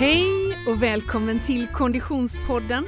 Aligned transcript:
Hej 0.00 0.58
och 0.66 0.82
välkommen 0.82 1.40
till 1.40 1.66
Konditionspodden. 1.66 2.86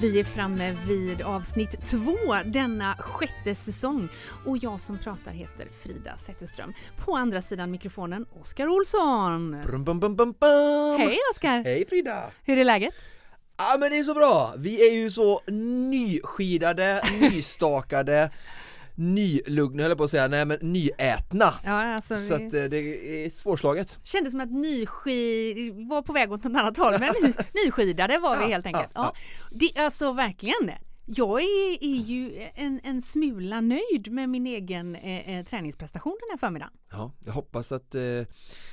Vi 0.00 0.20
är 0.20 0.24
framme 0.24 0.76
vid 0.88 1.22
avsnitt 1.22 1.86
två 1.86 2.16
denna 2.44 2.96
sjätte 2.98 3.54
säsong 3.54 4.08
och 4.46 4.58
jag 4.58 4.80
som 4.80 4.98
pratar 4.98 5.32
heter 5.32 5.66
Frida 5.82 6.16
Zetterström. 6.16 6.72
På 7.04 7.16
andra 7.16 7.42
sidan 7.42 7.70
mikrofonen 7.70 8.26
Oskar 8.40 8.68
Olsson. 8.68 9.62
Brum, 9.66 9.84
bum, 9.84 10.00
bum, 10.00 10.16
bum, 10.16 10.34
bum. 10.40 10.98
Hej 10.98 11.18
Oskar! 11.34 11.64
Hej 11.64 11.86
Frida! 11.88 12.30
Hur 12.44 12.58
är 12.58 12.64
läget? 12.64 12.94
Ja 13.56 13.76
men 13.78 13.90
det 13.90 13.98
är 13.98 14.04
så 14.04 14.14
bra! 14.14 14.54
Vi 14.58 14.88
är 14.88 14.94
ju 14.94 15.10
så 15.10 15.40
nyskidade, 15.90 17.02
nystakade, 17.20 18.30
nylugna 19.02 19.82
höll 19.82 19.90
jag 19.90 19.98
på 19.98 20.04
att 20.04 20.10
säga, 20.10 20.28
nej 20.28 20.44
men 20.44 20.58
nyätna. 20.60 21.54
Ja, 21.64 21.94
alltså 21.94 22.16
Så 22.16 22.38
vi... 22.38 22.46
att 22.46 22.54
eh, 22.54 22.64
det 22.64 22.76
är 23.24 23.30
svårslaget. 23.30 23.98
Kändes 24.04 24.30
som 24.30 24.40
att 24.40 24.52
nyskid 24.52 25.88
var 25.88 26.02
på 26.02 26.12
väg 26.12 26.32
åt 26.32 26.40
ett 26.40 26.46
annat 26.46 26.76
håll 26.76 26.94
men 27.00 27.14
ny, 27.22 27.32
nyskidade 27.64 28.18
var 28.18 28.38
vi 28.38 28.52
helt 28.52 28.66
enkelt. 28.66 28.90
ja, 28.94 29.14
Ja, 29.14 29.14
Det, 29.50 29.76
alltså 29.76 30.12
verkligen. 30.12 30.70
Jag 31.06 31.42
är, 31.42 31.84
är 31.84 32.02
ju 32.02 32.48
en, 32.54 32.80
en 32.84 33.02
smula 33.02 33.60
nöjd 33.60 34.12
med 34.12 34.28
min 34.28 34.46
egen 34.46 34.96
eh, 34.96 35.38
eh, 35.38 35.44
träningsprestation 35.44 36.16
den 36.20 36.30
här 36.30 36.38
förmiddagen. 36.38 36.72
Ja, 36.90 37.12
jag 37.24 37.32
hoppas 37.32 37.72
att, 37.72 37.94
eh, 37.94 38.00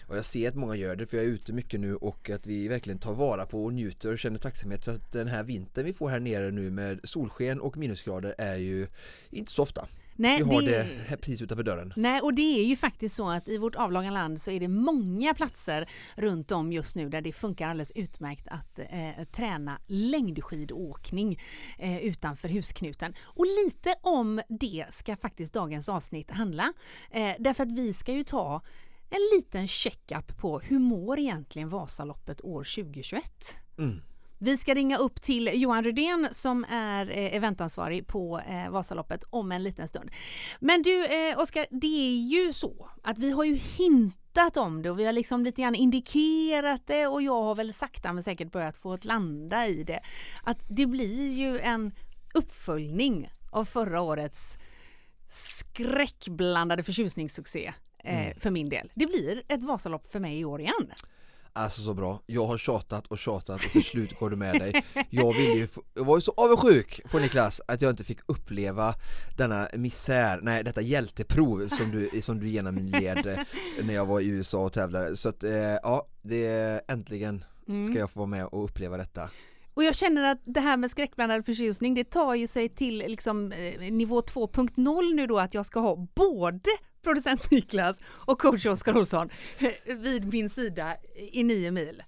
och 0.07 0.17
jag 0.17 0.25
ser 0.25 0.47
att 0.49 0.55
många 0.55 0.75
gör 0.75 0.95
det 0.95 1.05
för 1.05 1.17
jag 1.17 1.25
är 1.25 1.29
ute 1.29 1.53
mycket 1.53 1.79
nu 1.79 1.95
och 1.95 2.29
att 2.29 2.47
vi 2.47 2.67
verkligen 2.67 2.99
tar 2.99 3.13
vara 3.13 3.45
på 3.45 3.65
och 3.65 3.73
njuter 3.73 4.11
och 4.11 4.19
känner 4.19 4.37
tacksamhet 4.37 4.83
så 4.83 4.91
att 4.91 5.11
den 5.11 5.27
här 5.27 5.43
vintern 5.43 5.85
vi 5.85 5.93
får 5.93 6.09
här 6.09 6.19
nere 6.19 6.51
nu 6.51 6.71
med 6.71 6.99
solsken 7.03 7.59
och 7.59 7.77
minusgrader 7.77 8.35
är 8.37 8.57
ju 8.57 8.87
inte 9.29 9.51
så 9.51 9.63
ofta. 9.63 9.87
Nej, 10.19 10.43
Vi 10.43 10.55
har 10.55 10.61
det 10.61 10.87
här 11.07 11.17
precis 11.17 11.41
utanför 11.41 11.63
dörren. 11.63 11.93
Nej, 11.95 12.21
och 12.21 12.33
det 12.33 12.59
är 12.59 12.65
ju 12.65 12.75
faktiskt 12.75 13.15
så 13.15 13.29
att 13.29 13.47
i 13.47 13.57
vårt 13.57 13.75
avlånga 13.75 14.11
land 14.11 14.41
så 14.41 14.51
är 14.51 14.59
det 14.59 14.67
många 14.67 15.33
platser 15.33 15.89
runt 16.15 16.51
om 16.51 16.71
just 16.71 16.95
nu 16.95 17.09
där 17.09 17.21
det 17.21 17.33
funkar 17.33 17.69
alldeles 17.69 17.91
utmärkt 17.95 18.47
att 18.47 18.79
eh, 18.79 19.23
träna 19.31 19.81
längdskidåkning 19.87 21.41
eh, 21.77 21.97
utanför 21.97 22.49
husknuten. 22.49 23.13
Och 23.21 23.45
lite 23.65 23.95
om 24.01 24.41
det 24.49 24.85
ska 24.89 25.15
faktiskt 25.15 25.53
dagens 25.53 25.89
avsnitt 25.89 26.31
handla. 26.31 26.73
Eh, 27.11 27.31
därför 27.39 27.63
att 27.63 27.71
vi 27.71 27.93
ska 27.93 28.13
ju 28.13 28.23
ta 28.23 28.61
en 29.09 29.37
liten 29.37 29.67
checkup 29.67 30.37
på 30.37 30.59
hur 30.59 30.79
mår 30.79 31.19
egentligen 31.19 31.69
Vasaloppet 31.69 32.41
år 32.41 32.63
2021? 32.63 33.23
Mm. 33.77 34.01
Vi 34.41 34.57
ska 34.57 34.73
ringa 34.73 34.97
upp 34.97 35.21
till 35.21 35.61
Johan 35.61 35.83
Rudén 35.83 36.27
som 36.31 36.65
är 36.69 37.09
eh, 37.11 37.35
eventansvarig 37.35 38.07
på 38.07 38.39
eh, 38.39 38.69
Vasaloppet 38.69 39.23
om 39.29 39.51
en 39.51 39.63
liten 39.63 39.87
stund. 39.87 40.09
Men 40.59 40.81
du 40.81 41.05
eh, 41.05 41.39
Oskar, 41.39 41.65
det 41.71 41.87
är 41.87 42.15
ju 42.15 42.53
så 42.53 42.89
att 43.03 43.17
vi 43.17 43.31
har 43.31 43.43
ju 43.43 43.55
hintat 43.55 44.57
om 44.57 44.81
det 44.81 44.89
och 44.89 44.99
vi 44.99 45.05
har 45.05 45.13
liksom 45.13 45.43
lite 45.43 45.61
grann 45.61 45.75
indikerat 45.75 46.87
det 46.87 47.07
och 47.07 47.21
jag 47.21 47.43
har 47.43 47.55
väl 47.55 47.73
sakta 47.73 48.13
men 48.13 48.23
säkert 48.23 48.51
börjat 48.51 48.77
få 48.77 48.93
ett 48.93 49.05
landa 49.05 49.67
i 49.67 49.83
det. 49.83 49.99
Att 50.43 50.59
det 50.69 50.85
blir 50.85 51.29
ju 51.29 51.59
en 51.59 51.91
uppföljning 52.33 53.29
av 53.51 53.65
förra 53.65 54.01
årets 54.01 54.57
skräckblandade 55.29 56.83
förtjusningssuccé 56.83 57.73
eh, 58.03 58.37
för 58.37 58.51
min 58.51 58.69
del. 58.69 58.91
Det 58.95 59.05
blir 59.05 59.43
ett 59.47 59.63
Vasalopp 59.63 60.11
för 60.11 60.19
mig 60.19 60.39
i 60.39 60.45
år 60.45 60.61
igen. 60.61 60.91
Alltså 61.53 61.81
så 61.81 61.93
bra, 61.93 62.21
jag 62.25 62.45
har 62.45 62.57
tjatat 62.57 63.07
och 63.07 63.17
tjatat 63.17 63.65
och 63.65 63.71
till 63.71 63.83
slut 63.83 64.19
går 64.19 64.29
du 64.29 64.35
med 64.35 64.59
dig. 64.59 64.83
Jag 65.09 65.33
ville 65.33 65.53
ju, 65.53 65.67
jag 65.93 66.03
var 66.05 66.17
ju 66.17 66.21
så 66.21 66.33
avundsjuk 66.37 67.01
på 67.11 67.19
Niklas 67.19 67.61
att 67.67 67.81
jag 67.81 67.89
inte 67.89 68.03
fick 68.03 68.19
uppleva 68.25 68.95
denna 69.37 69.67
misär, 69.73 70.39
nej 70.41 70.63
detta 70.63 70.81
hjälteprov 70.81 71.67
som 71.67 71.91
du, 71.91 72.21
som 72.21 72.39
du 72.39 72.49
genomled 72.49 73.27
eh, 73.27 73.39
när 73.83 73.93
jag 73.93 74.05
var 74.05 74.21
i 74.21 74.27
USA 74.27 74.65
och 74.65 74.73
tävlade. 74.73 75.17
Så 75.17 75.29
att 75.29 75.43
eh, 75.43 75.51
ja, 75.53 76.05
det 76.21 76.45
är 76.45 76.81
äntligen 76.87 77.43
ska 77.89 77.99
jag 77.99 78.11
få 78.11 78.19
vara 78.19 78.27
med 78.27 78.45
och 78.45 78.63
uppleva 78.63 78.97
detta. 78.97 79.29
Och 79.73 79.83
jag 79.83 79.95
känner 79.95 80.31
att 80.31 80.41
det 80.45 80.59
här 80.59 80.77
med 80.77 80.91
skräckblandad 80.91 81.45
förtjusning 81.45 81.93
det 81.93 82.03
tar 82.03 82.35
ju 82.35 82.47
sig 82.47 82.69
till 82.69 82.97
liksom, 82.97 83.51
eh, 83.51 83.91
nivå 83.91 84.21
2.0 84.21 85.13
nu 85.15 85.27
då 85.27 85.39
att 85.39 85.53
jag 85.53 85.65
ska 85.65 85.79
ha 85.79 86.07
både 86.15 86.69
producent 87.01 87.51
Niklas 87.51 87.99
och 88.05 88.41
coach 88.41 88.65
Oskar 88.65 88.97
Olsson 88.97 89.29
vid 89.85 90.33
min 90.33 90.49
sida 90.49 90.95
i 91.31 91.43
nio 91.43 91.71
mil. 91.71 92.03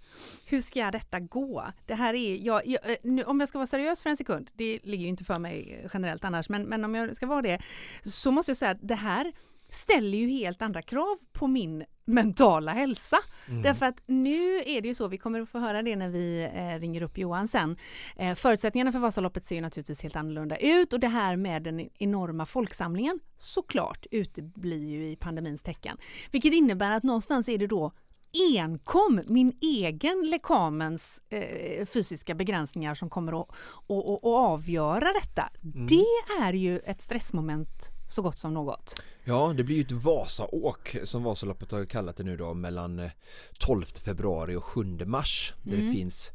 Hur 0.45 0.61
ska 0.61 0.91
detta 0.91 1.19
gå? 1.19 1.71
Det 1.85 1.95
här 1.95 2.13
är, 2.13 2.45
jag, 2.45 2.67
jag, 2.67 2.89
eh, 2.91 2.97
nu, 3.03 3.23
om 3.23 3.39
jag 3.39 3.49
ska 3.49 3.57
vara 3.57 3.67
seriös 3.67 4.03
för 4.03 4.09
en 4.09 4.17
sekund, 4.17 4.49
det 4.53 4.79
ligger 4.83 5.03
ju 5.03 5.09
inte 5.09 5.23
för 5.23 5.39
mig 5.39 5.87
generellt 5.93 6.23
annars, 6.23 6.49
men, 6.49 6.63
men 6.63 6.85
om 6.85 6.95
jag 6.95 7.15
ska 7.15 7.25
vara 7.25 7.41
det 7.41 7.61
så 8.03 8.31
måste 8.31 8.49
jag 8.49 8.57
säga 8.57 8.71
att 8.71 8.87
det 8.87 8.95
här 8.95 9.31
ställer 9.69 10.17
ju 10.17 10.29
helt 10.29 10.61
andra 10.61 10.81
krav 10.81 11.17
på 11.31 11.47
min 11.47 11.85
mentala 12.11 12.71
hälsa. 12.71 13.17
Därför 13.63 13.85
att 13.85 14.01
nu 14.05 14.57
är 14.65 14.81
det 14.81 14.87
ju 14.87 14.95
så, 14.95 15.07
vi 15.07 15.17
kommer 15.17 15.41
att 15.41 15.49
få 15.49 15.59
höra 15.59 15.81
det 15.81 15.95
när 15.95 16.09
vi 16.09 16.49
eh, 16.53 16.79
ringer 16.79 17.01
upp 17.01 17.17
Johan 17.17 17.47
sen. 17.47 17.77
Eh, 18.15 18.35
förutsättningarna 18.35 18.91
för 18.91 18.99
Vasaloppet 18.99 19.45
ser 19.45 19.55
ju 19.55 19.61
naturligtvis 19.61 20.03
helt 20.03 20.15
annorlunda 20.15 20.57
ut 20.57 20.93
och 20.93 20.99
det 20.99 21.07
här 21.07 21.35
med 21.35 21.63
den 21.63 21.89
enorma 21.97 22.45
folksamlingen 22.45 23.19
såklart 23.37 24.05
uteblir 24.11 24.89
ju 24.89 25.11
i 25.11 25.15
pandemins 25.15 25.63
tecken. 25.63 25.97
Vilket 26.31 26.53
innebär 26.53 26.91
att 26.91 27.03
någonstans 27.03 27.49
är 27.49 27.57
det 27.57 27.67
då 27.67 27.91
enkom 28.33 29.21
min 29.27 29.57
egen 29.61 30.29
lekamens 30.29 31.21
eh, 31.29 31.85
fysiska 31.85 32.35
begränsningar 32.35 32.95
som 32.95 33.09
kommer 33.09 33.41
att, 33.41 33.49
att, 33.49 33.97
att, 33.97 34.15
att 34.15 34.23
avgöra 34.23 35.13
detta. 35.13 35.49
Det 35.87 36.41
är 36.41 36.53
ju 36.53 36.79
ett 36.79 37.01
stressmoment 37.01 38.00
så 38.11 38.21
gott 38.21 38.37
som 38.37 38.53
något. 38.53 39.01
Ja, 39.23 39.53
det 39.57 39.63
blir 39.63 39.75
ju 39.75 39.81
ett 39.81 39.91
Vasaåk 39.91 40.95
som 41.03 41.23
Vasaloppet 41.23 41.71
har 41.71 41.85
kallat 41.85 42.17
det 42.17 42.23
nu 42.23 42.37
då 42.37 42.53
mellan 42.53 42.99
eh, 42.99 43.11
12 43.59 43.85
februari 43.85 44.55
och 44.55 44.63
7 44.63 44.83
mars 45.05 45.53
där 45.63 45.77
det 45.77 45.91
finns 45.91 46.31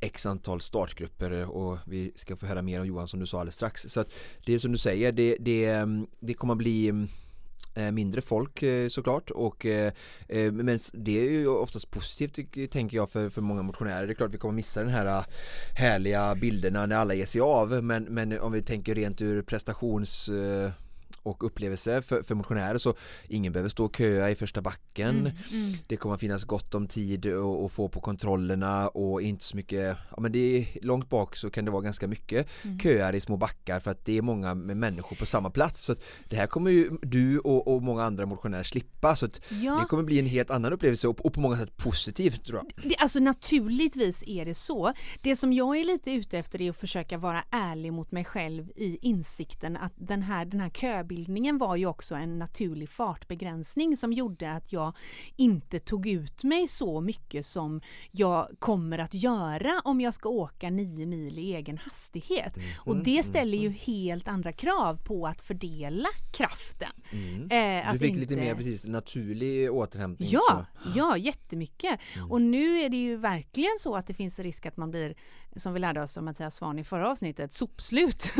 x 0.00 0.26
antal 0.26 0.60
startgrupper 0.60 1.50
och 1.50 1.78
vi 1.86 2.12
ska 2.14 2.36
få 2.36 2.46
höra 2.46 2.62
mer 2.62 2.80
om 2.80 2.86
Johan 2.86 3.08
som 3.08 3.20
du 3.20 3.26
sa 3.26 3.40
alldeles 3.40 3.54
strax. 3.54 3.82
Så 3.88 4.00
att 4.00 4.08
det 4.46 4.54
är 4.54 4.58
som 4.58 4.72
du 4.72 4.78
säger, 4.78 5.12
det, 5.12 5.36
det, 5.40 5.64
mm, 5.66 6.06
det 6.20 6.34
kommer 6.34 6.54
att 6.54 6.58
bli 6.58 6.88
mm, 6.88 7.08
eh, 7.74 7.90
mindre 7.92 8.20
folk 8.20 8.62
eh, 8.62 8.88
såklart 8.88 9.30
och 9.30 9.66
eh, 9.66 9.92
eh, 10.28 10.52
men 10.52 10.78
det 10.92 11.18
är 11.20 11.30
ju 11.30 11.48
oftast 11.48 11.90
positivt 11.90 12.34
tycker- 12.34 12.66
tänker 12.66 12.96
jag 12.96 13.10
för, 13.10 13.28
för 13.28 13.40
många 13.40 13.62
motionärer. 13.62 14.06
Det 14.06 14.12
är 14.12 14.14
klart 14.14 14.34
vi 14.34 14.38
kommer 14.38 14.54
missa 14.54 14.80
den 14.80 14.92
här 14.92 15.06
eh, 15.06 15.24
härliga 15.76 16.34
bilderna 16.34 16.86
när 16.86 16.96
alla 16.96 17.14
ger 17.14 17.26
sig 17.26 17.40
av 17.40 17.84
men, 17.84 18.04
men 18.04 18.40
om 18.40 18.52
vi 18.52 18.62
tänker 18.62 18.94
rent 18.94 19.20
ur 19.20 19.42
prestations 19.42 20.28
eh, 20.28 20.70
och 21.22 21.44
upplevelse 21.44 22.02
för, 22.02 22.22
för 22.22 22.34
motionärer 22.34 22.78
så 22.78 22.94
ingen 23.28 23.52
behöver 23.52 23.70
stå 23.70 23.84
och 23.84 23.96
köa 23.96 24.30
i 24.30 24.34
första 24.34 24.62
backen 24.62 25.30
det 25.86 25.96
kommer 25.96 26.14
att 26.14 26.20
finnas 26.20 26.44
gott 26.44 26.74
om 26.74 26.86
tid 26.86 27.26
att 27.26 27.72
få 27.72 27.88
på 27.88 28.00
kontrollerna 28.00 28.88
och 28.88 29.22
inte 29.22 29.44
så 29.44 29.56
mycket, 29.56 29.96
ja 30.10 30.20
men 30.20 30.32
det 30.32 30.38
är 30.38 30.66
långt 30.82 31.08
bak 31.08 31.36
så 31.36 31.50
kan 31.50 31.64
det 31.64 31.70
vara 31.70 31.82
ganska 31.82 32.08
mycket 32.08 32.48
köer 32.82 33.14
i 33.14 33.20
små 33.20 33.36
backar 33.36 33.80
för 33.80 33.90
att 33.90 34.04
det 34.04 34.18
är 34.18 34.22
många 34.22 34.54
med 34.54 34.76
människor 34.76 35.16
på 35.16 35.26
samma 35.26 35.50
plats 35.50 35.84
så 35.84 35.94
det 36.28 36.36
här 36.36 36.46
kommer 36.46 36.70
ju 36.70 36.90
du 37.02 37.38
och, 37.38 37.68
och 37.74 37.82
många 37.82 38.04
andra 38.04 38.26
motionärer 38.26 38.62
slippa 38.62 39.16
så 39.16 39.28
Ja. 39.62 39.78
det 39.80 39.86
kommer 39.88 40.02
bli 40.02 40.18
en 40.18 40.26
helt 40.26 40.50
annan 40.50 40.72
upplevelse 40.72 41.08
och, 41.08 41.26
och 41.26 41.32
på 41.32 41.40
många 41.40 41.56
sätt 41.56 41.76
positivt 41.76 42.44
tror 42.44 42.58
jag. 42.58 42.90
Det, 42.90 42.96
alltså 42.96 43.20
naturligtvis 43.20 44.22
är 44.26 44.44
det 44.44 44.54
så. 44.54 44.92
Det 45.20 45.36
som 45.36 45.52
jag 45.52 45.76
är 45.76 45.84
lite 45.84 46.10
ute 46.12 46.38
efter 46.38 46.62
är 46.62 46.70
att 46.70 46.76
försöka 46.76 47.18
vara 47.18 47.44
ärlig 47.50 47.92
mot 47.92 48.12
mig 48.12 48.24
själv 48.24 48.70
i 48.76 48.98
insikten 49.02 49.76
att 49.76 49.92
den 49.96 50.22
här, 50.22 50.44
den 50.44 50.60
här 50.60 50.68
köbildningen 51.12 51.58
var 51.58 51.76
ju 51.76 51.86
också 51.86 52.14
en 52.14 52.38
naturlig 52.38 52.88
fartbegränsning 52.88 53.96
som 53.96 54.12
gjorde 54.12 54.52
att 54.52 54.72
jag 54.72 54.92
inte 55.36 55.78
tog 55.78 56.06
ut 56.06 56.44
mig 56.44 56.68
så 56.68 57.00
mycket 57.00 57.46
som 57.46 57.80
jag 58.10 58.48
kommer 58.58 58.98
att 58.98 59.14
göra 59.14 59.80
om 59.84 60.00
jag 60.00 60.14
ska 60.14 60.28
åka 60.28 60.70
nio 60.70 61.06
mil 61.06 61.38
i 61.38 61.54
egen 61.54 61.78
hastighet. 61.78 62.56
Och 62.78 62.96
det 63.04 63.22
ställer 63.22 63.58
ju 63.58 63.70
helt 63.70 64.28
andra 64.28 64.52
krav 64.52 64.96
på 65.04 65.26
att 65.26 65.40
fördela 65.40 66.08
kraften. 66.32 66.90
Eh, 67.50 67.88
att 67.88 67.92
Du 67.92 67.98
fick 67.98 68.16
lite 68.16 68.34
inte- 68.34 68.36
mer 68.46 68.54
precis 68.54 68.84
naturlig 68.84 69.72
återhämtning. 69.72 70.28
Ja, 70.30 70.66
så. 70.84 70.90
ja 70.96 71.16
jättemycket. 71.16 72.00
Och 72.30 72.42
nu 72.42 72.78
är 72.78 72.88
det 72.88 72.96
ju 72.96 73.16
verkligen 73.16 73.78
så 73.80 73.94
att 73.96 74.06
det 74.06 74.14
finns 74.14 74.38
risk 74.38 74.66
att 74.66 74.76
man 74.76 74.90
blir, 74.90 75.14
som 75.56 75.72
vi 75.74 75.80
lärde 75.80 76.02
oss 76.02 76.16
av 76.16 76.22
Mattias 76.24 76.54
Svahn 76.56 76.78
i 76.78 76.84
förra 76.84 77.10
avsnittet, 77.10 77.52
sopslut 77.52 78.30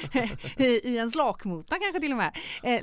i, 0.56 0.64
i 0.64 0.98
en 0.98 1.10
slakmota 1.10 1.76
kanske 1.80 2.00
till 2.00 2.12
och 2.12 2.18
med. 2.18 2.36
Eh, 2.62 2.74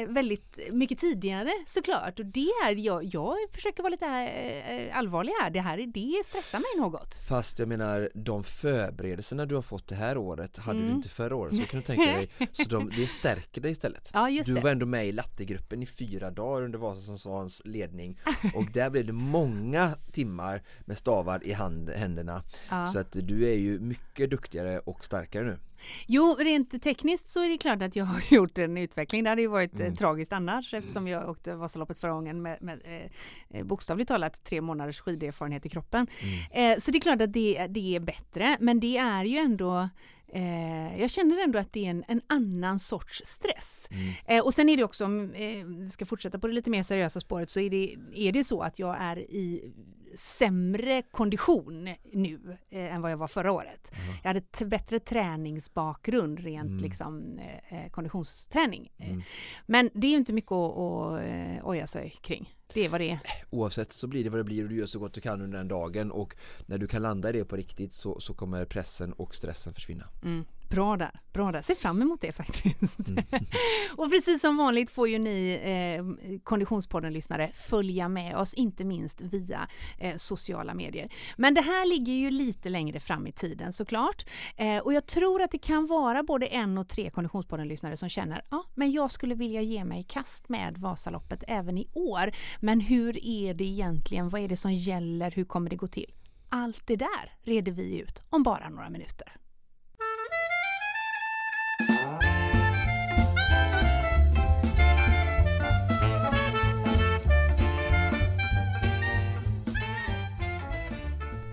eh, 0.00 0.08
väldigt 0.08 0.58
mycket 0.72 0.98
tidigare 0.98 1.50
såklart. 1.66 2.18
Och 2.18 2.26
det 2.26 2.48
är, 2.64 2.74
jag, 2.76 3.04
jag 3.04 3.36
försöker 3.52 3.82
vara 3.82 3.90
lite 3.90 4.06
eh, 4.06 4.98
allvarlig 4.98 5.32
här. 5.42 5.50
Det 5.50 5.60
här 5.60 5.78
är- 5.78 5.86
det 5.86 6.24
stressar 6.24 6.58
mig 6.58 6.84
något. 6.84 7.14
Fast 7.28 7.58
jag 7.58 7.68
menar 7.68 8.10
de 8.14 8.44
förberedelserna 8.44 9.46
du 9.46 9.54
har 9.54 9.62
fått 9.62 9.88
det 9.88 9.94
här 9.94 10.18
året 10.18 10.56
hade 10.56 10.78
Mm. 10.78 10.90
du 10.90 10.96
inte 10.96 11.08
förra 11.08 11.36
året 11.36 11.56
så 11.56 11.62
kan 11.64 11.80
du 11.80 11.86
tänka 11.86 12.02
dig 12.12 12.30
så 12.52 12.62
de, 12.68 12.90
det 12.96 13.06
stärker 13.06 13.60
dig 13.60 13.70
istället. 13.72 14.10
Ja, 14.14 14.28
du 14.46 14.54
det. 14.54 14.60
var 14.60 14.70
ändå 14.70 14.86
med 14.86 15.06
i 15.06 15.12
lattegruppen 15.12 15.82
i 15.82 15.86
fyra 15.86 16.30
dagar 16.30 16.64
under 16.64 16.78
Vasasons 16.78 17.62
ledning 17.64 18.20
och 18.54 18.64
där 18.72 18.90
blev 18.90 19.06
det 19.06 19.12
många 19.12 19.94
timmar 20.12 20.62
med 20.80 20.98
stavar 20.98 21.44
i 21.44 21.52
hand, 21.52 21.90
händerna 21.90 22.42
Ja. 22.70 22.86
så 22.86 22.98
att 22.98 23.12
du 23.28 23.48
är 23.48 23.54
ju 23.54 23.80
mycket 23.80 24.30
duktigare 24.30 24.78
och 24.78 25.04
starkare 25.04 25.44
nu. 25.44 25.58
Jo, 26.06 26.36
rent 26.38 26.82
tekniskt 26.82 27.28
så 27.28 27.40
är 27.40 27.48
det 27.48 27.58
klart 27.58 27.82
att 27.82 27.96
jag 27.96 28.04
har 28.04 28.22
gjort 28.34 28.58
en 28.58 28.76
utveckling. 28.76 29.24
Det 29.24 29.30
hade 29.30 29.42
ju 29.42 29.48
varit 29.48 29.74
eh, 29.74 29.80
mm. 29.80 29.96
tragiskt 29.96 30.32
annars 30.32 30.74
eftersom 30.74 31.08
jag 31.08 31.30
åkte 31.30 31.54
Vasaloppet 31.54 31.98
förra 31.98 32.12
gången 32.12 32.42
med, 32.42 32.62
med 32.62 32.80
eh, 32.84 33.58
eh, 33.58 33.64
bokstavligt 33.64 34.08
talat 34.08 34.44
tre 34.44 34.60
månaders 34.60 35.00
skiderfarenhet 35.00 35.66
i 35.66 35.68
kroppen. 35.68 36.06
Mm. 36.22 36.72
Eh, 36.72 36.78
så 36.78 36.90
det 36.90 36.98
är 36.98 37.00
klart 37.00 37.20
att 37.20 37.32
det, 37.32 37.66
det 37.66 37.96
är 37.96 38.00
bättre, 38.00 38.56
men 38.60 38.80
det 38.80 38.96
är 38.96 39.24
ju 39.24 39.36
ändå 39.36 39.88
Eh, 40.32 41.00
jag 41.00 41.10
känner 41.10 41.44
ändå 41.44 41.58
att 41.58 41.72
det 41.72 41.86
är 41.86 41.90
en, 41.90 42.04
en 42.08 42.20
annan 42.26 42.78
sorts 42.78 43.22
stress. 43.24 43.88
Mm. 43.90 44.14
Eh, 44.26 44.44
och 44.44 44.54
sen 44.54 44.68
är 44.68 44.76
det 44.76 44.84
också, 44.84 45.04
om 45.04 45.32
eh, 45.32 45.64
vi 45.64 45.90
ska 45.90 46.06
fortsätta 46.06 46.38
på 46.38 46.46
det 46.46 46.52
lite 46.52 46.70
mer 46.70 46.82
seriösa 46.82 47.20
spåret, 47.20 47.50
så 47.50 47.60
är 47.60 47.70
det, 47.70 47.96
är 48.14 48.32
det 48.32 48.44
så 48.44 48.62
att 48.62 48.78
jag 48.78 48.96
är 49.00 49.18
i 49.18 49.72
sämre 50.14 51.02
kondition 51.02 51.94
nu 52.12 52.58
eh, 52.70 52.94
än 52.94 53.02
vad 53.02 53.12
jag 53.12 53.16
var 53.16 53.28
förra 53.28 53.52
året. 53.52 53.90
Mm. 53.92 54.16
Jag 54.22 54.28
hade 54.28 54.66
bättre 54.66 55.00
träningsbakgrund 55.00 56.40
rent 56.40 56.68
mm. 56.68 56.82
liksom 56.82 57.38
eh, 57.38 57.84
eh 57.84 57.90
konditionsträning. 57.90 58.92
Eh, 58.96 59.10
mm. 59.10 59.22
Men 59.66 59.90
det 59.94 60.06
är 60.06 60.10
ju 60.10 60.16
inte 60.16 60.32
mycket 60.32 60.52
att, 60.52 60.78
att 60.78 61.22
eh, 61.22 61.68
oja 61.68 61.86
sig 61.86 62.10
kring. 62.20 62.54
Det 62.74 62.84
är 62.84 62.88
vad 62.88 63.00
det 63.00 63.10
är. 63.10 63.20
Oavsett 63.50 63.92
så 63.92 64.06
blir 64.06 64.24
det 64.24 64.30
vad 64.30 64.40
det 64.40 64.44
blir 64.44 64.62
och 64.62 64.68
du 64.68 64.76
gör 64.76 64.86
så 64.86 64.98
gott 64.98 65.14
du 65.14 65.20
kan 65.20 65.42
under 65.42 65.58
den 65.58 65.68
dagen 65.68 66.10
och 66.10 66.36
när 66.66 66.78
du 66.78 66.86
kan 66.86 67.02
landa 67.02 67.28
i 67.28 67.32
det 67.32 67.44
på 67.44 67.56
riktigt 67.56 67.92
så, 67.92 68.20
så 68.20 68.34
kommer 68.34 68.64
pressen 68.64 69.12
och 69.12 69.34
stressen 69.34 69.72
försvinna. 69.72 70.08
Mm. 70.24 70.44
Bra 70.68 70.96
där, 70.96 71.20
bra 71.32 71.52
där. 71.52 71.62
Ser 71.62 71.74
fram 71.74 72.02
emot 72.02 72.20
det 72.20 72.32
faktiskt. 72.32 73.08
Mm. 73.08 73.24
och 73.96 74.10
precis 74.10 74.40
som 74.40 74.56
vanligt 74.56 74.90
får 74.90 75.08
ju 75.08 75.18
ni 75.18 75.60
eh, 75.62 76.38
Konditionspodden-lyssnare 76.44 77.50
följa 77.54 78.08
med 78.08 78.36
oss, 78.36 78.54
inte 78.54 78.84
minst 78.84 79.20
via 79.20 79.68
eh, 79.98 80.16
sociala 80.16 80.74
medier. 80.74 81.12
Men 81.36 81.54
det 81.54 81.60
här 81.60 81.86
ligger 81.86 82.12
ju 82.12 82.30
lite 82.30 82.68
längre 82.68 83.00
fram 83.00 83.26
i 83.26 83.32
tiden 83.32 83.72
såklart. 83.72 84.24
Eh, 84.56 84.78
och 84.78 84.92
jag 84.92 85.06
tror 85.06 85.42
att 85.42 85.50
det 85.50 85.58
kan 85.58 85.86
vara 85.86 86.22
både 86.22 86.46
en 86.46 86.78
och 86.78 86.88
tre 86.88 87.10
Konditionspodden-lyssnare 87.10 87.96
som 87.96 88.08
känner 88.08 88.42
ja, 88.50 88.64
men 88.74 88.92
jag 88.92 89.10
skulle 89.10 89.34
vilja 89.34 89.62
ge 89.62 89.84
mig 89.84 90.00
i 90.00 90.02
kast 90.02 90.48
med 90.48 90.78
Vasaloppet 90.78 91.44
även 91.48 91.78
i 91.78 91.88
år. 91.94 92.30
Men 92.60 92.80
hur 92.80 93.24
är 93.24 93.54
det 93.54 93.64
egentligen? 93.64 94.28
Vad 94.28 94.40
är 94.40 94.48
det 94.48 94.56
som 94.56 94.72
gäller? 94.72 95.30
Hur 95.30 95.44
kommer 95.44 95.70
det 95.70 95.76
gå 95.76 95.86
till? 95.86 96.14
Allt 96.48 96.86
det 96.86 96.96
där 96.96 97.32
reder 97.42 97.72
vi 97.72 97.98
ut 97.98 98.22
om 98.30 98.42
bara 98.42 98.68
några 98.68 98.90
minuter. 98.90 99.38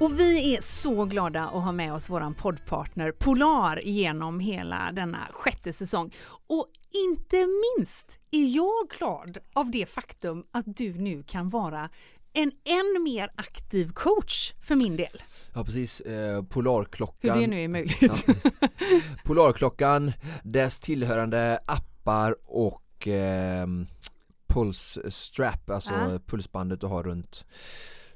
Och 0.06 0.20
vi 0.20 0.56
är 0.56 0.62
så 0.62 1.06
glada 1.06 1.44
att 1.44 1.64
ha 1.64 1.72
med 1.72 1.94
oss 1.94 2.10
våran 2.10 2.34
poddpartner 2.34 3.12
Polar 3.12 3.80
genom 3.84 4.40
hela 4.40 4.92
denna 4.92 5.28
sjätte 5.32 5.74
säsong. 5.74 6.14
Och 6.48 6.68
inte 7.10 7.38
minst 7.38 8.20
är 8.32 8.56
jag 8.56 8.90
glad 8.98 9.38
av 9.54 9.72
det 9.72 9.86
faktum 9.86 10.44
att 10.52 10.66
du 10.68 10.94
nu 10.94 11.24
kan 11.24 11.50
vara 11.50 11.90
en 12.34 12.52
än 12.64 13.04
mer 13.04 13.30
aktiv 13.36 13.92
coach 13.94 14.54
för 14.62 14.76
min 14.76 14.98
del. 14.98 15.22
Ja 15.54 15.64
precis, 15.64 16.02
eh, 16.02 16.44
Polarklockan. 16.44 17.34
Hur 17.34 17.42
det 17.42 17.48
nu 17.48 17.64
är 17.64 17.68
möjligt. 17.68 18.26
Ja, 18.28 18.68
Polarklockan, 19.24 20.14
dess 20.44 20.80
tillhörande 20.80 21.60
appar 21.66 22.36
och 22.44 23.08
eh, 23.08 23.68
pulsstrap, 24.48 25.70
alltså 25.70 25.94
ja. 25.94 26.20
pulsbandet 26.26 26.82
du 26.82 26.88
har 26.88 27.04
runt 27.04 27.46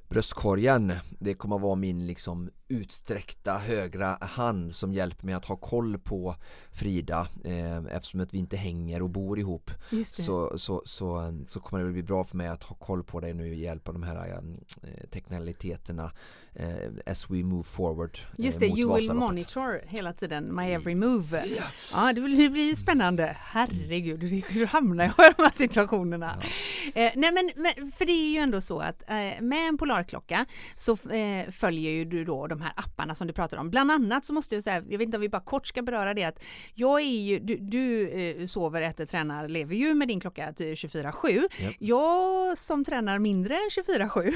bröstkorgen. 0.10 0.94
Det 1.20 1.34
kommer 1.34 1.56
att 1.56 1.62
vara 1.62 1.76
min 1.76 2.08
liksom 2.08 2.50
utsträckta 2.68 3.58
högra 3.58 4.18
hand 4.22 4.76
som 4.76 4.94
hjälper 4.94 5.26
mig 5.26 5.36
att 5.36 5.46
ha 5.46 5.56
koll 5.56 6.00
på 6.00 6.36
Frida 6.72 7.28
eh, 7.44 7.78
eftersom 7.78 8.20
att 8.20 8.34
vi 8.34 8.38
inte 8.38 8.58
hänger 8.58 9.02
och 9.02 9.10
bor 9.10 9.40
ihop. 9.40 9.72
Så, 10.24 10.58
så, 10.58 10.82
så, 10.86 11.34
så 11.48 11.60
kommer 11.60 11.84
det 11.84 11.92
bli 11.92 12.04
bra 12.04 12.24
för 12.24 12.38
mig 12.38 12.48
att 12.48 12.64
ha 12.64 12.76
koll 12.76 13.04
på 13.04 13.20
dig 13.20 13.34
nu 13.34 13.44
med 13.44 13.60
hjälp 13.60 13.88
av 13.88 13.94
de 13.94 14.04
här 14.04 14.44
eh, 14.84 15.10
teknikaliteterna 15.10 16.12
eh, 16.56 17.12
as 17.12 17.30
we 17.30 17.44
move 17.44 17.64
forward. 17.64 18.20
Eh, 18.38 18.46
Just 18.46 18.60
det, 18.60 18.68
you 18.68 18.96
will 18.96 19.14
monitor 19.14 19.82
hela 19.88 20.14
tiden 20.14 20.56
my 20.56 20.72
every 20.72 20.96
move. 20.96 21.46
Yes. 21.46 21.92
Ja, 21.96 22.14
det, 22.14 22.22
det 22.22 22.50
blir 22.50 22.70
ju 22.70 22.76
Herregud, 23.36 24.24
hur, 24.24 24.66
hamnar 24.66 25.14
jag 25.18 25.32
i 25.32 25.34
de 25.38 25.44
här 25.44 25.54
situationerna? 25.54 26.40
Ja. 26.94 27.02
Eh, 27.02 27.12
nej 27.16 27.32
men, 27.32 27.52
men, 27.56 27.92
för 27.92 28.06
det 28.06 28.12
är 28.12 28.32
ju 28.32 28.38
ändå 28.38 28.62
så 28.62 28.80
att 28.80 29.10
eh, 29.10 29.42
med 29.42 29.68
en 29.68 29.78
polarklocka 29.78 30.46
så 30.76 30.98
följer 31.52 31.92
ju 31.92 32.06
du 32.06 32.26
då 32.26 32.48
de 32.48 32.62
här 32.62 32.74
apparna 32.76 33.16
som 33.16 33.28
du 33.28 33.34
pratar 33.34 33.58
om. 33.58 33.70
Bland 33.70 33.92
annat 33.92 34.26
så 34.26 34.34
måste 34.34 34.56
jag 34.56 34.64
säga, 34.64 34.84
jag 34.90 34.98
vet 34.98 35.06
inte 35.06 35.18
om 35.18 35.22
vi 35.22 35.30
bara 35.30 35.42
kort 35.42 35.68
ska 35.68 35.82
beröra 35.82 36.14
det 36.14 36.24
att 36.24 36.44
jag 36.74 37.02
är 37.02 37.06
ju, 37.06 37.40
du, 37.40 37.58
du 37.58 38.10
eh, 38.10 38.46
sover, 38.46 38.82
äter, 38.82 39.06
tränar, 39.06 39.48
lever 39.48 39.76
ju 39.76 39.94
med 39.94 40.08
din 40.08 40.20
klocka 40.20 40.52
24-7. 40.52 41.30
Yep. 41.30 41.76
Jag 41.80 42.58
som 42.58 42.86
tränar 42.86 43.20
mindre 43.20 43.56
än 43.56 43.70
24-7, 43.70 44.34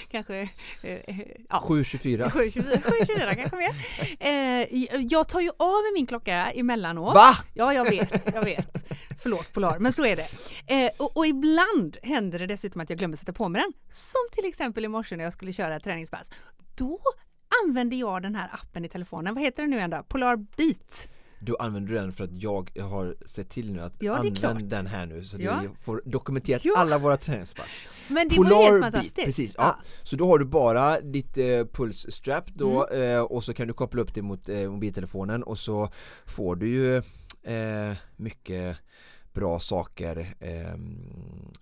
kanske 0.10 0.40
eh, 0.82 0.95
eh 0.95 0.95
ja. 1.48 1.64
7-24. 1.68 2.30
7-24 2.30 3.34
kanske 3.34 3.56
mer. 3.56 3.70
Eh, 4.20 5.02
jag 5.02 5.28
tar 5.28 5.40
ju 5.40 5.50
av 5.58 5.82
min 5.94 6.06
klocka 6.06 6.50
emellanåt. 6.50 7.14
Va? 7.14 7.36
Ja, 7.54 7.74
jag 7.74 7.90
vet, 7.90 8.34
jag 8.34 8.44
vet. 8.44 8.86
Förlåt 9.22 9.52
Polar, 9.52 9.78
men 9.78 9.92
så 9.92 10.06
är 10.06 10.16
det. 10.16 10.26
Eh, 10.74 10.90
och, 10.96 11.16
och, 11.16 11.26
ibland 11.26 11.96
händer 12.02 12.38
det 12.38 12.46
dessutom 12.46 12.80
att 12.80 12.90
jag 12.90 12.98
glömmer 12.98 13.16
sätta 13.16 13.32
på 13.32 13.48
mig 13.48 13.62
den. 13.62 13.72
Som 13.90 14.20
till 14.32 14.44
exempel 14.44 14.84
i 14.84 14.88
morse 14.88 15.16
när 15.16 15.24
jag 15.24 15.32
skulle 15.32 15.52
köra 15.52 15.76
ett 15.76 15.84
träningspass 15.84 16.30
då 16.76 17.00
använder 17.64 17.96
jag 17.96 18.22
den 18.22 18.34
här 18.34 18.50
appen 18.52 18.84
i 18.84 18.88
telefonen. 18.88 19.34
Vad 19.34 19.44
heter 19.44 19.62
den 19.62 19.70
nu 19.70 19.80
ändå? 19.80 20.02
Polar 20.08 20.36
Beat. 20.36 21.08
Då 21.38 21.56
använder 21.56 21.92
du 21.92 21.98
den 21.98 22.12
för 22.12 22.24
att 22.24 22.42
jag 22.42 22.70
har 22.80 23.16
sett 23.26 23.48
till 23.48 23.72
nu 23.72 23.80
att 23.80 23.94
ja, 23.98 24.14
använd 24.14 24.64
den 24.64 24.86
här 24.86 25.06
nu 25.06 25.24
så 25.24 25.36
att 25.36 25.42
ja. 25.42 25.60
vi 25.62 25.68
får 25.84 26.02
dokumenterat 26.04 26.64
ja. 26.64 26.74
alla 26.76 26.98
våra 26.98 27.16
träningspass. 27.16 27.68
Men 28.08 28.28
det 28.28 28.36
Polar 28.36 28.50
var 28.50 28.70
helt 28.70 28.84
fantastiskt. 28.84 29.16
Beat, 29.16 29.26
precis. 29.26 29.54
Ja. 29.58 29.78
Så 30.02 30.16
då 30.16 30.26
har 30.26 30.38
du 30.38 30.44
bara 30.44 31.00
ditt 31.00 31.38
eh, 31.38 31.64
pulsstrap 31.72 32.44
då 32.54 32.86
mm. 32.86 33.16
eh, 33.16 33.20
och 33.20 33.44
så 33.44 33.54
kan 33.54 33.68
du 33.68 33.74
koppla 33.74 34.02
upp 34.02 34.14
det 34.14 34.22
mot 34.22 34.48
eh, 34.48 34.70
mobiltelefonen 34.70 35.42
och 35.42 35.58
så 35.58 35.90
får 36.26 36.56
du 36.56 36.68
ju 36.68 36.96
eh, 37.42 37.96
mycket 38.16 38.76
bra 39.36 39.60
saker 39.60 40.34
eh, 40.40 40.74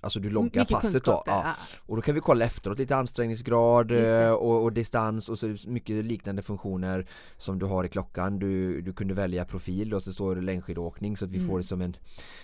Alltså 0.01 0.21
du 0.21 0.31
loggar 0.31 0.61
Mycket 0.61 0.69
passet 0.69 1.05
då 1.05 1.23
ja. 1.27 1.55
Och 1.87 1.97
då 1.97 2.03
kan 2.03 2.15
vi 2.15 2.21
kolla 2.21 2.45
efteråt 2.45 2.79
lite 2.79 2.97
ansträngningsgrad 2.97 3.91
eh, 3.91 4.31
och, 4.31 4.63
och, 4.63 4.73
distans 4.73 5.29
och 5.29 5.39
så 5.39 5.57
mycket 5.67 6.05
liknande 6.05 6.43
funktioner 6.43 7.07
som 7.37 7.59
du 7.59 7.67
har 7.67 7.85
i 7.85 7.89
klockan. 7.89 8.39
Du, 8.39 8.81
du 8.81 8.93
kunde 8.93 9.15
välja 9.15 9.45
profil 9.45 9.95
och 9.95 10.03
så 10.03 10.13
står 10.13 10.35
det 10.35 10.41
längdskidåkning 10.41 11.17
så 11.17 11.25
att 11.25 11.31
vi 11.31 11.37
mm. 11.37 11.49
får 11.49 11.59
det 11.59 11.65
som 11.65 11.81
en, 11.81 11.97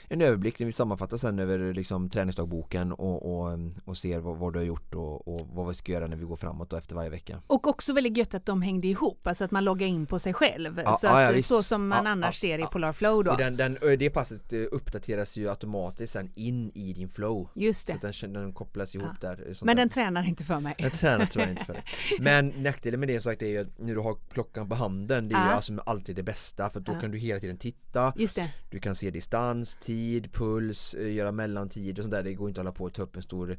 en 0.08 0.22
överblick 0.22 0.58
när 0.58 0.66
vi 0.66 0.72
sammanfattar 0.72 1.16
sen 1.16 1.38
över 1.38 1.74
liksom 1.74 2.10
träningsdagboken 2.10 2.92
och, 2.92 3.32
och, 3.32 3.58
och 3.84 3.96
ser 3.96 4.18
vad, 4.18 4.36
vad, 4.36 4.52
du 4.52 4.58
har 4.58 4.66
gjort 4.66 4.94
och, 4.94 5.28
och, 5.28 5.48
vad 5.52 5.68
vi 5.68 5.74
ska 5.74 5.92
göra 5.92 6.06
när 6.06 6.16
vi 6.16 6.24
går 6.24 6.36
framåt 6.36 6.72
efter 6.72 6.94
varje 6.94 7.10
vecka. 7.10 7.42
Och 7.46 7.66
också 7.66 7.92
väldigt 7.92 8.16
gött 8.16 8.34
att 8.34 8.46
de 8.46 8.62
hängde 8.62 8.88
ihop, 8.88 9.26
alltså 9.26 9.44
att 9.44 9.50
man 9.50 9.64
loggar 9.64 9.86
in 9.86 10.06
på 10.06 10.18
sig 10.18 10.34
själv. 10.34 10.80
Ja, 10.84 10.94
så, 10.94 11.06
att, 11.06 11.36
ja, 11.36 11.42
så 11.42 11.62
som 11.62 11.88
man 11.88 12.06
annars 12.06 12.40
ser 12.40 12.58
i 12.58 12.62
Polar 12.62 12.92
Flow 12.92 13.24
då. 13.24 13.34
Den, 13.34 13.56
den, 13.56 13.78
Det 13.98 14.10
passet 14.10 14.52
eh, 14.52 14.60
uppdateras 14.72 15.19
integreras 15.20 15.36
ju 15.36 15.50
automatiskt 15.50 16.12
sen 16.12 16.28
in 16.34 16.70
i 16.74 16.92
din 16.92 17.08
flow. 17.08 17.48
Just 17.54 17.86
det. 17.86 18.12
Så 18.12 18.26
den, 18.26 18.32
den 18.32 18.52
kopplas 18.52 18.94
ihop 18.94 19.16
ja. 19.20 19.28
där. 19.28 19.64
Men 19.64 19.76
den 19.76 19.88
tränar 19.88 20.28
inte 20.28 20.44
för 20.44 20.60
mig. 20.60 20.74
Den 20.78 20.90
tränar 20.90 21.26
tror 21.26 21.42
jag 21.42 21.50
inte 21.50 21.64
för 21.64 21.72
dig. 21.72 21.84
Men 22.20 22.48
nackdelen 22.48 23.00
med 23.00 23.08
det 23.08 23.20
sagt 23.20 23.42
är 23.42 23.46
ju 23.46 23.58
att 23.58 23.78
när 23.78 23.94
du 23.94 24.00
har 24.00 24.16
klockan 24.32 24.68
på 24.68 24.74
handen, 24.74 25.28
det 25.28 25.34
är 25.34 25.38
ja. 25.38 25.46
ju 25.46 25.52
alltså 25.52 25.78
alltid 25.86 26.16
det 26.16 26.22
bästa 26.22 26.70
för 26.70 26.80
då 26.80 26.92
ja. 26.92 27.00
kan 27.00 27.10
du 27.10 27.18
hela 27.18 27.40
tiden 27.40 27.58
titta. 27.58 28.12
Just 28.16 28.36
det. 28.36 28.50
Du 28.70 28.80
kan 28.80 28.94
se 28.94 29.10
distans, 29.10 29.76
tid, 29.80 30.32
puls, 30.32 30.94
eh, 30.94 31.12
göra 31.14 31.32
mellantid 31.32 31.98
och 31.98 32.02
sånt 32.02 32.12
där. 32.12 32.22
Det 32.22 32.34
går 32.34 32.48
inte 32.48 32.60
att 32.60 32.66
hålla 32.66 32.76
på 32.76 32.84
och 32.84 32.92
ta 32.92 33.02
upp 33.02 33.16
en 33.16 33.22
stor 33.22 33.58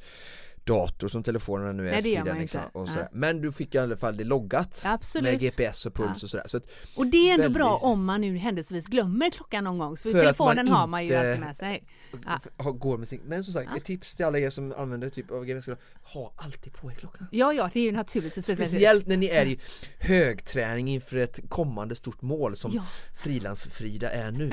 dator 0.64 1.08
som 1.08 1.24
telefonerna 1.24 1.72
nu 1.72 1.88
är 1.88 1.92
Nej, 1.92 2.02
det 2.02 2.10
gör 2.10 2.26
man 2.26 2.38
liksom. 2.38 2.62
och 2.72 2.88
sådär. 2.88 3.10
Men 3.12 3.42
du 3.42 3.52
fick 3.52 3.76
i 3.76 3.78
alla 3.78 3.98
fall 3.98 4.18
det 4.18 4.24
loggat 4.24 4.82
Absolut. 4.86 5.32
med 5.32 5.40
GPS 5.40 5.86
och 5.86 5.94
puls 5.94 6.10
ja. 6.10 6.26
och 6.26 6.30
sådär 6.30 6.44
så 6.48 6.60
Och 6.96 7.08
det 7.08 7.18
är 7.18 7.34
ändå 7.34 7.42
väldigt... 7.42 7.58
bra 7.58 7.78
om 7.78 8.06
man 8.06 8.22
nu 8.22 8.38
händelsevis 8.38 8.88
glömmer 8.88 9.30
klockan 9.30 9.64
någon 9.64 9.78
gång 9.78 9.98
för, 9.98 10.12
för 10.12 10.20
telefonen 10.20 10.66
man 10.66 10.76
har 10.76 10.88
man 10.88 11.06
ju 11.06 11.16
alltid 11.16 11.40
med 11.40 11.56
sig 11.56 11.84
ja. 12.26 12.72
går 12.72 12.98
med 12.98 13.08
sin... 13.08 13.22
Men 13.26 13.44
som 13.44 13.54
sagt, 13.54 13.68
ja. 13.72 13.78
ett 13.78 13.86
tips 13.86 14.16
till 14.16 14.26
alla 14.26 14.40
er 14.40 14.50
som 14.50 14.74
använder 14.78 15.10
typ 15.10 15.32
av 15.32 15.46
GPS 15.46 15.70
ha 16.04 16.34
alltid 16.36 16.74
på 16.74 16.92
er 16.92 16.96
klockan 16.96 17.28
Ja, 17.32 17.54
ja, 17.54 17.70
det 17.74 17.80
är 17.80 17.84
ju 17.84 17.92
naturligtvis 17.92 18.46
Speciellt 18.46 19.08
när 19.08 19.18
ni 19.18 19.28
är 19.28 19.46
i 19.46 19.60
högträning 20.00 20.88
inför 20.88 21.18
ett 21.18 21.40
kommande 21.50 21.96
stort 21.96 22.22
mål 22.22 22.56
som 22.56 22.72
ja. 22.74 22.84
Frilansfrida 23.24 24.10
är 24.10 24.32
nu 24.32 24.52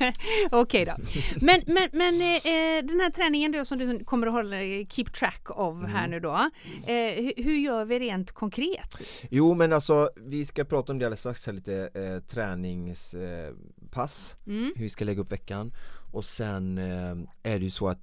Okej 0.50 0.84
då 0.84 0.96
Men, 1.40 1.62
men, 1.66 1.88
men 1.92 2.20
eh, 2.20 2.36
eh, 2.36 2.84
den 2.84 3.00
här 3.00 3.10
träningen 3.10 3.52
då 3.52 3.64
som 3.64 3.78
du 3.78 4.04
kommer 4.04 4.26
att 4.26 4.32
hålla 4.32 4.56
keep 4.90 5.04
track 5.04 5.45
av 5.50 5.78
mm. 5.78 5.90
här 5.90 6.08
nu 6.08 6.20
då. 6.20 6.50
Eh, 6.86 7.32
hur 7.36 7.56
gör 7.56 7.84
vi 7.84 7.98
rent 7.98 8.32
konkret? 8.32 8.96
Jo 9.30 9.54
men 9.54 9.72
alltså 9.72 10.10
vi 10.16 10.44
ska 10.44 10.64
prata 10.64 10.92
om 10.92 10.98
det 10.98 11.04
alldeles 11.04 11.20
strax 11.20 11.46
här 11.46 11.52
lite 11.52 11.90
eh, 11.94 12.18
träningspass, 12.28 14.36
mm. 14.46 14.72
hur 14.76 14.82
vi 14.82 14.90
ska 14.90 15.04
lägga 15.04 15.20
upp 15.20 15.32
veckan 15.32 15.72
och 16.12 16.24
sen 16.24 16.78
eh, 16.78 17.16
är 17.52 17.58
det 17.58 17.64
ju 17.64 17.70
så 17.70 17.88
att 17.88 18.02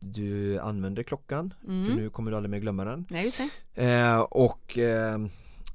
du 0.00 0.58
använder 0.58 1.02
klockan 1.02 1.54
mm. 1.66 1.84
för 1.84 1.94
nu 1.94 2.10
kommer 2.10 2.30
du 2.30 2.36
aldrig 2.36 2.50
mer 2.50 2.58
glömma 2.58 2.84
den. 2.84 3.06
Nej, 3.10 3.24
just 3.24 3.40
det. 3.74 3.84
Eh, 3.84 4.20
och 4.20 4.78
eh, 4.78 5.18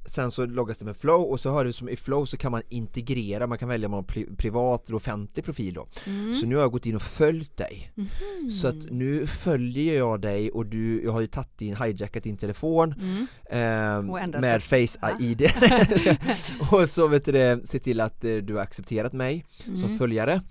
sen 0.06 0.32
så 0.32 0.46
loggas 0.46 0.78
det 0.78 0.86
med 0.86 0.98
flow 0.98 1.22
och 1.22 1.40
så 1.40 1.50
har 1.52 1.66
du 1.66 1.74
som 1.74 1.90
i 1.90 1.96
flow 1.96 2.26
så 2.26 2.38
kan 2.38 2.52
man 2.52 2.62
integrera, 2.70 3.48
man 3.48 3.58
kan 3.58 3.70
välja 3.70 3.88
om 3.88 3.92
man 3.92 3.98
har 3.98 4.04
pri 4.04 4.26
privat 4.38 4.88
eller 4.88 4.96
offentlig 4.98 5.46
profil 5.46 5.74
då. 5.74 5.88
Mm. 6.06 6.36
Så 6.36 6.46
nu 6.46 6.56
har 6.56 6.62
jag 6.62 6.72
gått 6.72 6.86
in 6.86 6.96
och 6.96 7.02
följt 7.02 7.58
dig. 7.58 7.92
Mhm. 7.96 8.50
Så 8.52 8.68
att 8.68 8.92
nu 8.92 9.28
följer 9.28 9.98
jag 9.98 10.22
dig 10.22 10.52
och 10.52 10.66
du, 10.66 11.04
jag 11.04 11.12
har 11.12 11.22
ju 11.22 11.28
tagit 11.28 11.58
din, 11.58 11.76
hijackat 11.76 12.24
din 12.24 12.38
telefon 12.38 12.94
Mm. 13.02 13.28
ändrat 14.18 14.42
med 14.42 14.64
sig. 14.64 14.88
Face 14.88 15.18
ID 15.20 15.42
och 16.72 16.90
så 16.90 17.08
vet 17.08 17.26
du 17.26 17.32
det, 17.32 17.68
se 17.68 17.80
till 17.80 18.02
att 18.02 18.24
eh, 18.26 18.36
du 18.36 18.54
har 18.56 18.62
accepterat 18.62 19.14
mig 19.14 19.46
som 19.64 19.84
Mm. 19.84 19.98
följare 19.98 20.42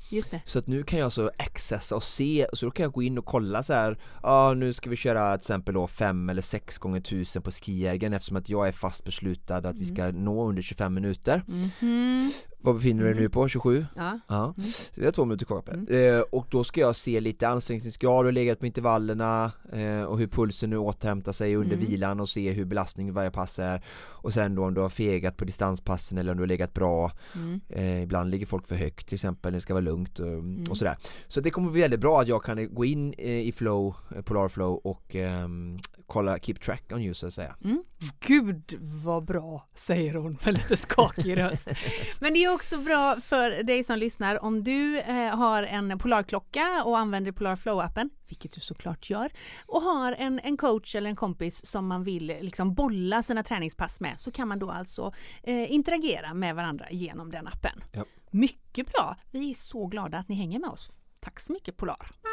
så 0.45 0.59
att 0.59 0.67
nu 0.67 0.83
kan 0.83 0.99
jag 0.99 1.13
så 1.13 1.31
accessa 1.39 1.97
och 1.97 2.03
se, 2.03 2.47
så 2.53 2.67
då 2.67 2.71
kan 2.73 2.83
jag 2.85 2.93
gå 2.93 3.03
in 3.03 3.19
och 3.19 3.25
kolla 3.25 3.63
så 3.63 3.73
här. 3.73 3.99
Ja 4.23 4.55
nu 4.57 4.73
ska 4.73 4.91
vi 4.91 4.97
köra 4.97 5.33
till 5.39 5.41
exempel 5.41 5.75
då 5.75 5.87
5 5.87 6.29
eller 6.31 6.43
6 6.43 6.79
gånger 6.79 7.01
1000 7.01 7.43
på 7.43 7.51
skijägaren 7.51 8.13
eftersom 8.15 8.37
att 8.37 8.49
jag 8.49 8.69
är 8.69 8.73
fast 8.73 9.05
beslutad 9.47 9.69
att 9.69 9.79
vi 9.79 9.85
ska 9.85 10.11
nå 10.13 10.49
under 10.49 10.63
25 10.63 10.95
minuter 10.95 11.43
Mhm. 11.47 12.33
Vad 12.61 12.75
befinner 12.75 13.05
du 13.05 13.13
dig 13.13 13.23
nu 13.23 13.29
på? 13.29 13.49
27? 13.49 13.87
Ja. 13.97 14.19
Ja, 14.29 14.55
Mm. 14.59 14.71
så 14.71 15.01
vi 15.01 15.05
har 15.05 15.13
två 15.13 15.25
minuter 15.25 15.47
kvar 15.47 15.63
på 15.63 15.73
det. 15.77 16.07
Eh, 16.09 16.21
och 16.21 16.47
då 16.51 16.65
ska 16.65 16.81
jag 16.81 16.97
se 16.97 17.21
lite 17.21 17.49
ansträngningsgrad 17.49 18.27
och 18.27 18.33
legat 18.33 18.59
på 18.61 18.67
intervallerna 18.67 19.53
eh, 19.73 20.03
och 20.03 20.19
hur 20.19 20.27
pulsen 20.27 20.71
nu 20.71 20.77
återhämtar 20.79 21.33
sig 21.33 21.57
under 21.57 21.77
Mm. 21.77 21.87
vilan 21.87 22.21
och 22.21 22.29
se 22.29 22.51
hur 22.53 22.65
belastningen 22.65 23.15
varje 23.15 23.31
pass 23.31 23.59
är 23.59 23.85
och 24.23 24.33
sen 24.33 24.55
då 24.55 24.65
om 24.65 24.75
du 24.75 24.81
har 24.81 24.89
fegat 24.89 25.37
på 25.37 25.45
distanspassen 25.45 26.19
eller 26.19 26.31
om 26.33 26.37
du 26.37 26.43
har 26.43 26.49
legat 26.49 26.75
bra 26.75 27.13
Mm. 27.35 27.61
eh, 27.69 28.03
ibland 28.03 28.31
ligger 28.31 28.47
folk 28.47 28.67
för 28.67 28.75
högt 28.77 29.07
till 29.09 29.15
exempel, 29.15 29.53
det 29.53 29.61
ska 29.61 29.75
vara 29.75 29.85
lugnt 29.85 30.19
och, 30.19 30.29
Mm. 30.29 30.65
och 30.71 30.77
sådär 30.77 30.97
så 31.29 31.41
det 31.41 31.51
kommer 31.51 31.71
bli 31.71 31.81
väldigt 31.81 32.01
bra 32.01 32.21
att 32.21 32.29
jag 32.29 32.43
kan 32.45 32.75
gå 32.75 32.85
in 32.85 33.15
eh, 33.19 33.39
i 33.49 33.53
flow, 33.53 33.95
eh, 34.17 34.23
polar 34.23 34.49
flow 34.49 34.81
och 34.85 35.15
ehm, 35.17 35.79
kolla, 36.07 36.39
keep 36.39 36.55
track 36.55 36.93
on 36.93 37.03
you 37.03 37.15
så 37.15 37.27
att 37.27 37.35
säga 37.35 37.57
Mm. 37.65 37.85
Gud 38.21 38.75
vad 38.81 39.25
bra, 39.25 39.69
säger 39.75 40.15
hon 40.15 40.39
med 40.45 40.55
lite 40.55 40.77
skakig 40.77 41.37
röst. 41.39 41.69
Men 42.21 42.35
det 42.35 42.45
är 42.45 42.55
också 42.55 42.79
bra 42.79 43.17
för 43.21 43.63
dig 43.63 43.85
som 43.85 43.99
lyssnar 43.99 44.45
om 44.45 44.65
du 44.65 44.99
eh, 44.99 45.37
har 45.37 45.63
en 45.63 45.99
Polarklocka 45.99 46.83
och 46.85 46.99
använder 46.99 47.33
Polar 47.33 47.57
Flow-appen, 47.57 48.11
vilket 48.29 48.53
du 48.53 48.61
såklart 48.61 49.11
gör, 49.11 49.33
och 49.67 49.83
har 49.83 50.13
en, 50.13 50.41
en 50.41 50.57
coach 50.57 50.95
eller 50.95 51.11
en 51.11 51.17
kompis 51.17 51.67
som 51.67 51.87
man 51.87 52.05
vill 52.05 52.27
liksom 52.27 52.75
bolla 52.75 53.23
sina 53.23 53.43
träningspass 53.43 54.01
med 54.01 54.21
så 54.21 54.31
kan 54.31 54.49
man 54.49 54.59
då 54.59 54.71
alltså 54.71 55.13
eh, 55.43 55.73
interagera 55.73 56.35
med 56.35 56.55
varandra 56.55 56.87
genom 56.91 57.31
den 57.31 57.47
appen. 57.47 57.83
Ja. 57.93 58.05
Mycket 58.31 58.93
bra! 58.93 59.17
Vi 59.31 59.51
är 59.51 59.55
så 59.55 59.87
glada 59.87 60.19
att 60.19 60.29
ni 60.29 60.35
hänger 60.35 60.59
med 60.59 60.71
oss. 60.71 60.89
Tack 61.21 61.41
så 61.41 61.53
mycket 61.53 61.77
Polar! 61.77 62.24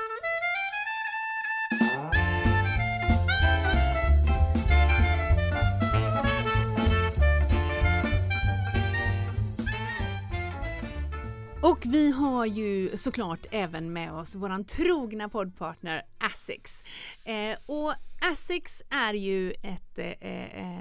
Och 11.63 11.79
vi 11.85 12.11
har 12.11 12.45
ju 12.45 12.97
såklart 12.97 13.45
även 13.51 13.93
med 13.93 14.13
oss 14.13 14.35
våran 14.35 14.63
trogna 14.63 15.29
poddpartner 15.29 16.01
Asics. 16.19 16.83
Eh, 17.25 17.57
och 17.65 17.93
Asics 18.31 18.81
är 18.89 19.13
ju 19.13 19.51
ett 19.51 19.97
eh, 19.97 20.07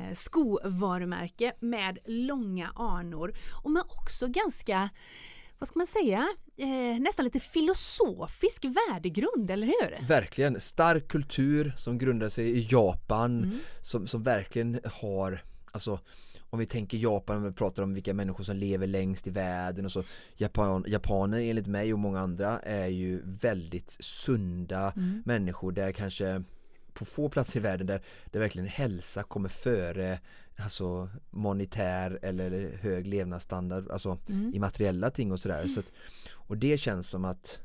eh, 0.09 0.15
skovarumärke 0.15 1.53
med 1.61 1.99
långa 2.07 2.71
anor 2.75 3.35
och 3.65 3.71
med 3.71 3.83
också 3.89 4.27
ganska 4.29 4.89
vad 5.59 5.69
ska 5.69 5.79
man 5.79 5.87
säga, 5.87 6.29
eh, 6.57 7.01
nästan 7.01 7.25
lite 7.25 7.41
filosofisk 7.41 8.65
värdegrund, 8.65 9.51
eller 9.51 9.67
hur? 9.67 10.07
Verkligen, 10.07 10.61
stark 10.61 11.09
kultur 11.09 11.73
som 11.77 11.99
grundar 11.99 12.29
sig 12.29 12.51
i 12.51 12.69
Japan 12.71 13.45
Mm. 13.45 13.59
som, 13.83 14.07
som 14.07 14.23
verkligen 14.23 14.81
har, 14.85 15.43
alltså 15.73 16.01
om 16.51 16.59
vi 16.59 16.67
tänker 16.67 16.99
Japan, 16.99 17.37
om 17.37 17.43
vi 17.45 17.53
pratar 17.53 17.83
om 17.83 17.95
vilka 17.95 18.15
människor 18.15 18.45
som 18.45 18.57
lever 18.57 18.87
längst 18.87 19.27
i 19.27 19.31
världen 19.31 19.85
och 19.85 19.93
så. 19.93 20.03
Japan, 20.37 20.85
Japaner 20.89 21.41
enligt 21.41 21.67
mig 21.67 21.93
och 21.93 21.99
många 21.99 22.21
andra 22.21 22.61
är 22.61 22.87
ju 22.87 23.23
väldigt 23.25 23.97
sunda 24.01 24.93
Mm. 24.97 25.23
människor. 25.27 25.73
Där 25.73 25.93
kanske 25.93 26.43
på 26.93 27.05
få 27.05 27.29
platser 27.29 27.61
i 27.61 27.63
världen 27.63 27.87
där, 27.87 28.03
där 28.27 28.41
verkligen 28.41 28.69
hälsa 28.69 29.23
kommer 29.23 29.49
före 29.49 30.19
alltså 30.57 31.09
monetär 31.31 32.19
eller 32.23 32.79
hög 32.81 33.07
levnadsstandard 33.07 33.91
alltså 33.91 34.19
Mm. 34.29 34.55
i 34.55 34.59
materiella 34.59 35.11
ting 35.11 35.33
och 35.33 35.41
sådär. 35.41 35.69
Så 35.69 35.81
att, 35.81 35.93
och 36.33 36.57
det 36.57 36.79
känns 36.79 37.09
som 37.09 37.25
att 37.25 37.59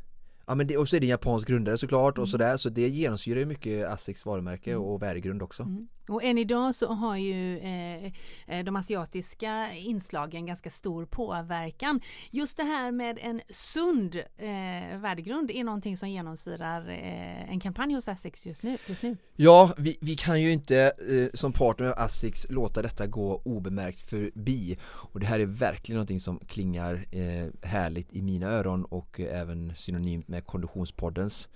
Ja 0.47 0.55
men 0.55 0.67
det, 0.67 0.77
och 0.77 0.89
så 0.89 0.95
är 0.95 0.99
det 0.99 1.05
en 1.05 1.09
japansk 1.09 1.47
grundare 1.47 1.77
såklart 1.77 2.17
och 2.17 2.29
sådär 2.29 2.57
så 2.57 2.69
det 2.69 2.89
genomsyrar 2.89 3.39
ju 3.39 3.45
mycket 3.45 3.87
Asics 3.87 4.25
varumärke 4.25 4.75
och 4.75 5.01
värdegrund 5.01 5.41
också. 5.41 5.63
Mm. 5.63 5.87
Och 6.07 6.23
än 6.23 6.37
idag 6.37 6.75
så 6.75 6.93
har 6.93 7.17
ju 7.17 7.57
eh, 7.57 8.05
eh, 8.47 8.63
de 8.65 8.75
asiatiska 8.75 9.73
inslagen 9.73 10.45
ganska 10.45 10.69
stor 10.69 11.05
påverkan. 11.05 12.01
Just 12.31 12.57
det 12.57 12.63
här 12.63 12.91
med 12.91 13.19
en 13.21 13.41
sund 13.49 14.15
eh, 14.15 14.99
värdegrund 14.99 15.51
är 15.51 15.63
någonting 15.63 15.97
som 15.97 16.09
genomsyrar 16.09 16.89
eh, 16.89 17.51
en 17.51 17.59
kampanj 17.59 17.93
hos 17.93 18.07
Asics 18.07 18.45
just 18.45 18.63
nu. 18.63 18.77
Just 18.87 19.03
nu. 19.03 19.17
Ja, 19.35 19.73
vi, 19.77 19.97
vi 20.01 20.15
kan 20.15 20.41
ju 20.41 20.51
inte 20.51 20.91
eh, 21.09 21.27
som 21.33 21.53
partner 21.53 21.87
av 21.87 21.93
Asics 21.97 22.47
låta 22.49 22.81
detta 22.81 23.07
gå 23.07 23.41
obemärkt 23.45 23.99
förbi 23.99 24.77
och 24.83 25.19
det 25.19 25.25
här 25.25 25.39
är 25.39 25.45
verkligen 25.45 25.95
någonting 25.95 26.19
som 26.19 26.39
klingar 26.47 27.05
eh, 27.11 27.69
härligt 27.69 28.13
i 28.13 28.21
mina 28.21 28.47
öron 28.47 28.85
och 28.85 29.19
eh, 29.19 29.41
även 29.41 29.75
synonymt 29.75 30.27
med 30.27 30.45
Konditionspoddens 30.45 31.49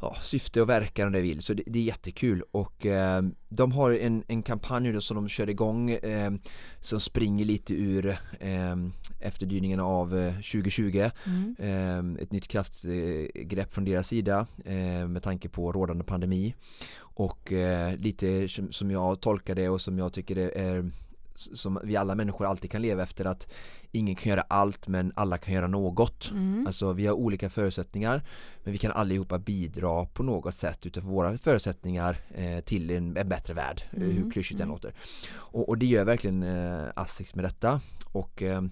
ja, 0.00 0.16
syfte 0.22 0.62
och 0.62 0.68
verkan 0.68 1.06
om 1.06 1.12
det 1.12 1.20
vill. 1.20 1.42
Så 1.42 1.54
det, 1.54 1.62
det 1.66 1.78
är 1.78 1.82
jättekul 1.82 2.42
och 2.50 2.86
eh, 2.86 3.22
de 3.48 3.72
har 3.72 3.90
en, 3.90 4.24
en 4.28 4.42
kampanj 4.42 4.92
då 4.92 5.00
som 5.00 5.14
de 5.14 5.28
kör 5.28 5.50
igång 5.50 5.90
eh, 5.90 6.32
som 6.80 7.00
springer 7.00 7.44
lite 7.44 7.74
ur 7.74 8.06
eh, 8.40 8.76
efterdyningarna 9.20 9.84
av 9.84 10.18
eh, 10.18 10.32
2020 10.32 11.10
Mm. 11.26 11.56
Eh, 11.58 12.22
ett 12.22 12.32
nytt 12.32 12.48
kraftgrepp 12.48 13.74
från 13.74 13.84
deras 13.84 14.08
sida 14.08 14.46
eh, 14.64 15.08
med 15.08 15.22
tanke 15.22 15.48
på 15.48 15.72
rådande 15.72 16.04
pandemi. 16.04 16.54
Och 16.98 17.52
eh, 17.52 17.96
lite 17.96 18.48
som 18.70 18.90
jag 18.90 19.20
tolkar 19.20 19.54
det 19.54 19.68
och 19.68 19.80
som 19.80 19.98
jag 19.98 20.12
tycker 20.12 20.34
det 20.34 20.50
är 20.58 20.90
som 21.38 21.80
vi 21.84 21.96
alla 21.96 22.14
människor 22.14 22.46
alltid 22.46 22.70
kan 22.70 22.82
leva 22.82 23.02
efter 23.02 23.24
att 23.24 23.48
ingen 23.92 24.14
kan 24.14 24.30
göra 24.30 24.40
allt 24.40 24.88
men 24.88 25.12
alla 25.16 25.38
kan 25.38 25.54
göra 25.54 25.66
något. 25.66 26.30
Mm. 26.30 26.66
Alltså 26.66 26.92
vi 26.92 27.06
har 27.06 27.14
olika 27.14 27.50
förutsättningar 27.50 28.22
men 28.64 28.72
vi 28.72 28.78
kan 28.78 28.92
allihopa 28.92 29.38
bidra 29.38 30.06
på 30.06 30.22
något 30.22 30.54
sätt 30.54 30.86
utifrån 30.86 31.10
våra 31.10 31.38
förutsättningar 31.38 32.16
eh, 32.34 32.60
till 32.60 32.90
en, 32.90 33.16
en 33.16 33.28
bättre 33.28 33.54
värld, 33.54 33.82
eh, 33.90 34.02
hur 34.02 34.16
Mm, 34.16 34.30
klyschigt 34.30 34.58
den 34.58 34.68
mm. 34.68 34.74
låter. 34.74 34.94
Och, 35.30 35.68
och 35.68 35.78
det 35.78 35.86
gör 35.86 36.04
verkligen 36.04 36.42
eh, 36.42 36.88
Asics 36.96 37.34
med 37.34 37.44
detta 37.44 37.80
och 38.12 38.42
eh, 38.42 38.62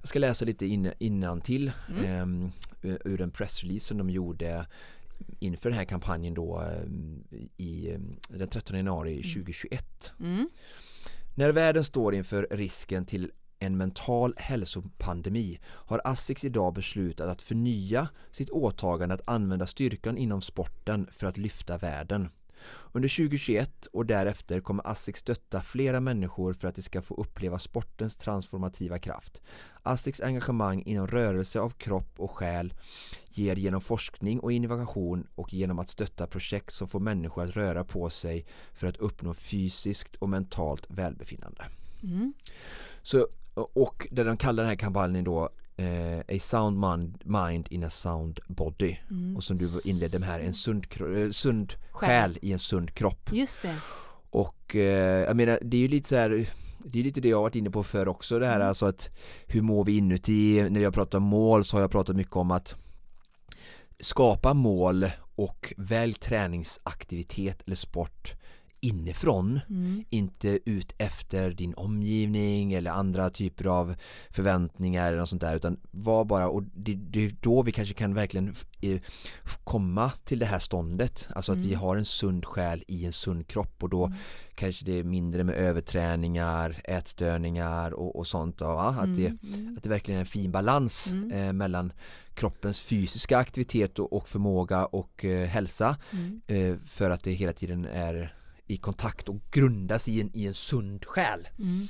jag 0.00 0.08
ska 0.08 0.18
läsa 0.18 0.44
lite 0.44 0.66
in, 0.66 0.92
innantill 0.98 1.72
Mm. 1.88 2.50
eh, 2.82 2.94
ur 3.04 3.20
en 3.20 3.30
pressrelease 3.30 3.86
som 3.86 3.98
de 3.98 4.10
gjorde 4.10 4.66
inför 5.38 5.70
den 5.70 5.78
här 5.78 5.84
kampanjen 5.84 6.34
då 6.34 6.62
eh, 6.62 6.82
i 7.56 7.90
eh, 7.90 7.98
den 8.28 8.48
13 8.48 8.76
januari 8.76 9.16
2021. 9.22 10.12
Mm. 10.20 10.48
När 11.38 11.52
världen 11.52 11.84
står 11.84 12.14
inför 12.14 12.46
risken 12.50 13.04
till 13.04 13.30
en 13.58 13.76
mental 13.76 14.34
hälsopandemi 14.36 15.60
har 15.64 16.00
Asics 16.04 16.44
idag 16.44 16.74
beslutat 16.74 17.28
att 17.28 17.42
förnya 17.42 18.08
sitt 18.30 18.50
åtagande 18.50 19.14
att 19.14 19.28
använda 19.28 19.66
styrkan 19.66 20.18
inom 20.18 20.42
sporten 20.42 21.08
för 21.12 21.26
att 21.26 21.36
lyfta 21.36 21.78
världen. 21.78 22.28
Under 22.96 23.08
2021 23.08 23.86
och 23.92 24.06
därefter 24.06 24.60
kommer 24.60 24.86
Asics 24.86 25.20
stötta 25.20 25.62
flera 25.62 26.00
människor 26.00 26.52
för 26.52 26.68
att 26.68 26.74
de 26.74 26.82
ska 26.82 27.02
få 27.02 27.14
uppleva 27.14 27.58
sportens 27.58 28.16
transformativa 28.16 28.98
kraft. 28.98 29.42
Asics 29.82 30.20
engagemang 30.20 30.82
inom 30.82 31.06
rörelse 31.06 31.60
av 31.60 31.70
kropp 31.70 32.20
och 32.20 32.30
själ 32.30 32.74
ger 33.30 33.56
genom 33.56 33.80
forskning 33.80 34.40
och 34.40 34.52
innovation 34.52 35.26
och 35.34 35.54
genom 35.54 35.78
att 35.78 35.88
stötta 35.88 36.26
projekt 36.26 36.74
som 36.74 36.88
får 36.88 37.00
människor 37.00 37.42
att 37.42 37.56
röra 37.56 37.84
på 37.84 38.10
sig 38.10 38.46
för 38.72 38.86
att 38.86 38.96
uppnå 38.96 39.34
fysiskt 39.34 40.16
och 40.16 40.28
mentalt 40.28 40.86
välbefinnande. 40.88 41.64
Mm. 42.02 42.34
Så, 43.02 43.26
och 43.54 44.06
det 44.10 44.24
de 44.24 44.36
kallar 44.36 44.62
den 44.62 44.70
här 44.70 44.76
kampanjen 44.76 45.24
då 45.24 45.50
eh, 45.76 46.18
A 46.36 46.38
sound 46.40 46.78
mind, 46.80 47.22
mind 47.24 47.66
in 47.70 47.84
a 47.84 47.90
sound 47.90 48.40
body 48.48 48.96
Mm. 49.10 49.36
och 49.36 49.44
som 49.44 49.58
du 49.58 49.66
inledde 49.84 50.18
med 50.18 50.28
här, 50.28 50.40
en 50.40 50.54
sund, 50.54 50.86
eh, 51.16 51.30
sund 51.30 51.74
Själ. 51.90 52.38
i 52.42 52.52
en 52.52 52.58
sund 52.58 52.94
kropp 52.94 53.30
Just 53.32 53.62
det. 53.62 53.74
och 54.30 54.76
eh, 54.76 55.24
jag 55.26 55.36
menar 55.36 55.58
det 55.62 55.76
är 55.76 55.80
ju 55.80 55.88
lite 55.88 56.08
så 56.08 56.16
här 56.16 56.48
det 56.78 56.98
är 57.00 57.02
lite 57.04 57.20
det 57.20 57.28
jag 57.28 57.42
varit 57.42 57.54
inne 57.54 57.70
på 57.70 57.82
för 57.82 58.08
också 58.08 58.38
det 58.38 58.46
här 58.46 58.56
Mm. 58.56 58.68
alltså 58.68 58.86
att 58.86 59.08
hur 59.46 59.62
mår 59.62 59.84
vi 59.84 59.96
inuti 59.96 60.70
när 60.70 60.80
jag 60.80 60.94
pratar 60.94 61.18
mål 61.20 61.64
så 61.64 61.76
har 61.76 61.80
jag 61.80 61.90
pratat 61.90 62.16
mycket 62.16 62.36
om 62.36 62.50
att 62.50 62.74
skapa 64.00 64.54
mål 64.54 65.10
och 65.34 65.72
välj 65.76 66.14
träningsaktivitet 66.14 67.62
eller 67.66 67.76
sport 67.76 68.34
inifrån 68.86 69.60
mm. 69.68 70.04
inte 70.10 70.58
ut 70.64 70.94
efter 70.98 71.50
din 71.50 71.74
omgivning 71.74 72.72
eller 72.72 72.90
andra 72.90 73.30
typer 73.30 73.64
av 73.64 73.94
förväntningar 74.30 75.08
eller 75.08 75.18
något 75.18 75.28
sånt 75.28 75.42
där 75.42 75.56
utan 75.56 75.76
var 75.90 76.24
bara 76.24 76.48
och 76.48 76.62
det, 76.62 76.94
det 76.94 77.24
är 77.24 77.34
då 77.40 77.62
vi 77.62 77.72
kanske 77.72 77.94
kan 77.94 78.14
verkligen 78.14 78.54
komma 79.64 80.10
till 80.24 80.38
det 80.38 80.46
här 80.46 80.58
ståndet 80.58 81.28
alltså 81.34 81.52
att 81.52 81.56
mm. 81.56 81.68
vi 81.68 81.74
har 81.74 81.96
en 81.96 82.04
sund 82.04 82.44
själ 82.44 82.84
i 82.88 83.04
en 83.04 83.12
sund 83.12 83.46
kropp 83.46 83.82
och 83.82 83.88
då 83.88 84.06
mm. 84.06 84.18
kanske 84.54 84.84
det 84.84 84.98
är 84.98 85.04
mindre 85.04 85.44
med 85.44 85.54
överträningar, 85.54 86.80
ätstörningar 86.84 87.90
och, 87.90 88.16
och 88.16 88.26
sånt 88.26 88.60
va? 88.60 88.96
Att, 89.00 89.14
det, 89.14 89.26
mm, 89.26 89.38
mm. 89.42 89.76
att 89.76 89.82
det 89.82 89.88
verkligen 89.88 90.16
är 90.16 90.20
en 90.20 90.26
fin 90.26 90.52
balans 90.52 91.12
mm. 91.12 91.32
eh, 91.32 91.52
mellan 91.52 91.92
kroppens 92.34 92.80
fysiska 92.80 93.38
aktivitet 93.38 93.98
och, 93.98 94.12
och 94.12 94.28
förmåga 94.28 94.86
och 94.86 95.24
eh, 95.24 95.48
hälsa 95.48 95.96
eh, 96.46 96.76
för 96.86 97.10
att 97.10 97.22
det 97.22 97.32
hela 97.32 97.52
tiden 97.52 97.84
är 97.84 98.35
i 98.66 98.76
kontakt 98.76 99.28
och 99.28 99.36
grundas 99.50 100.08
i 100.08 100.20
en, 100.20 100.30
i 100.34 100.46
en 100.46 100.54
sund 100.54 101.04
själ. 101.04 101.48
Mm. 101.58 101.88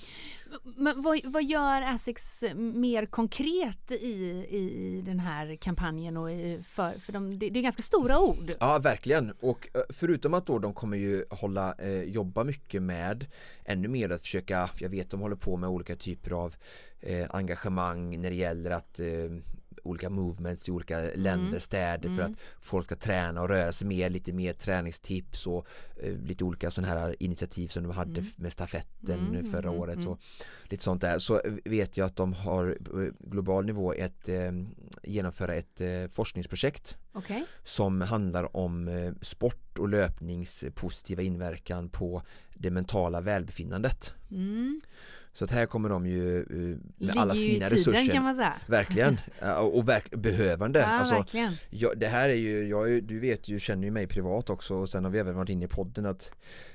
Men 0.76 1.02
vad, 1.02 1.21
vad 1.25 1.45
gör 1.45 1.83
Asics 1.83 2.45
mer 2.54 3.06
konkret 3.06 3.92
i, 3.92 4.47
i 4.50 5.02
den 5.06 5.21
här 5.21 5.56
kampanjen 5.56 6.16
och 6.16 6.28
för, 6.66 6.99
för 6.99 7.12
de, 7.12 7.38
det, 7.38 7.47
är 7.47 7.50
ganska 7.50 7.83
stora 7.83 8.18
ord? 8.18 8.52
Ja 8.61 8.78
verkligen 8.78 9.30
och 9.30 9.68
eh, 9.75 9.80
förutom 9.88 10.35
att 10.35 10.47
då 10.47 10.59
de 10.59 10.75
kommer 10.75 10.97
ju 10.97 11.25
hålla, 11.30 11.75
eh, 11.78 12.02
jobba 12.02 12.45
mycket 12.45 12.83
med 12.83 13.26
ännu 13.64 13.88
mer 13.88 14.11
att 14.11 14.21
försöka, 14.21 14.71
jag 14.78 14.88
vet 14.88 15.11
de 15.11 15.21
håller 15.21 15.37
på 15.37 15.56
med 15.56 15.68
olika 15.68 15.97
typer 15.97 16.30
av 16.30 16.54
eh, 17.00 17.26
engagemang 17.30 18.21
när 18.21 18.30
det 18.30 18.37
gäller 18.37 18.71
att 18.71 19.00
eh, 19.00 19.06
olika 19.87 20.11
movements 20.11 20.69
i 20.69 20.71
olika 20.71 21.00
mm. 21.00 21.21
länder, 21.21 21.59
städer 21.59 22.09
mm. 22.09 22.16
för 22.16 22.25
att 22.25 22.33
folk 22.61 22.85
ska 22.85 22.97
träna 22.97 23.43
och 23.43 23.49
röra 23.49 23.73
sig 23.73 23.87
mer, 23.87 24.11
lite 24.11 24.33
mer 24.33 24.52
träningstips 24.52 25.47
och 25.47 25.66
eh, 26.02 26.12
lite 26.12 26.45
olika 26.45 26.71
sådana 26.71 26.93
här 26.93 27.16
initiativ 27.23 27.69
som 27.69 27.83
de 27.83 27.93
hade 27.93 28.21
mm. 28.21 28.33
med 28.37 28.52
stafetten 28.52 29.26
mm, 29.28 29.45
förra 29.45 29.69
mm, 29.69 29.81
året 29.81 30.07
och 30.07 30.21
lite 30.64 30.85
sånt 30.85 31.00
där. 31.00 31.19
Så 31.19 31.40
vet 31.64 31.97
jag 31.97 32.07
att 32.07 32.16
de 32.16 32.33
har 32.33 32.78
eh, 32.95 33.12
global 33.19 33.64
nivå 33.64 33.93
ett 33.93 34.28
eh, 34.28 34.52
genomföra 35.02 35.55
ett 35.55 35.81
eh, 35.81 36.09
forskningsprojekt 36.11 36.97
okay. 37.14 37.43
som 37.64 38.00
handlar 38.00 38.57
om 38.57 38.88
eh, 38.88 39.12
sport 39.23 39.78
och 39.78 39.88
löpnings 39.88 40.64
positiva 40.75 41.23
inverkan 41.23 41.88
på 41.88 42.23
det 42.55 42.71
mentala 42.71 43.21
välbefinnandet. 43.21 44.14
Mm. 45.37 45.38
Så 45.38 45.45
att 45.45 45.50
här 45.50 45.66
kommer 45.66 45.88
de 45.88 46.07
ju 46.07 46.40
eh, 46.40 46.47
med 46.47 46.81
Ligger 46.99 47.21
alla 47.21 47.35
sina 47.35 47.55
tiden, 47.55 47.71
resurser 47.71 48.12
kan 48.12 48.25
man 48.25 48.35
säga. 48.35 48.55
Verkligen 48.66 49.21
och 49.73 49.88
verk, 49.88 50.11
behövande 50.11 50.78
ja, 50.78 50.87
alltså, 50.87 51.14
verkligen. 51.14 51.52
Jag, 51.71 51.99
Det 51.99 52.07
här 52.07 52.28
är 52.28 52.35
ju, 52.35 52.69
jag, 52.69 53.02
du 53.02 53.21
vet 53.21 53.49
ju, 53.49 53.61
känner 53.61 53.85
ju 53.85 53.90
mig 53.90 54.07
privat 54.07 54.50
också 54.50 54.75
och 54.75 54.88
sen 54.88 55.05
har 55.05 55.11
vi 55.11 55.19
även 55.19 55.35
varit 55.35 55.49
inne 55.49 55.64
i 55.64 55.69
podden 55.69 56.07
att 56.07 56.31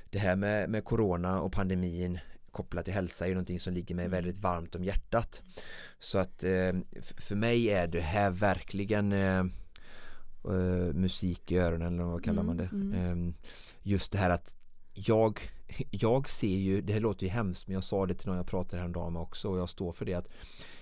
det 0.09 0.19
här 0.19 0.35
med, 0.35 0.69
med 0.69 0.83
Corona 0.83 1.41
och 1.41 1.51
pandemin 1.51 2.19
kopplat 2.51 2.85
till 2.85 2.93
hälsa 2.93 3.27
är 3.27 3.31
någonting 3.31 3.59
som 3.59 3.73
ligger 3.73 3.95
mig 3.95 4.05
mm. 4.05 4.11
väldigt 4.11 4.37
varmt 4.37 4.75
om 4.75 4.83
hjärtat 4.83 5.43
Så 5.99 6.17
att 6.17 6.43
eh, 6.43 6.73
för 7.01 7.35
mig 7.35 7.69
är 7.69 7.87
det 7.87 8.01
här 8.01 8.29
verkligen 8.29 9.11
eh, 9.11 9.43
musik 10.93 11.51
i 11.51 11.57
öronen 11.57 11.93
eller 11.93 12.03
vad 12.03 12.23
kallar 12.23 12.43
man 12.43 12.57
det 12.57 12.69
mm, 12.71 12.93
mm. 12.93 13.27
Eh, 13.27 13.33
Just 13.83 14.11
det 14.11 14.17
här 14.17 14.29
att 14.29 14.55
jag 15.05 15.39
jag 15.91 16.29
ser 16.29 16.47
ju, 16.47 16.81
det 16.81 16.93
här 16.93 16.99
låter 16.99 17.23
ju 17.23 17.29
hemskt 17.29 17.67
men 17.67 17.73
jag 17.73 17.83
sa 17.83 18.05
det 18.05 18.13
till 18.13 18.27
någon 18.27 18.37
jag 18.37 18.47
pratade 18.47 18.77
häromdagen 18.77 19.13
med 19.13 19.21
också 19.21 19.49
och 19.49 19.57
jag 19.57 19.69
står 19.69 19.91
för 19.91 20.05
det 20.05 20.13
att 20.13 20.27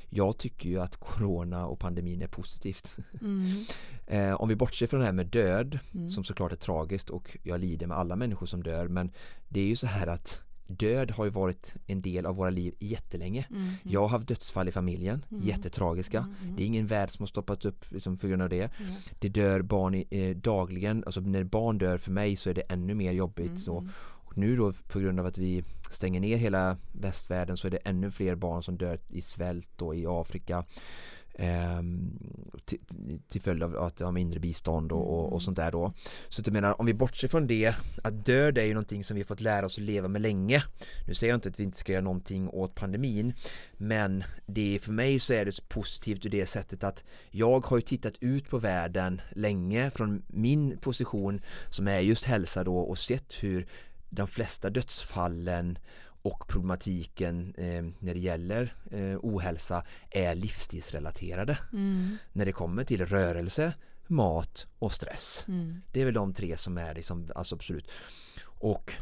jag 0.10 0.38
tycker 0.38 0.70
ju 0.70 0.82
att 0.82 0.98
corona 0.98 1.68
och 1.68 1.80
pandemin 1.80 2.22
är 2.22 2.28
positivt. 2.28 2.98
Mm. 3.22 3.66
eh, 4.08 4.42
om 4.42 4.50
vi 4.50 4.56
bortser 4.56 4.88
från 4.88 5.00
det 5.00 5.06
här 5.06 5.14
med 5.14 5.28
död 5.28 5.80
mm. 5.94 6.10
som 6.10 6.24
såklart 6.24 6.52
är 6.52 6.56
tragiskt 6.56 7.10
och 7.10 7.38
jag 7.44 7.60
lider 7.60 7.88
med 7.88 7.98
alla 7.98 8.16
människor 8.16 8.46
som 8.46 8.64
dör 8.64 8.88
men 8.88 9.12
det 9.50 9.62
är 9.62 9.66
ju 9.66 9.76
så 9.76 9.88
här 9.88 10.08
att 10.08 10.42
död 10.70 11.12
har 11.12 11.26
ju 11.26 11.32
varit 11.32 11.74
en 11.86 12.02
del 12.02 12.26
av 12.26 12.36
våra 12.36 12.50
liv 12.50 12.76
jättelänge. 12.80 13.46
Mm. 13.50 13.70
Jag 13.84 14.02
har 14.02 14.08
haft 14.08 14.28
dödsfall 14.28 14.68
i 14.68 14.72
familjen, 14.72 15.26
mm. 15.32 15.44
jättetragiska. 15.44 16.18
Mm. 16.18 16.36
mm. 16.44 16.56
Det 16.56 16.64
är 16.64 16.68
ingen 16.68 16.88
värld 16.88 17.12
som 17.12 17.24
har 17.24 17.28
stoppat 17.28 17.66
upp 17.66 17.92
liksom, 17.92 18.18
för 18.18 18.28
grund 18.28 18.42
av 18.42 18.50
det. 18.50 18.70
Det 19.20 19.30
dör 19.30 19.62
barn 19.62 19.96
i, 19.96 20.08
eh, 20.10 20.38
dagligen, 20.38 21.04
alltså 21.06 21.22
när 21.22 21.44
barn 21.44 21.78
dör 21.78 21.98
för 21.98 22.12
mig 22.12 22.36
så 22.36 22.50
är 22.50 22.54
det 22.54 22.62
ännu 22.62 22.94
mer 22.94 23.12
jobbigt. 23.12 23.48
Mm, 23.48 23.58
så. 23.58 23.78
Mm. 23.78 23.92
Och 24.30 24.38
nu 24.38 24.58
då 24.58 24.74
på 24.74 25.00
grund 25.00 25.20
av 25.20 25.26
att 25.26 25.38
vi 25.38 25.64
stänger 25.92 26.20
ner 26.20 26.38
hela 26.38 26.78
västvärlden 26.92 27.58
så 27.58 27.68
är 27.68 27.72
det 27.72 27.78
ännu 27.78 28.12
fler 28.12 28.36
barn 28.36 28.64
som 28.64 28.78
dör 28.78 29.00
i 29.10 29.22
svält 29.22 29.82
och 29.82 29.96
i 29.96 30.06
Afrika 30.08 30.66
eh, 31.40 31.82
till, 32.66 32.80
till 33.30 33.42
följd 33.42 33.64
av 33.64 33.78
att 33.78 33.98
de 33.98 34.04
har 34.04 34.12
mindre 34.12 34.40
bistånd 34.40 34.92
och, 34.92 35.14
och, 35.14 35.24
och, 35.24 35.32
mm. 35.32 35.40
sånt 35.40 35.58
där 35.58 35.72
då. 35.72 35.94
Så 36.30 36.42
jag 36.46 36.54
menar 36.54 36.80
om 36.80 36.86
vi 36.86 36.94
bortser 36.94 37.28
från 37.28 37.48
det 37.48 37.76
att 38.04 38.26
död 38.26 38.58
är 38.58 38.64
ju 38.64 38.74
någonting 38.74 39.04
som 39.04 39.16
vi 39.16 39.24
fått 39.24 39.42
lära 39.42 39.66
oss 39.66 39.78
att 39.78 39.84
leva 39.84 40.08
med 40.08 40.22
länge. 40.22 40.64
Nu 41.08 41.14
säger 41.14 41.32
jag 41.32 41.38
inte 41.38 41.50
att 41.50 41.60
vi 41.60 41.64
inte 41.64 41.78
ska 41.78 41.92
göra 41.92 42.04
någonting 42.04 42.50
åt 42.50 42.76
pandemin 42.76 43.34
men 43.74 44.24
det 44.46 44.80
för 44.82 44.92
mig 44.92 45.20
så 45.20 45.34
är 45.34 45.46
det 45.46 45.52
så 45.52 45.64
positivt 45.64 46.26
ur 46.26 46.30
det 46.30 46.46
sättet 46.46 46.84
att 46.84 47.04
jag 47.32 47.66
har 47.66 47.78
ju 47.78 47.82
tittat 47.82 48.14
ut 48.20 48.50
på 48.50 48.58
världen 48.58 49.22
länge 49.32 49.90
från 49.90 50.24
min 50.28 50.78
position 50.78 51.42
som 51.70 51.88
är 51.88 52.00
just 52.00 52.24
hälsa 52.24 52.64
då 52.64 52.78
och 52.78 52.98
sett 52.98 53.34
hur 53.44 53.68
de 54.10 54.28
flesta 54.28 54.70
dödsfallen 54.70 55.78
och 56.22 56.48
problematiken 56.48 57.54
eh, 57.58 57.84
när 58.00 58.14
det 58.14 58.20
gäller 58.20 58.74
eh, 58.92 59.18
ohälsa 59.22 59.84
är 60.10 60.36
livsstilsrelaterade. 60.36 61.58
Mm. 61.74 62.18
När 62.32 62.46
det 62.46 62.52
kommer 62.52 62.84
till 62.84 63.06
rörelse, 63.06 63.74
mat 64.08 64.68
och 64.80 64.94
stress. 64.94 65.46
Mm. 65.48 65.82
Det 65.92 66.02
är 66.02 66.06
väl 66.06 66.14
de 66.14 66.34
tre 66.34 66.58
som 66.58 66.78
är 66.78 66.96
liksom, 66.96 67.32
alltså 67.36 67.56
absolut. 67.56 67.92
Och 68.44 68.94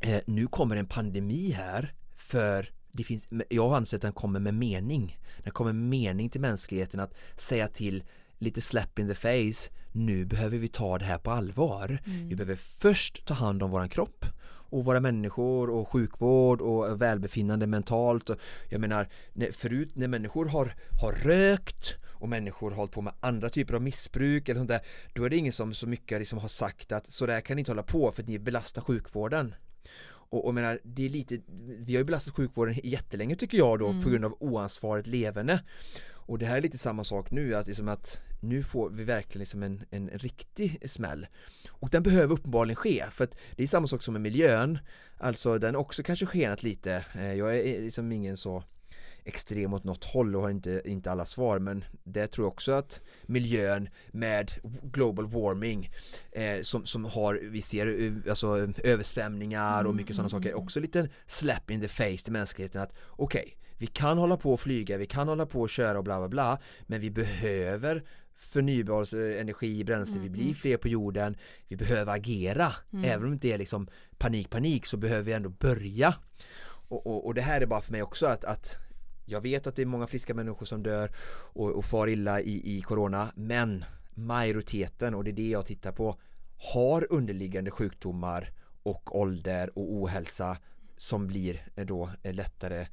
eh, 0.00 0.20
nu 0.26 0.46
kommer 0.46 0.76
en 0.76 0.86
pandemi 0.86 1.50
här 1.50 1.94
för 2.16 2.72
det 2.92 3.04
finns, 3.04 3.28
jag 3.48 3.74
anser 3.74 3.96
att 3.96 4.02
den 4.02 4.12
kommer 4.12 4.40
med 4.40 4.54
mening. 4.54 5.18
Den 5.38 5.52
kommer 5.52 5.72
med 5.72 5.88
mening 5.88 6.30
till 6.30 6.40
mänskligheten 6.40 7.00
att 7.00 7.14
säga 7.36 7.68
till 7.68 8.04
lite 8.38 8.60
slap 8.60 8.98
in 8.98 9.08
the 9.08 9.14
face 9.14 9.70
nu 9.92 10.24
behöver 10.24 10.58
vi 10.58 10.68
ta 10.68 10.98
det 10.98 11.04
här 11.04 11.18
på 11.18 11.30
allvar. 11.30 12.02
Mm. 12.06 12.28
Vi 12.28 12.36
behöver 12.36 12.56
först 12.56 13.26
ta 13.26 13.34
hand 13.34 13.62
om 13.62 13.70
våran 13.70 13.88
kropp 13.88 14.24
och 14.72 14.84
våra 14.84 15.00
människor 15.00 15.70
och 15.70 15.88
sjukvård 15.88 16.60
och 16.60 17.02
välbefinnande 17.02 17.66
mentalt. 17.66 18.30
Jag 18.68 18.80
menar, 18.80 19.08
förut 19.52 19.90
när 19.94 20.08
människor 20.08 20.46
har, 20.46 20.74
har 21.00 21.12
rökt 21.12 21.96
och 22.04 22.28
människor 22.28 22.70
har 22.70 22.76
hållit 22.76 22.92
på 22.92 23.00
med 23.00 23.12
andra 23.20 23.48
typer 23.48 23.74
av 23.74 23.82
missbruk 23.82 24.48
eller 24.48 24.60
sånt 24.60 24.70
där, 24.70 24.80
då 25.12 25.24
är 25.24 25.30
det 25.30 25.36
ingen 25.36 25.52
som 25.52 25.74
så 25.74 25.86
mycket 25.86 26.18
liksom 26.18 26.38
har 26.38 26.48
sagt 26.48 26.92
att 26.92 27.06
så 27.06 27.26
där 27.26 27.40
kan 27.40 27.56
ni 27.56 27.60
inte 27.60 27.70
hålla 27.70 27.82
på 27.82 28.12
för 28.12 28.22
att 28.22 28.28
ni 28.28 28.38
belastar 28.38 28.82
sjukvården. 28.82 29.54
Och, 30.32 30.46
och 30.46 30.54
menar, 30.54 30.80
det 30.82 31.04
är 31.04 31.08
lite, 31.08 31.40
vi 31.78 31.94
har 31.94 31.98
ju 31.98 32.04
belastat 32.04 32.34
sjukvården 32.34 32.74
jättelänge 32.82 33.34
tycker 33.34 33.58
jag 33.58 33.78
då 33.78 33.88
mm. 33.88 34.02
på 34.02 34.10
grund 34.10 34.24
av 34.24 34.36
oansvarigt 34.40 35.06
levande. 35.06 35.60
Och 36.32 36.38
det 36.38 36.46
här 36.46 36.56
är 36.56 36.60
lite 36.60 36.78
samma 36.78 37.04
sak 37.04 37.30
nu, 37.30 37.54
att, 37.54 37.66
liksom 37.66 37.88
att 37.88 38.20
nu 38.40 38.62
får 38.62 38.90
vi 38.90 39.04
verkligen 39.04 39.38
liksom 39.38 39.62
en, 39.62 39.84
en 39.90 40.08
riktig 40.08 40.90
smäll. 40.90 41.26
Och 41.70 41.88
den 41.90 42.02
behöver 42.02 42.34
uppenbarligen 42.34 42.76
ske, 42.76 43.04
för 43.10 43.24
att 43.24 43.36
det 43.56 43.62
är 43.62 43.66
samma 43.66 43.86
sak 43.86 44.02
som 44.02 44.12
med 44.12 44.20
miljön. 44.20 44.78
Alltså 45.18 45.58
den 45.58 45.76
också 45.76 46.02
kanske 46.02 46.26
skenat 46.26 46.62
lite. 46.62 47.04
Eh, 47.14 47.34
jag 47.34 47.58
är 47.58 47.82
liksom 47.82 48.12
ingen 48.12 48.36
så 48.36 48.64
extrem 49.24 49.74
åt 49.74 49.84
något 49.84 50.04
håll 50.04 50.36
och 50.36 50.42
har 50.42 50.50
inte, 50.50 50.82
inte 50.84 51.10
alla 51.10 51.26
svar 51.26 51.58
men 51.58 51.84
det 52.04 52.26
tror 52.26 52.44
jag 52.44 52.52
också 52.52 52.72
att 52.72 53.00
miljön 53.22 53.88
med 54.10 54.52
global 54.82 55.26
warming 55.26 55.90
eh, 56.32 56.62
som, 56.62 56.86
som 56.86 57.04
har, 57.04 57.40
vi 57.42 57.62
ser 57.62 58.02
eh, 58.02 58.30
alltså 58.30 58.72
översvämningar 58.84 59.84
och 59.84 59.94
mycket 59.94 60.16
sådana 60.16 60.28
mm, 60.28 60.40
saker, 60.40 60.50
mm, 60.50 60.62
också 60.62 60.80
lite 60.80 61.08
slap 61.26 61.70
in 61.70 61.80
the 61.80 61.88
face 61.88 62.24
till 62.24 62.32
mänskligheten 62.32 62.82
att 62.82 62.94
okej, 63.08 63.40
okay, 63.42 63.61
vi 63.82 63.86
kan 63.86 64.18
hålla 64.18 64.36
på 64.36 64.52
och 64.52 64.60
flyga, 64.60 64.96
vi 64.96 65.06
kan 65.06 65.28
hålla 65.28 65.46
på 65.46 65.60
och 65.60 65.70
köra 65.70 65.98
och 65.98 66.04
bla 66.04 66.18
bla 66.18 66.28
bla 66.28 66.58
men 66.86 67.00
vi 67.00 67.10
behöver 67.10 68.04
förnybar 68.34 69.14
energi, 69.14 69.84
bränsle, 69.84 70.16
mm. 70.16 70.22
vi 70.22 70.30
blir 70.30 70.42
mm. 70.42 70.54
fler 70.54 70.76
på 70.76 70.88
jorden, 70.88 71.36
vi 71.68 71.76
behöver 71.76 72.12
agera. 72.14 72.72
Mm. 72.92 73.04
Även 73.04 73.24
om 73.24 73.30
det 73.30 73.34
inte 73.34 73.48
är 73.48 73.58
liksom 73.58 73.88
panik, 74.18 74.50
panik 74.50 74.86
så 74.86 74.96
behöver 74.96 75.22
vi 75.22 75.32
ändå 75.32 75.48
börja. 75.48 76.14
Och, 76.64 77.06
och, 77.06 77.26
och, 77.26 77.34
det 77.34 77.42
här 77.42 77.60
är 77.60 77.66
bara 77.66 77.80
för 77.80 77.92
mig 77.92 78.02
också 78.02 78.26
att, 78.26 78.44
att 78.44 78.76
jag 79.24 79.40
vet 79.40 79.66
att 79.66 79.76
det 79.76 79.82
är 79.82 79.86
många 79.86 80.06
friska 80.06 80.34
människor 80.34 80.66
som 80.66 80.82
dör 80.82 81.10
och, 81.52 81.70
och 81.70 81.84
far 81.84 82.08
illa 82.08 82.40
i, 82.40 82.78
i 82.78 82.82
corona 82.82 83.32
men 83.36 83.84
majoriteten, 84.14 85.14
och 85.14 85.24
det 85.24 85.30
är 85.30 85.32
det 85.32 85.48
jag 85.48 85.66
tittar 85.66 85.92
på, 85.92 86.16
har 86.74 87.06
underliggande 87.10 87.70
sjukdomar 87.70 88.52
och 88.82 89.20
ålder 89.20 89.78
och 89.78 89.92
ohälsa 89.92 90.56
som 90.96 91.26
blir 91.26 91.66
då 91.84 92.10
lättare 92.22 92.86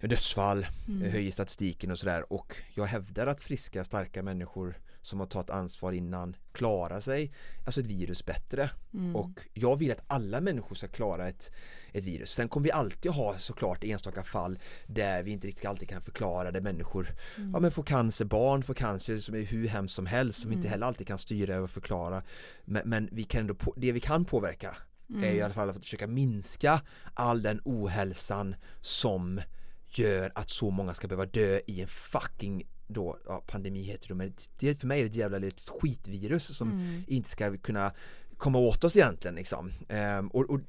dödsfall, 0.00 0.66
mm. 0.88 1.12
höjer 1.12 1.30
statistiken 1.30 1.90
och 1.90 1.98
sådär 1.98 2.32
och 2.32 2.56
jag 2.74 2.84
hävdar 2.84 3.26
att 3.26 3.40
friska 3.40 3.84
starka 3.84 4.22
människor 4.22 4.76
som 5.02 5.20
har 5.20 5.26
tagit 5.26 5.50
ansvar 5.50 5.92
innan 5.92 6.36
klarar 6.52 7.00
sig, 7.00 7.32
alltså 7.66 7.80
ett 7.80 7.86
virus 7.86 8.26
bättre 8.26 8.70
mm. 8.94 9.16
och 9.16 9.40
jag 9.52 9.76
vill 9.76 9.92
att 9.92 10.04
alla 10.06 10.40
människor 10.40 10.74
ska 10.74 10.88
klara 10.88 11.28
ett, 11.28 11.50
ett 11.92 12.04
virus. 12.04 12.30
Sen 12.30 12.48
kommer 12.48 12.64
vi 12.64 12.70
alltid 12.70 13.12
ha 13.12 13.38
såklart 13.38 13.84
enstaka 13.84 14.22
fall 14.22 14.58
där 14.86 15.22
vi 15.22 15.30
inte 15.30 15.46
riktigt 15.46 15.66
alltid 15.66 15.88
kan 15.88 16.02
förklara 16.02 16.50
det 16.50 16.60
människor 16.60 17.08
mm. 17.36 17.50
ja, 17.52 17.60
men 17.60 17.70
får 17.70 17.82
cancer, 17.82 18.24
barn 18.24 18.62
får 18.62 18.74
cancer 18.74 19.16
som 19.16 19.34
är 19.34 19.42
hur 19.42 19.68
hemskt 19.68 19.94
som 19.94 20.06
helst 20.06 20.40
som 20.40 20.50
mm. 20.50 20.58
inte 20.58 20.68
heller 20.68 20.86
alltid 20.86 21.06
kan 21.06 21.18
styra 21.18 21.60
och 21.60 21.70
förklara 21.70 22.22
men, 22.64 22.88
men 22.88 23.08
vi 23.12 23.24
kan 23.24 23.40
ändå, 23.40 23.54
det 23.76 23.92
vi 23.92 24.00
kan 24.00 24.24
påverka 24.24 24.76
mm. 25.10 25.24
är 25.24 25.32
i 25.32 25.42
alla 25.42 25.54
fall 25.54 25.70
att 25.70 25.76
försöka 25.76 26.06
minska 26.06 26.80
all 27.14 27.42
den 27.42 27.60
ohälsan 27.64 28.54
som 28.80 29.40
gör 29.98 30.32
att 30.34 30.50
så 30.50 30.70
många 30.70 30.94
ska 30.94 31.08
behöva 31.08 31.26
dö 31.26 31.60
i 31.66 31.80
en 31.80 31.88
fucking 31.88 32.62
då, 32.86 33.18
ja, 33.26 33.44
pandemi 33.46 33.82
heter 33.82 34.08
det 34.08 34.14
men 34.14 34.32
det, 34.58 34.80
för 34.80 34.86
mig 34.86 35.00
är 35.00 35.04
det 35.04 35.10
ett 35.10 35.16
jävla 35.16 35.38
litet 35.38 35.68
skitvirus 35.68 36.56
som 36.56 36.70
mm. 36.70 37.04
inte 37.06 37.30
ska 37.30 37.56
kunna 37.56 37.92
komma 38.36 38.58
åt 38.58 38.84
oss 38.84 38.96
egentligen 38.96 39.34
liksom. 39.34 39.72
Ehm, 39.88 40.28
och, 40.28 40.50
och 40.50 40.60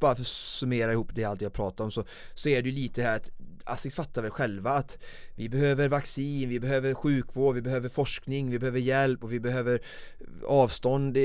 bara 0.00 0.14
för 0.14 0.22
att 0.22 0.26
summera 0.28 0.92
ihop 0.92 1.10
det 1.14 1.24
allt 1.24 1.40
jag 1.40 1.52
pratar 1.52 1.84
om 1.84 1.90
så, 1.90 2.04
så 2.34 2.48
är 2.48 2.62
det 2.62 2.68
ju 2.68 2.74
lite 2.74 3.02
här 3.02 3.16
att 3.16 3.30
Asics 3.64 3.94
fattar 3.94 4.22
väl 4.22 4.30
själva 4.30 4.70
att 4.70 4.98
vi 5.34 5.48
behöver 5.48 5.88
vaccin, 5.88 6.48
vi 6.48 6.60
behöver 6.60 6.94
sjukvård, 6.94 7.54
vi 7.54 7.62
behöver 7.62 7.88
forskning, 7.88 8.50
vi 8.50 8.58
behöver 8.58 8.80
hjälp 8.80 9.24
och 9.24 9.32
vi 9.32 9.40
behöver 9.40 9.80
avstånd 10.46 11.16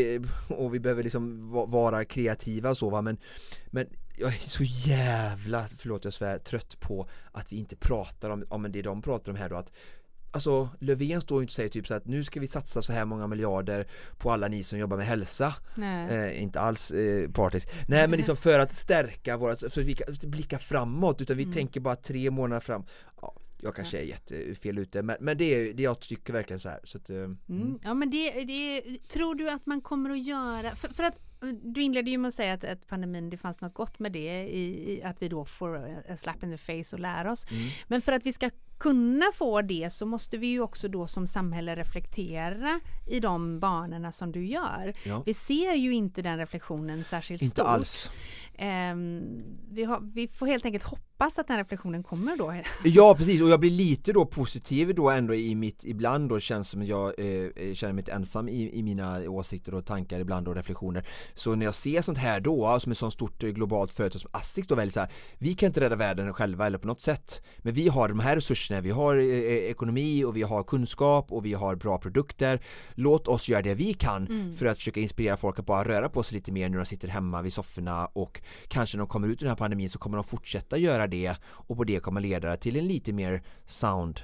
och 0.50 0.74
vi 0.74 0.80
behöver 0.80 1.04
liksom 1.04 1.50
vara 1.52 2.06
kreativa 2.06 2.70
och 2.70 2.78
så 2.78 2.90
va 2.90 3.02
men, 3.02 3.18
men 3.68 3.88
jag 4.18 4.34
är 4.34 4.40
så 4.40 4.64
jävla, 4.64 5.68
förlåt 5.78 6.06
jag 6.06 6.14
svär, 6.14 6.40
trött 6.40 6.80
på 6.80 7.10
att 7.32 7.52
vi 7.52 7.58
inte 7.58 7.76
pratar 7.76 8.30
om, 8.30 8.46
om 8.50 8.72
det 8.72 8.82
de 8.82 9.02
pratar 9.02 9.32
om 9.32 9.38
här 9.38 9.50
då 9.50 9.56
att 9.56 9.72
Alltså 10.32 10.70
Löfven 10.80 11.22
står 11.22 11.40
ju 11.40 11.44
inte 11.44 11.52
och 11.52 11.56
säger 11.56 11.70
typ 11.70 11.88
så 11.88 11.94
att 11.94 12.06
nu 12.06 12.24
ska 12.24 12.40
vi 12.40 12.48
satsa 12.48 12.82
så 12.82 12.94
här 12.94 13.06
många 13.06 13.28
miljarder 13.28 13.88
på 14.18 14.32
alla 14.32 14.48
ni 14.48 14.64
som 14.64 14.80
jobbar 14.80 14.98
med 14.98 15.06
hälsa 15.06 15.54
eh, 16.10 16.44
Inte 16.44 16.60
alls 16.60 16.92
eh, 16.92 17.32
partisk 17.32 17.70
Nej 17.88 18.08
men 18.08 18.18
liksom 18.18 18.36
för 18.36 18.60
att 18.60 18.74
stärka 18.74 19.38
våra, 19.38 19.56
så 19.56 19.66
att 19.66 19.78
vi 19.78 19.94
kan 19.94 20.16
blicka 20.24 20.60
framåt 20.60 21.22
utan 21.22 21.38
vi 21.38 21.44
mm. 21.44 21.54
tänker 21.56 21.80
bara 21.80 21.96
tre 21.96 22.32
månader 22.32 22.60
fram 22.60 22.84
ja, 23.22 23.34
jag 23.62 23.76
kanske 23.76 23.98
är 23.98 24.04
jättefel 24.04 24.78
ute 24.78 25.02
men, 25.02 25.18
men 25.20 25.38
det 25.38 25.46
är 25.46 25.74
det 25.74 25.84
jag 25.84 26.00
tycker 26.00 26.34
verkligen 26.34 26.60
så 26.60 26.70
här 26.70 26.80
så 26.84 26.98
att, 26.98 27.10
eh, 27.10 27.16
mm. 27.16 27.38
Mm. 27.50 27.80
Ja 27.84 27.94
men 27.94 28.10
det, 28.10 28.32
det, 28.44 28.84
tror 29.08 29.36
du 29.36 29.50
att 29.50 29.66
man 29.66 29.82
kommer 29.82 30.10
att 30.10 30.26
göra, 30.26 30.76
för, 30.76 30.88
för 30.88 31.04
att 31.04 31.27
du 31.62 31.82
inledde 31.82 32.12
ju 32.12 32.18
med 32.18 32.28
att 32.30 32.34
säga 32.34 32.54
att, 32.54 32.64
att, 32.64 32.88
pandemin, 32.88 33.30
det 33.30 33.38
fanns 33.38 33.62
något 33.62 33.74
gott 33.74 34.00
med 34.00 34.12
det 34.12 34.48
i, 34.48 34.94
i 34.94 35.04
att 35.04 35.22
vi 35.22 35.30
då 35.30 35.46
får 35.46 35.76
a 36.10 36.18
slap 36.18 36.44
in 36.44 36.58
the 36.58 36.58
face 36.58 36.96
och 36.96 37.00
lära 37.00 37.32
oss. 37.32 37.46
Mm. 37.52 37.70
Men 37.88 38.02
för 38.02 38.12
att 38.12 38.26
vi 38.26 38.34
ska 38.34 38.50
kunna 38.78 39.26
få 39.34 39.62
det 39.62 39.90
så 39.94 40.06
måste 40.06 40.38
vi 40.38 40.48
ju 40.48 40.62
också 40.62 40.88
då 40.88 41.08
som 41.08 41.28
samhälle 41.28 41.76
reflektera 41.76 42.80
i 43.08 43.20
de 43.20 43.60
banorna 43.60 44.12
som 44.12 44.32
du 44.32 44.46
gör. 44.46 44.94
Ja. 45.04 45.24
Vi 45.26 45.34
ser 45.34 45.74
ju 45.74 45.94
inte 45.94 46.22
den 46.22 46.38
reflektionen 46.38 47.04
särskilt 47.04 47.42
inte 47.42 47.56
stort. 47.56 47.68
Alls. 47.68 48.12
Um, 48.60 49.44
vi, 49.70 49.84
har, 49.84 50.00
vi, 50.14 50.28
får 50.28 50.48
helt 50.48 50.66
enkelt 50.66 50.84
hoppas 50.84 51.08
att 51.20 51.48
den 51.48 51.58
reflektionen 51.58 52.04
kommer 52.04 52.38
då. 52.38 52.54
Ja 52.84 53.16
precis 53.18 53.42
och 53.42 53.50
jag 53.50 53.60
blir 53.60 53.70
lite 53.70 54.14
då 54.14 54.26
positiv 54.26 54.96
då 54.96 55.10
ändå 55.10 55.36
i 55.36 55.56
mitt, 55.56 55.84
ibland 55.86 56.30
då 56.30 56.40
känns 56.40 56.70
som 56.70 56.84
jag 56.84 57.08
eh, 57.08 57.74
känner 57.74 57.94
mig 57.94 58.04
ensam 58.12 58.50
i, 58.50 58.80
i 58.80 58.84
mina 58.84 59.30
åsikter 59.30 59.74
och 59.74 59.86
tankar 59.86 60.20
ibland 60.20 60.48
och 60.48 60.56
reflektioner. 60.56 61.08
Så 61.34 61.56
när 61.56 61.66
jag 61.66 61.76
ser 61.76 62.02
sånt 62.02 62.18
här 62.18 62.40
då 62.40 62.80
som 62.80 62.92
ett 62.92 62.98
sånt 62.98 63.14
stort 63.14 63.44
eh, 63.44 63.50
globalt 63.50 63.94
företag 63.94 64.22
som 64.22 64.30
ASSIQ 64.34 64.68
då 64.68 64.76
väldigt 64.76 64.94
så 64.94 65.00
här, 65.00 65.12
vi 65.38 65.54
kan 65.54 65.68
inte 65.68 65.82
rädda 65.82 65.96
världen 65.96 66.34
själva 66.34 66.66
eller 66.66 66.78
på 66.78 66.88
något 66.88 67.02
sätt. 67.02 67.42
Men 67.58 67.74
vi 67.74 67.88
har 67.88 68.10
de 68.10 68.20
här 68.20 68.36
resurserna, 68.36 68.82
vi 68.82 68.92
har 68.92 69.18
eh, 69.18 69.24
eh, 69.24 69.72
ekonomi 69.72 70.24
och 70.24 70.38
vi 70.38 70.44
har 70.44 70.64
kunskap 70.64 71.32
och 71.32 71.46
vi 71.46 71.54
har 71.54 71.76
bra 71.76 71.98
produkter. 71.98 72.60
Låt 72.96 73.28
oss 73.28 73.50
göra 73.50 73.62
det 73.62 73.76
vi 73.76 73.94
kan 73.94 74.28
mm. 74.28 74.54
för 74.54 74.66
att 74.66 74.78
försöka 74.78 75.00
inspirera 75.00 75.38
folk 75.38 75.60
att 75.60 75.66
bara 75.66 75.88
röra 75.88 76.10
på 76.10 76.24
sig 76.24 76.36
lite 76.36 76.52
mer 76.52 76.70
när 76.70 76.78
de 76.78 76.86
sitter 76.86 77.08
hemma 77.08 77.42
vid 77.42 77.54
sofforna 77.54 78.06
och 78.06 78.42
kanske 78.68 78.98
när 78.98 79.00
de 79.00 79.08
kommer 79.08 79.28
ut 79.28 79.42
ur 79.42 79.46
den 79.46 79.50
här 79.50 79.56
pandemin 79.56 79.90
så 79.90 80.00
kommer 80.00 80.18
de 80.18 80.24
fortsätta 80.24 80.78
göra 80.78 81.07
det 81.08 81.36
och 81.44 81.78
på 81.78 81.84
det 81.84 82.00
kommer 82.00 82.22
leda 82.22 82.58
till 82.58 82.76
en 82.76 82.88
lite 82.88 83.14
mer 83.14 83.44
sound 83.66 84.22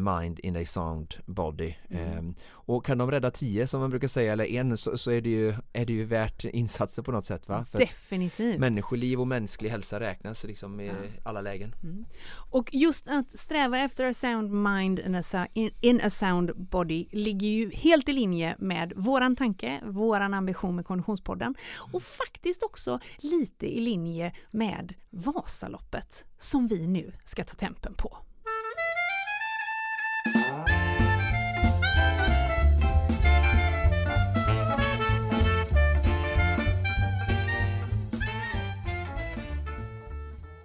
mind 0.00 0.38
in 0.38 0.56
a 0.56 0.66
sound 0.66 1.14
body. 1.26 1.74
Mm. 1.90 2.34
Och 2.66 2.84
kan 2.84 2.98
de 2.98 3.10
rädda 3.10 3.30
tio 3.30 3.66
som 3.66 3.80
man 3.80 3.90
brukar 3.90 4.08
säga 4.08 4.32
eller 4.32 4.44
en 4.44 4.76
så, 4.76 4.98
så 4.98 5.10
är, 5.10 5.20
det 5.20 5.30
ju, 5.30 5.54
är 5.72 5.86
det 5.86 5.92
ju 5.92 6.04
värt 6.04 6.44
insatser 6.44 7.02
på 7.02 7.12
något 7.12 7.26
sätt 7.26 7.48
va? 7.48 7.64
För 7.70 7.78
Definitivt. 7.78 8.58
Människoliv 8.58 9.20
och 9.20 9.26
mänsklig 9.26 9.70
hälsa 9.70 10.00
räknas 10.00 10.44
liksom 10.44 10.80
i 10.80 10.86
ja. 10.86 10.92
alla 11.24 11.40
lägen. 11.40 11.74
Mm. 11.82 12.06
Och 12.50 12.70
just 12.72 13.08
att 13.08 13.38
sträva 13.38 13.78
efter 13.78 14.04
a 14.04 14.14
sound 14.14 14.50
mind 14.52 14.98
in 14.98 15.14
a, 15.14 15.46
in 15.80 16.00
a 16.00 16.10
sound 16.10 16.50
body 16.56 17.06
ligger 17.10 17.48
ju 17.48 17.70
helt 17.70 18.08
i 18.08 18.12
linje 18.12 18.56
med 18.58 18.92
våran 18.96 19.36
tanke, 19.36 19.80
våran 19.84 20.34
ambition 20.34 20.76
med 20.76 20.86
Konditionspodden 20.86 21.54
och 21.92 22.02
faktiskt 22.02 22.62
också 22.62 23.00
lite 23.18 23.76
i 23.76 23.80
linje 23.80 24.32
med 24.50 24.94
Vasaloppet 25.10 26.24
som 26.38 26.66
vi 26.66 26.86
nu 26.86 27.12
ska 27.24 27.44
ta 27.44 27.54
tempen 27.54 27.94
på. 27.94 28.25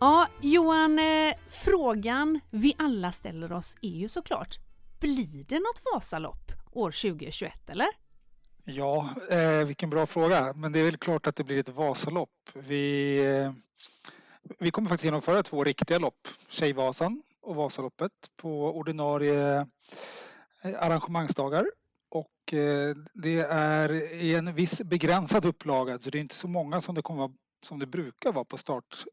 Ja, 0.03 0.27
Johan, 0.41 0.99
eh, 0.99 1.33
frågan 1.49 2.39
vi 2.49 2.75
alla 2.77 3.11
ställer 3.11 3.51
oss 3.51 3.77
är 3.81 3.89
ju 3.89 4.07
såklart, 4.07 4.59
blir 4.99 5.45
det 5.47 5.59
något 5.59 5.81
Vasalopp 5.93 6.51
år 6.71 6.91
2021 6.91 7.69
eller? 7.69 7.87
Ja, 8.63 9.09
eh, 9.29 9.65
vilken 9.65 9.89
bra 9.89 10.05
fråga. 10.05 10.53
Men 10.55 10.71
det 10.71 10.79
är 10.79 10.83
väl 10.83 10.97
klart 10.97 11.27
att 11.27 11.35
det 11.35 11.43
blir 11.43 11.59
ett 11.59 11.69
Vasalopp. 11.69 12.29
Vi, 12.53 13.17
eh, 13.25 13.53
vi 14.59 14.71
kommer 14.71 14.89
faktiskt 14.89 15.05
genomföra 15.05 15.43
två 15.43 15.63
riktiga 15.63 15.99
lopp, 15.99 16.27
Tjejvasan 16.49 17.23
och 17.41 17.55
Vasaloppet 17.55 18.11
på 18.35 18.77
ordinarie 18.77 19.59
eh, 20.63 20.83
arrangemangsdagar. 20.83 21.65
Och 22.09 22.53
eh, 22.53 22.95
det 23.13 23.39
är 23.49 23.91
i 24.13 24.35
en 24.35 24.53
viss 24.53 24.81
begränsad 24.81 25.45
upplaga, 25.45 25.99
så 25.99 26.09
det 26.09 26.17
är 26.17 26.21
inte 26.21 26.35
så 26.35 26.47
många 26.47 26.81
som 26.81 26.95
det 26.95 27.01
kommer 27.01 27.19
vara, 27.19 27.33
som 27.65 27.79
det 27.79 27.85
brukar 27.85 28.31
vara 28.31 28.45
på 28.45 28.57
start 28.57 29.05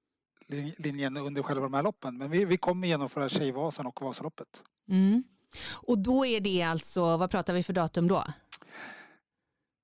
linjen 0.77 1.17
under 1.17 1.43
själva 1.43 1.63
de 1.63 1.75
här 1.75 1.83
loppen. 1.83 2.19
Men 2.19 2.31
vi, 2.31 2.45
vi 2.45 2.57
kommer 2.57 2.89
genomföra 2.89 3.29
Tjejvasan 3.29 3.87
och 3.87 4.03
Vasaloppet. 4.03 4.63
Mm. 4.89 5.25
Och 5.71 5.99
då 5.99 6.27
är 6.27 6.41
det 6.41 6.63
alltså, 6.63 7.17
vad 7.17 7.31
pratar 7.31 7.55
vi 7.55 7.63
för 7.63 7.73
datum 7.73 8.09
då? 8.09 8.25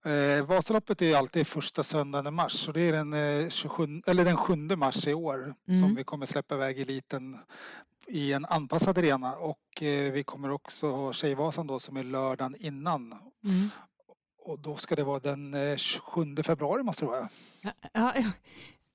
Eh, 0.04 0.44
Vasaloppet 0.44 1.02
är 1.02 1.16
alltid 1.16 1.46
första 1.46 1.82
söndagen 1.82 2.26
i 2.26 2.30
mars 2.30 2.68
och 2.68 2.74
det 2.74 2.80
är 2.80 2.92
den, 2.92 3.12
eh, 3.12 3.48
27, 3.48 4.02
eller 4.06 4.24
den 4.24 4.36
7 4.36 4.56
mars 4.56 5.06
i 5.06 5.14
år 5.14 5.54
mm. 5.68 5.80
som 5.80 5.94
vi 5.94 6.04
kommer 6.04 6.26
släppa 6.26 6.54
iväg 6.54 6.80
eliten 6.80 7.38
i 8.06 8.32
en 8.32 8.44
anpassad 8.44 8.98
arena 8.98 9.36
och 9.36 9.82
eh, 9.82 10.12
vi 10.12 10.24
kommer 10.24 10.50
också 10.50 10.90
ha 10.90 11.12
Tjejvasan 11.12 11.66
då 11.66 11.78
som 11.78 11.96
är 11.96 12.04
lördagen 12.04 12.56
innan. 12.58 13.12
Mm. 13.44 13.70
Och 14.38 14.58
då 14.58 14.76
ska 14.76 14.96
det 14.96 15.04
vara 15.04 15.20
den 15.20 15.78
27 15.78 16.34
eh, 16.38 16.42
februari 16.42 16.82
måste 16.82 17.04
det 17.04 17.10
vara. 17.10 17.28
Ja, 17.62 17.72
ja, 17.92 18.12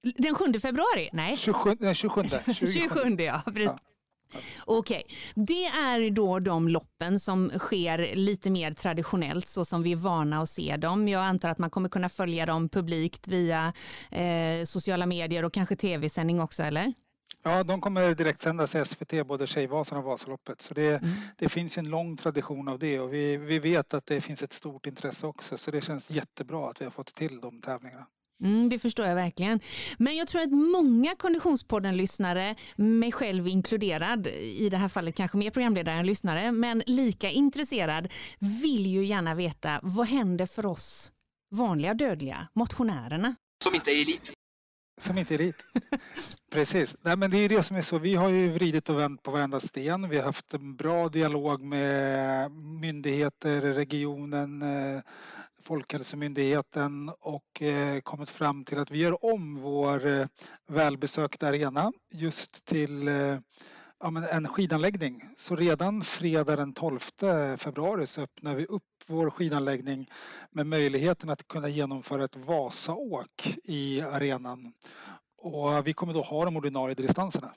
den 0.01 0.35
7 0.35 0.59
februari? 0.59 1.09
Nej. 1.13 1.37
27, 1.37 1.77
nej, 1.79 1.95
27. 1.95 2.23
27, 2.53 2.67
27 2.67 3.15
ja. 3.19 3.41
Precis. 3.45 3.65
Ja. 3.65 3.79
Okej, 4.65 5.03
okay. 5.05 5.43
det 5.45 5.65
är 5.65 6.11
då 6.11 6.39
de 6.39 6.67
loppen 6.67 7.19
som 7.19 7.51
sker 7.59 8.15
lite 8.15 8.49
mer 8.49 8.73
traditionellt 8.73 9.47
så 9.47 9.65
som 9.65 9.83
vi 9.83 9.91
är 9.91 9.95
vana 9.95 10.41
att 10.41 10.49
se 10.49 10.77
dem. 10.77 11.07
Jag 11.07 11.23
antar 11.23 11.49
att 11.49 11.57
man 11.57 11.69
kommer 11.69 11.89
kunna 11.89 12.09
följa 12.09 12.45
dem 12.45 12.69
publikt 12.69 13.27
via 13.27 13.73
eh, 14.11 14.65
sociala 14.65 15.05
medier 15.05 15.45
och 15.45 15.53
kanske 15.53 15.75
tv-sändning 15.75 16.41
också, 16.41 16.63
eller? 16.63 16.93
Ja, 17.43 17.63
de 17.63 17.81
kommer 17.81 18.15
direktsändas 18.15 18.75
i 18.75 18.85
SVT, 18.85 19.27
både 19.27 19.47
Tjejvasan 19.47 19.97
och 19.97 20.03
Vasaloppet. 20.03 20.61
Så 20.61 20.73
det, 20.73 20.87
mm. 20.87 21.09
det 21.37 21.49
finns 21.49 21.77
en 21.77 21.89
lång 21.89 22.17
tradition 22.17 22.67
av 22.67 22.79
det 22.79 22.99
och 22.99 23.13
vi, 23.13 23.37
vi 23.37 23.59
vet 23.59 23.93
att 23.93 24.05
det 24.05 24.21
finns 24.21 24.43
ett 24.43 24.53
stort 24.53 24.85
intresse 24.85 25.27
också. 25.27 25.57
Så 25.57 25.71
det 25.71 25.81
känns 25.81 26.11
jättebra 26.11 26.69
att 26.69 26.81
vi 26.81 26.85
har 26.85 26.91
fått 26.91 27.15
till 27.15 27.41
de 27.41 27.61
tävlingarna. 27.61 28.05
Mm, 28.43 28.69
det 28.69 28.79
förstår 28.79 29.05
jag 29.05 29.15
verkligen. 29.15 29.59
Men 29.97 30.15
jag 30.15 30.27
tror 30.27 30.41
att 30.41 30.51
många 30.51 31.15
Konditionspodden-lyssnare, 31.15 32.55
mig 32.75 33.11
själv 33.11 33.47
inkluderad, 33.47 34.27
i 34.27 34.69
det 34.69 34.77
här 34.77 34.89
fallet 34.89 35.15
kanske 35.15 35.37
mer 35.37 35.51
programledare 35.51 35.95
än 35.95 36.05
lyssnare, 36.05 36.51
men 36.51 36.83
lika 36.85 37.29
intresserad, 37.29 38.13
vill 38.39 38.85
ju 38.85 39.05
gärna 39.05 39.35
veta 39.35 39.79
vad 39.83 40.07
händer 40.07 40.45
för 40.45 40.65
oss 40.65 41.11
vanliga 41.51 41.93
dödliga, 41.93 42.47
motionärerna? 42.53 43.35
Som 43.63 43.75
inte 43.75 43.91
är 43.91 44.01
elit. 44.01 44.31
Som 45.01 45.17
inte 45.17 45.33
är 45.35 45.39
elit. 45.39 45.63
Precis. 46.51 46.95
Nej, 47.01 47.17
men 47.17 47.31
det 47.31 47.37
är 47.37 47.49
det 47.49 47.63
som 47.63 47.77
är 47.77 47.81
så. 47.81 47.97
Vi 47.97 48.15
har 48.15 48.29
ju 48.29 48.51
vridit 48.51 48.89
och 48.89 48.99
vänt 48.99 49.23
på 49.23 49.31
varenda 49.31 49.59
sten. 49.59 50.09
Vi 50.09 50.17
har 50.17 50.25
haft 50.25 50.53
en 50.53 50.75
bra 50.75 51.09
dialog 51.09 51.61
med 51.61 52.51
myndigheter, 52.81 53.61
regionen, 53.61 54.61
eh, 54.61 55.01
Folkhälsomyndigheten 55.69 57.11
och 57.19 57.61
eh, 57.61 57.99
kommit 57.99 58.29
fram 58.29 58.65
till 58.65 58.79
att 58.79 58.91
vi 58.91 58.97
gör 58.97 59.25
om 59.25 59.61
vår 59.61 60.07
eh, 60.07 60.27
välbesökta 60.67 61.47
arena 61.47 61.91
just 62.11 62.65
till 62.65 63.07
eh, 63.07 63.37
ja, 63.99 64.27
en 64.31 64.47
skidanläggning. 64.47 65.21
Så 65.37 65.55
redan 65.55 66.01
fredag 66.03 66.55
den 66.55 66.73
12 66.73 66.99
februari 67.57 68.07
så 68.07 68.21
öppnar 68.21 68.55
vi 68.55 68.65
upp 68.65 68.83
vår 69.07 69.29
skidanläggning 69.29 70.09
med 70.51 70.67
möjligheten 70.67 71.29
att 71.29 71.47
kunna 71.47 71.69
genomföra 71.69 72.23
ett 72.23 72.35
Vasaåk 72.35 73.57
i 73.63 74.01
arenan. 74.01 74.73
Och 75.37 75.87
vi 75.87 75.93
kommer 75.93 76.13
då 76.13 76.21
ha 76.21 76.45
de 76.45 76.57
ordinarie 76.57 76.95
distanserna. 76.95 77.53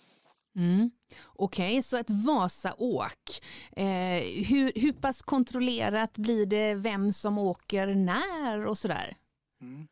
Mm. 0.57 0.91
Okej, 1.25 1.73
okay, 1.73 1.83
så 1.83 1.97
ett 1.97 2.11
Vasaåk. 2.11 3.41
Eh, 3.77 4.45
hur, 4.49 4.81
hur 4.81 4.93
pass 4.93 5.23
kontrollerat 5.23 6.19
blir 6.19 6.47
det 6.47 6.75
vem 6.75 7.13
som 7.13 7.39
åker 7.39 7.87
när 7.87 8.67
och 8.67 8.79
sådär? 8.79 9.17
Mm. 9.63 9.89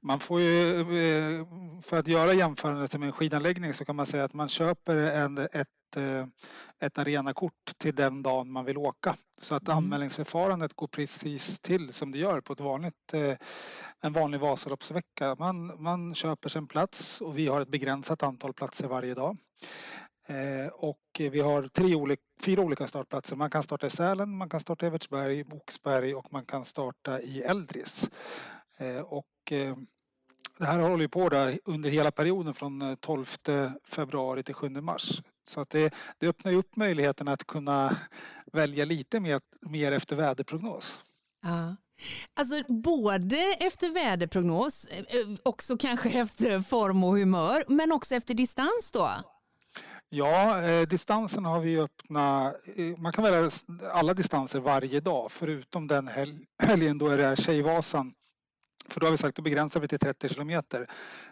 Man 0.00 0.20
får 0.20 0.40
ju, 0.40 0.80
eh, 0.80 1.46
för 1.82 1.98
att 1.98 2.08
göra 2.08 2.32
jämförelse 2.32 2.98
med 2.98 3.06
en 3.06 3.12
skidanläggning 3.12 3.74
så 3.74 3.84
kan 3.84 3.96
man 3.96 4.06
säga 4.06 4.24
att 4.24 4.34
man 4.34 4.48
köper 4.48 4.96
en, 4.96 5.38
ett, 5.38 5.96
eh, 5.96 6.26
ett 6.80 6.98
arenakort 6.98 7.78
till 7.78 7.94
den 7.94 8.22
dagen 8.22 8.50
man 8.50 8.64
vill 8.64 8.76
åka. 8.76 9.16
Så 9.40 9.54
att 9.54 9.68
mm. 9.68 9.78
anmälningsförfarandet 9.78 10.74
går 10.74 10.86
precis 10.86 11.60
till 11.60 11.92
som 11.92 12.12
det 12.12 12.18
gör 12.18 12.40
på 12.40 12.52
ett 12.52 12.60
vanligt, 12.60 13.14
eh, 13.14 13.36
en 14.00 14.12
vanlig 14.12 14.40
Vasaloppsvecka. 14.40 15.36
Man, 15.38 15.82
man 15.82 16.14
köper 16.14 16.48
sig 16.48 16.58
en 16.58 16.68
plats 16.68 17.20
och 17.20 17.38
vi 17.38 17.46
har 17.46 17.60
ett 17.60 17.68
begränsat 17.68 18.22
antal 18.22 18.52
platser 18.52 18.88
varje 18.88 19.14
dag. 19.14 19.36
Och 20.72 21.00
vi 21.18 21.40
har 21.40 21.68
tre 21.68 21.94
olika, 21.94 22.22
fyra 22.42 22.60
olika 22.60 22.86
startplatser. 22.86 23.36
Man 23.36 23.50
kan 23.50 23.62
starta 23.62 23.86
i 23.86 23.90
Sälen, 23.90 24.36
man 24.36 24.48
kan 24.48 24.60
starta 24.60 24.86
i 24.86 24.88
Evertsberg, 24.88 25.44
Boksberg 25.44 26.14
och 26.14 26.32
man 26.32 26.44
kan 26.44 26.64
starta 26.64 27.20
i 27.20 27.42
Eldris. 27.42 28.10
Eh, 28.78 29.00
och 29.00 29.52
eh, 29.52 29.76
det 30.58 30.64
här 30.64 30.78
håller 30.78 31.02
ju 31.02 31.08
på 31.08 31.28
där 31.28 31.58
under 31.64 31.90
hela 31.90 32.10
perioden 32.10 32.54
från 32.54 32.96
12 33.00 33.26
eh, 33.48 33.70
februari 33.84 34.42
till 34.42 34.54
7 34.54 34.68
mars. 34.68 35.22
Så 35.48 35.60
att 35.60 35.70
det, 35.70 35.94
det 36.18 36.28
öppnar 36.28 36.52
ju 36.52 36.58
upp 36.58 36.76
möjligheten 36.76 37.28
att 37.28 37.46
kunna 37.46 37.96
välja 38.52 38.84
lite 38.84 39.20
mer, 39.20 39.40
mer 39.60 39.92
efter 39.92 40.16
väderprognos. 40.16 41.00
Ja. 41.42 41.76
Alltså 42.34 42.62
både 42.68 43.38
efter 43.60 43.90
väderprognos, 43.90 44.88
också 45.42 45.76
kanske 45.76 46.10
efter 46.10 46.60
form 46.60 47.04
och 47.04 47.18
humör, 47.18 47.64
men 47.68 47.92
också 47.92 48.14
efter 48.14 48.34
distans 48.34 48.90
då? 48.92 49.10
Ja, 50.08 50.62
eh, 50.62 50.88
distansen 50.88 51.44
har 51.44 51.60
vi 51.60 51.78
öppnat. 51.78 52.54
Man 52.98 53.12
kan 53.12 53.24
välja 53.24 53.50
alla 53.92 54.14
distanser 54.14 54.60
varje 54.60 55.00
dag 55.00 55.32
förutom 55.32 55.86
den 55.86 56.08
helgen 56.62 56.98
då 56.98 57.08
är 57.08 57.16
det 57.16 57.36
Tjejvasan 57.36 58.14
för 58.88 59.00
då 59.00 59.06
har 59.06 59.10
vi 59.10 59.16
sagt 59.16 59.38
att 59.38 59.44
begränsar 59.44 59.80
vi 59.80 59.88
till 59.88 59.98
30 59.98 60.28
kilometer. 60.28 60.86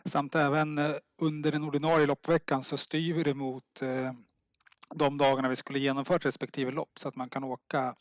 Samt 0.05 0.35
även 0.35 0.79
eh, 0.79 0.95
under 1.21 1.53
den 1.53 1.65
ordinarie 1.65 2.07
loppveckan 2.07 2.65
så 2.65 2.77
styr 2.77 3.15
vi 3.15 3.23
det 3.23 3.35
mot 3.35 3.83
eh, 3.83 4.13
de 4.95 5.19
dagarna 5.19 5.49
vi 5.49 5.57
skulle 5.57 5.79
genomfört 5.79 6.25
respektive 6.25 6.71
lopp 6.71 6.99
så 6.99 7.09
att 7.09 7.17
man 7.17 7.29
kan 7.29 7.45
åka 7.45 7.95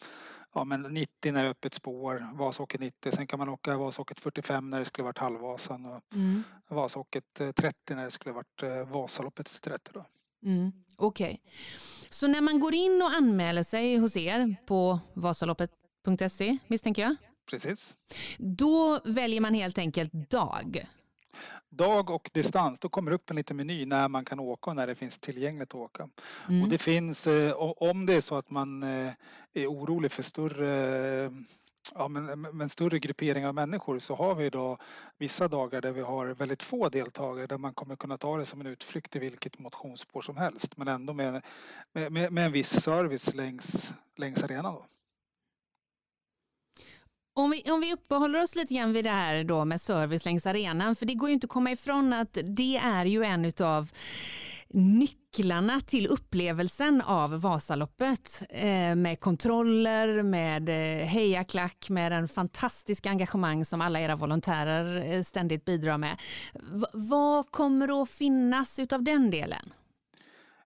ja, 0.54 0.64
men 0.64 0.82
90 0.82 1.32
när 1.32 1.44
det 1.44 1.48
är 1.48 1.52
öppet 1.52 1.74
spår, 1.74 2.28
Vasåket 2.34 2.82
90. 2.82 3.12
Sen 3.12 3.28
kan 3.28 3.40
man 3.40 3.50
åka 3.50 3.78
Vasåket 3.78 4.20
45 4.20 4.70
när 4.70 4.80
det 4.80 4.86
skulle 4.86 5.06
varit 5.06 5.18
Halvvasan 5.18 5.86
och 5.86 6.02
mm. 6.14 6.44
Vasåket 6.70 7.34
30 7.34 7.68
eh, 7.68 7.96
när 7.96 8.06
det 8.06 8.12
skulle 8.12 8.34
varit 8.34 8.88
Vasaloppet 8.92 9.62
30. 9.62 9.92
Då. 9.94 10.06
Mm. 10.46 10.72
Okej. 10.98 11.26
Okay. 11.26 11.40
Så 12.10 12.28
när 12.28 12.42
man 12.42 12.60
går 12.60 12.74
in 12.74 13.02
och 13.02 13.12
anmäler 13.12 13.64
sig 13.64 13.98
hos 13.98 14.18
er 14.18 14.56
på 14.66 15.00
vasaloppet.se 15.14 16.58
misstänker 16.68 17.02
jag? 17.02 17.16
Precis. 17.50 17.96
Då 18.38 19.00
väljer 19.06 19.42
man 19.42 19.54
helt 19.54 19.78
enkelt 19.78 20.14
dag. 20.14 20.88
Dag 21.70 22.10
och 22.10 22.30
distans, 22.34 22.80
då 22.80 22.90
kommer 22.90 23.12
det 23.12 23.16
upp 23.16 23.30
en 23.30 23.36
liten 23.36 23.58
meny 23.58 23.86
när 23.86 24.08
man 24.08 24.26
kan 24.26 24.40
åka 24.40 24.70
och 24.70 24.76
när 24.76 24.88
det 24.88 24.96
finns 24.96 25.20
tillgängligt 25.20 25.70
att 25.70 25.76
åka. 25.76 26.10
Mm. 26.50 26.64
Och 26.64 26.70
det 26.70 26.78
finns, 26.78 27.28
eh, 27.28 27.54
om 27.58 28.06
det 28.06 28.14
är 28.14 28.22
så 28.22 28.36
att 28.36 28.50
man 28.50 28.84
eh, 28.84 29.14
är 29.54 29.68
orolig 29.68 30.12
för 30.12 30.24
större 30.24 31.32
ja, 31.96 32.08
men, 32.08 32.42
men 32.42 32.70
större 32.70 33.00
grupperingar 33.00 33.48
av 33.48 33.56
människor 33.56 34.00
så 34.00 34.16
har 34.16 34.36
vi 34.36 34.50
då 34.50 34.78
vissa 35.18 35.48
dagar 35.48 35.82
där 35.82 35.92
vi 35.92 36.02
har 36.02 36.28
väldigt 36.28 36.64
få 36.64 36.90
deltagare 36.90 37.48
där 37.48 37.58
man 37.58 37.74
kommer 37.74 37.96
kunna 37.96 38.18
ta 38.18 38.38
det 38.38 38.46
som 38.46 38.62
en 38.62 38.68
utflykt 38.68 39.12
till 39.12 39.22
vilket 39.22 39.60
motionsspår 39.60 40.22
som 40.22 40.38
helst 40.38 40.78
men 40.78 40.88
ändå 40.88 41.14
med, 41.14 41.42
med, 41.94 42.32
med 42.32 42.46
en 42.46 42.52
viss 42.52 42.82
service 42.82 43.34
längs, 43.34 43.94
längs 44.18 44.44
arenan. 44.44 44.74
Då. 44.74 44.86
Om 47.36 47.52
vi, 47.52 47.72
om 47.72 47.82
vi 47.82 47.94
uppehåller 47.94 48.44
oss 48.44 48.56
lite 48.56 48.74
grann 48.74 48.94
vid 48.94 49.06
det 49.06 49.12
här 49.12 49.44
då 49.44 49.66
med 49.66 49.82
service 49.82 50.26
längs 50.26 50.46
arenan, 50.46 50.96
för 50.96 51.06
det 51.06 51.14
går 51.14 51.30
ju 51.30 51.34
inte 51.34 51.46
att 51.46 51.52
komma 51.52 51.72
ifrån 51.72 52.14
att 52.14 52.38
det 52.44 52.78
är 52.78 53.06
ju 53.06 53.24
en 53.24 53.52
av 53.62 53.92
nycklarna 54.74 55.80
till 55.80 56.08
upplevelsen 56.08 57.02
av 57.02 57.42
Vasaloppet 57.42 58.44
eh, 58.50 58.96
med 58.96 59.20
kontroller, 59.20 60.24
med 60.24 60.70
eh, 60.70 61.08
hejaklack, 61.08 61.90
med 61.90 62.12
den 62.12 62.28
fantastiska 62.28 63.10
engagemang 63.10 63.66
som 63.66 63.82
alla 63.82 64.00
era 64.00 64.16
volontärer 64.16 65.14
eh, 65.14 65.24
ständigt 65.24 65.66
bidrar 65.66 65.98
med. 65.98 66.18
V 66.54 66.86
vad 66.94 67.52
kommer 67.52 68.02
att 68.02 68.10
finnas 68.10 68.80
utav 68.80 69.04
den 69.04 69.32
delen? 69.32 69.74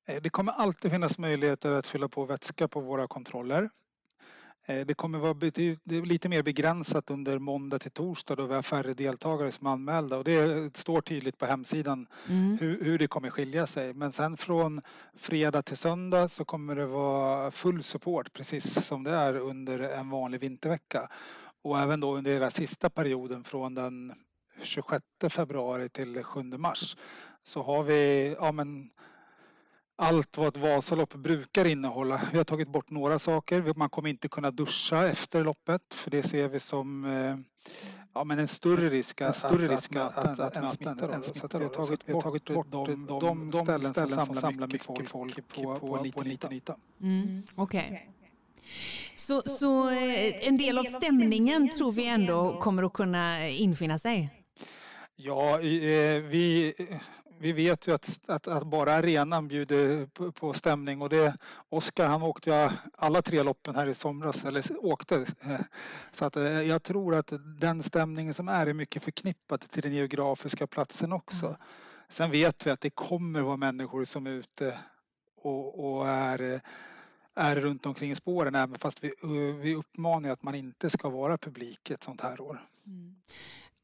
Eh, 0.05 0.21
det 0.21 0.29
kommer 0.29 0.51
alltid 0.51 0.91
finnas 0.91 1.17
möjligheter 1.17 1.73
att 1.73 1.87
fylla 1.87 2.09
på 2.09 2.25
vätska 2.25 2.67
på 2.67 2.79
våra 2.79 3.07
kontroller. 3.07 3.69
Eh, 4.69 4.85
det 4.85 4.93
kommer 4.93 5.19
vara 5.19 5.51
lite 6.05 6.29
mer 6.29 6.43
begränsat 6.43 7.09
under 7.09 7.39
måndag 7.39 7.79
till 7.79 7.91
torsdag 7.91 8.35
då 8.35 8.45
vi 8.45 8.55
har 8.55 8.61
färre 8.61 8.93
deltagare 8.93 9.51
som 9.51 9.67
är 9.67 9.71
anmälda 9.71 10.17
och 10.17 10.23
det 10.23 10.77
står 10.77 11.01
tydligt 11.01 11.37
på 11.37 11.45
hemsidan 11.45 12.07
mm. 12.29 12.57
hur, 12.61 12.83
hur, 12.83 12.97
det 12.97 13.07
kommer 13.07 13.29
skilja 13.29 13.67
sig. 13.67 13.93
Men 13.93 14.11
sen 14.11 14.37
från 14.37 14.81
fredag 15.15 15.61
till 15.61 15.77
söndag 15.77 16.29
så 16.29 16.45
kommer 16.45 16.75
det 16.75 16.85
vara 16.85 17.51
full 17.51 17.83
support 17.83 18.33
precis 18.33 18.85
som 18.85 19.03
det 19.03 19.11
är 19.11 19.37
under 19.37 19.79
en 19.79 20.09
vanlig 20.09 20.39
vintervecka. 20.39 21.09
Och 21.63 21.79
även 21.79 21.99
då 21.99 22.15
under 22.17 22.39
den 22.39 22.51
sista 22.51 22.89
perioden 22.89 23.43
från 23.43 23.75
den 23.75 24.13
26 24.61 25.03
februari 25.29 25.89
till 25.89 26.23
7 26.23 26.43
mars 26.43 26.97
så 27.43 27.63
har 27.63 27.83
vi 27.83 28.35
ja, 28.39 28.51
men, 28.51 28.89
allt 29.97 30.37
vad 30.37 30.47
ett 30.47 30.57
Vasalopp 30.57 31.13
brukar 31.13 31.65
innehålla. 31.65 32.21
Vi 32.31 32.37
har 32.37 32.45
tagit 32.45 32.67
bort 32.67 32.89
några 32.89 33.19
saker. 33.19 33.73
Man 33.75 33.89
kommer 33.89 34.09
inte 34.09 34.27
kunna 34.29 34.51
duscha 34.51 35.07
efter 35.07 35.43
loppet 35.43 35.93
för 35.93 36.11
det 36.11 36.23
ser 36.23 36.47
vi 36.47 36.59
som 36.59 37.05
eh, 37.05 37.37
ja, 38.13 38.23
men 38.23 38.39
en 38.39 38.47
större 38.47 38.89
risk 38.89 39.21
att, 39.21 39.35
större 39.35 39.67
risk 39.67 39.95
att, 39.95 40.17
att, 40.17 40.39
att, 40.39 40.55
en 40.55 40.69
smitta. 40.69 41.13
En 41.13 41.23
smitta. 41.23 41.57
Vi 41.57 41.63
har 41.63 41.71
tagit, 41.71 41.99
vi 42.05 42.13
har 42.13 42.21
tagit 42.21 42.45
bort 42.45 42.67
de, 42.71 42.85
de, 42.85 43.19
de, 43.19 43.51
de 43.51 43.59
ställen, 43.61 43.93
ställen 43.93 44.25
som 44.25 44.35
samlar 44.35 44.67
mycket 44.67 44.85
folk, 44.85 45.09
folk 45.09 45.47
på, 45.47 45.61
på, 45.61 45.79
på, 45.79 45.97
en 45.97 46.03
liten, 46.03 46.29
liten 46.29 46.53
yta. 46.53 46.75
Mm, 47.01 47.43
Okej. 47.55 47.87
Okay. 47.87 47.99
Så, 49.15 49.41
så, 49.41 49.49
så 49.49 49.89
eh, 49.89 50.47
en 50.47 50.57
del 50.57 50.77
av 50.77 50.83
stämningen 50.83 51.69
tror 51.69 51.91
vi 51.91 52.07
ändå 52.07 52.59
kommer 52.61 52.83
att 52.83 52.93
kunna 52.93 53.49
infinna 53.49 53.99
sig? 53.99 54.29
Ja, 55.15 55.59
eh, 55.59 56.21
vi 56.21 56.73
vi 57.39 57.51
vet 57.51 57.87
ju 57.87 57.93
att, 57.93 58.19
att, 58.27 58.47
att, 58.47 58.67
bara 58.67 58.93
arenan 58.93 59.47
bjuder 59.47 60.05
på, 60.05 60.31
på 60.31 60.53
stämning 60.53 61.01
och 61.01 61.09
det 61.09 61.35
Oskar 61.69 62.07
han 62.07 62.23
åkte 62.23 62.49
ju 62.49 62.69
alla 62.97 63.21
tre 63.21 63.43
loppen 63.43 63.75
här 63.75 63.87
i 63.87 63.93
somras, 63.93 64.45
eller 64.45 64.85
åkte. 64.85 65.25
Så 66.11 66.25
att 66.25 66.35
eh, 66.35 66.61
jag 66.61 66.83
tror 66.83 67.15
att 67.15 67.33
den 67.59 67.83
stämningen 67.83 68.33
som 68.33 68.47
är 68.47 68.67
är 68.67 68.73
mycket 68.73 69.03
förknippad 69.03 69.61
till 69.71 69.83
den 69.83 69.93
geografiska 69.93 70.67
platsen 70.67 71.13
också. 71.13 71.45
Mm. 71.45 71.57
Sen 72.09 72.31
vet 72.31 72.67
vi 72.67 72.71
att 72.71 72.81
det 72.81 72.89
kommer 72.89 73.41
vara 73.41 73.57
människor 73.57 74.05
som 74.05 74.27
är 74.27 74.31
ute 74.31 74.79
och, 75.41 75.97
och 75.97 76.07
är 76.09 76.61
är 77.37 77.55
runt 77.55 77.85
omkring 77.85 78.15
spåren 78.15 78.55
även 78.55 78.77
fast 78.77 79.03
vi, 79.03 79.13
vi 79.61 79.75
uppmanar 79.75 80.29
att 80.29 80.43
man 80.43 80.55
inte 80.55 80.89
ska 80.89 81.09
vara 81.09 81.37
publik 81.37 81.89
ett 81.89 82.03
sånt 82.03 82.21
här 82.21 82.41
år. 82.41 82.61
Mm. 82.85 83.15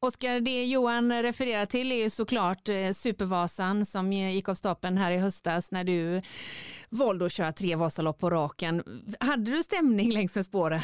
Oskar, 0.04 0.40
det 0.40 0.64
Johan 0.64 1.22
refererar 1.22 1.66
till 1.66 1.92
är 1.92 2.08
såklart 2.08 2.68
eh, 2.68 2.90
Supervasan 2.90 3.86
som 3.86 4.12
gick 4.12 4.48
av 4.48 4.54
stapeln 4.54 4.98
här 4.98 5.12
i 5.12 5.18
höstas 5.18 5.70
när 5.70 5.84
du 5.84 6.22
valde 6.88 7.26
att 7.26 7.32
köra 7.32 7.52
tre 7.52 7.76
Vasalopp 7.76 8.18
på 8.18 8.30
raken. 8.30 8.82
Hade 9.20 9.50
du 9.50 9.62
stämning 9.62 10.12
längs 10.12 10.34
med 10.34 10.44
spåren? 10.44 10.80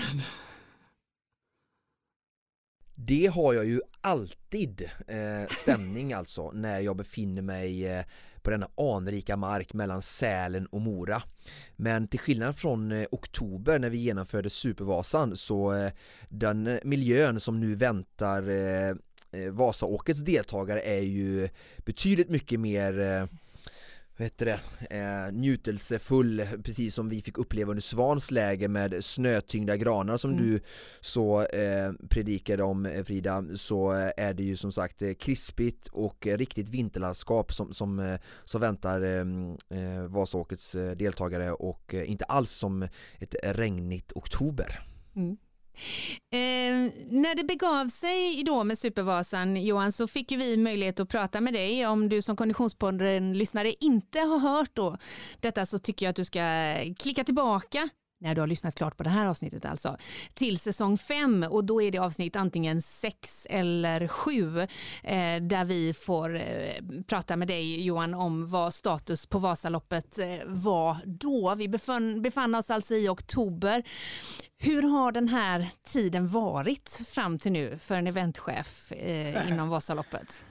Det 2.94 3.26
har 3.26 3.54
jag 3.54 3.66
ju 3.66 3.80
alltid 4.00 4.90
eh, 5.06 5.48
stämning 5.50 6.12
alltså 6.12 6.50
när 6.50 6.80
jag 6.80 6.96
befinner 6.96 7.42
mig 7.42 7.86
eh, 7.86 8.04
på 8.42 8.50
denna 8.50 8.68
anrika 8.76 9.36
mark 9.36 9.72
mellan 9.72 10.02
Sälen 10.02 10.66
och 10.66 10.80
Mora. 10.80 11.22
Men 11.76 12.08
till 12.08 12.20
skillnad 12.20 12.56
från 12.56 12.92
eh, 12.92 13.06
oktober 13.10 13.78
när 13.78 13.90
vi 13.90 13.98
genomförde 13.98 14.50
Supervasan 14.50 15.36
så 15.36 15.74
eh, 15.74 15.92
den 16.28 16.66
eh, 16.66 16.78
miljön 16.84 17.40
som 17.40 17.60
nu 17.60 17.74
väntar 17.74 18.48
eh, 18.48 18.94
eh, 19.32 19.50
Vasaåkets 19.50 20.20
deltagare 20.20 20.80
är 20.80 21.00
ju 21.00 21.48
betydligt 21.84 22.28
mycket 22.28 22.60
mer 22.60 23.00
eh, 23.00 23.26
vad 24.20 24.24
heter 24.24 24.46
det, 24.46 24.60
eh, 24.96 25.32
njutelsefull 25.32 26.46
precis 26.64 26.94
som 26.94 27.08
vi 27.08 27.22
fick 27.22 27.38
uppleva 27.38 27.70
under 27.70 27.82
Svans 27.82 28.30
läger 28.30 28.68
med 28.68 29.04
snötyngda 29.04 29.76
granar 29.76 30.16
som 30.16 30.30
mm. 30.30 30.42
du 30.42 30.60
så 31.00 31.42
eh, 31.42 31.92
predikade 32.08 32.62
om 32.62 32.86
eh, 32.86 33.04
Frida 33.04 33.44
så 33.56 33.92
eh, 33.92 34.10
är 34.16 34.34
det 34.34 34.42
ju 34.42 34.56
som 34.56 34.72
sagt 34.72 35.02
eh, 35.02 35.12
krispigt 35.12 35.86
och 35.86 36.26
riktigt 36.26 36.68
vinterlandskap 36.68 37.52
som, 37.52 37.72
som, 37.72 38.18
som 38.44 38.60
väntar 38.60 39.02
eh, 39.02 40.04
Vasaåkets 40.08 40.72
deltagare 40.96 41.52
och 41.52 41.94
inte 41.94 42.24
alls 42.24 42.50
som 42.52 42.88
ett 43.18 43.34
regnigt 43.42 44.12
oktober. 44.14 44.86
Mm. 45.16 45.36
Eh, 46.32 46.92
när 47.10 47.34
det 47.34 47.44
begav 47.44 47.88
sig 47.88 48.42
då 48.46 48.64
med 48.64 48.78
Supervasan, 48.78 49.56
Johan, 49.56 49.92
så 49.92 50.08
fick 50.08 50.32
vi 50.32 50.56
möjlighet 50.56 51.00
att 51.00 51.08
prata 51.08 51.40
med 51.40 51.52
dig. 51.52 51.86
Om 51.86 52.08
du 52.08 52.22
som 52.22 52.36
Konditionspodden-lyssnare 52.36 53.74
inte 53.80 54.20
har 54.20 54.38
hört 54.38 54.70
då 54.74 54.98
detta 55.40 55.66
så 55.66 55.78
tycker 55.78 56.06
jag 56.06 56.10
att 56.10 56.16
du 56.16 56.24
ska 56.24 56.40
klicka 56.98 57.24
tillbaka 57.24 57.88
när 58.20 58.34
du 58.34 58.40
har 58.40 58.48
lyssnat 58.48 58.74
klart 58.74 58.96
på 58.96 59.02
det 59.02 59.10
här 59.10 59.26
avsnittet 59.26 59.64
alltså, 59.64 59.96
till 60.34 60.58
säsong 60.58 60.98
5 60.98 61.46
och 61.50 61.64
då 61.64 61.82
är 61.82 61.90
det 61.90 61.98
avsnitt 61.98 62.36
antingen 62.36 62.82
6 62.82 63.46
eller 63.50 64.08
7 64.08 64.60
eh, 64.60 64.66
där 65.42 65.64
vi 65.64 65.92
får 65.92 66.36
eh, 66.36 66.42
prata 67.06 67.36
med 67.36 67.48
dig 67.48 67.84
Johan 67.84 68.14
om 68.14 68.50
vad 68.50 68.74
status 68.74 69.26
på 69.26 69.38
Vasaloppet 69.38 70.18
eh, 70.18 70.26
var 70.46 70.96
då. 71.04 71.54
Vi 71.54 71.68
befann, 71.68 72.22
befann 72.22 72.54
oss 72.54 72.70
alltså 72.70 72.94
i 72.94 73.08
oktober. 73.08 73.82
Hur 74.58 74.82
har 74.82 75.12
den 75.12 75.28
här 75.28 75.68
tiden 75.86 76.26
varit 76.26 77.00
fram 77.08 77.38
till 77.38 77.52
nu 77.52 77.78
för 77.78 77.94
en 77.94 78.06
eventchef 78.06 78.92
eh, 78.92 79.48
inom 79.48 79.68
Vasaloppet? 79.68 80.44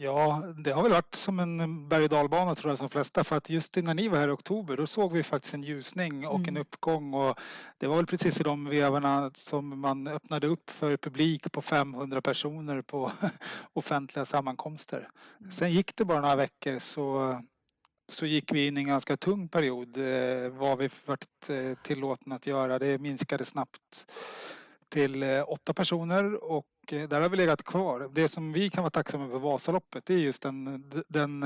Ja, 0.00 0.42
det 0.56 0.72
har 0.72 0.82
väl 0.82 0.92
varit 0.92 1.14
som 1.14 1.40
en 1.40 1.88
berg 1.88 2.04
och 2.04 2.10
dalbana 2.10 2.54
tror 2.54 2.70
jag 2.70 2.78
som 2.78 2.88
flesta 2.88 3.24
för 3.24 3.36
att 3.36 3.50
just 3.50 3.76
när 3.76 3.94
ni 3.94 4.08
var 4.08 4.18
här 4.18 4.28
i 4.28 4.30
oktober 4.30 4.76
då 4.76 4.86
såg 4.86 5.12
vi 5.12 5.22
faktiskt 5.22 5.54
en 5.54 5.62
ljusning 5.62 6.26
och 6.26 6.38
mm. 6.38 6.48
en 6.48 6.56
uppgång 6.56 7.14
och 7.14 7.38
det 7.78 7.86
var 7.86 7.96
väl 7.96 8.06
precis 8.06 8.40
i 8.40 8.42
de 8.42 8.64
vevarna 8.64 9.30
som 9.34 9.80
man 9.80 10.08
öppnade 10.08 10.46
upp 10.46 10.70
för 10.70 10.96
publik 10.96 11.52
på 11.52 11.62
500 11.62 12.22
personer 12.22 12.82
på 12.82 13.12
offentliga 13.72 14.24
sammankomster. 14.24 15.08
Mm. 15.40 15.52
Sen 15.52 15.72
gick 15.72 15.96
det 15.96 16.04
bara 16.04 16.20
några 16.20 16.36
veckor 16.36 16.78
så 16.78 17.38
så 18.08 18.26
gick 18.26 18.52
vi 18.52 18.66
in 18.66 18.76
i 18.76 18.80
en 18.80 18.86
ganska 18.86 19.16
tung 19.16 19.48
period 19.48 19.96
eh, 19.96 20.50
vad 20.50 20.78
vi 20.78 20.90
varit 21.06 21.48
eh, 21.48 21.82
tillåtna 21.82 22.34
att 22.34 22.46
göra. 22.46 22.78
Det 22.78 22.98
minskade 22.98 23.44
snabbt 23.44 24.06
till 24.88 25.22
eh, 25.22 25.44
åtta 25.46 25.74
personer 25.74 26.44
och 26.44 26.66
eh, 26.92 27.08
där 27.08 27.20
har 27.20 27.28
vi 27.28 27.36
legat 27.36 27.62
kvar. 27.62 28.10
Det 28.12 28.28
som 28.28 28.52
vi 28.52 28.70
kan 28.70 28.82
vara 28.82 28.90
tacksamma 28.90 29.28
för 29.28 29.38
Vasaloppet 29.38 30.06
det 30.06 30.14
är 30.14 30.18
just 30.18 30.42
den, 30.42 30.90
den, 31.08 31.40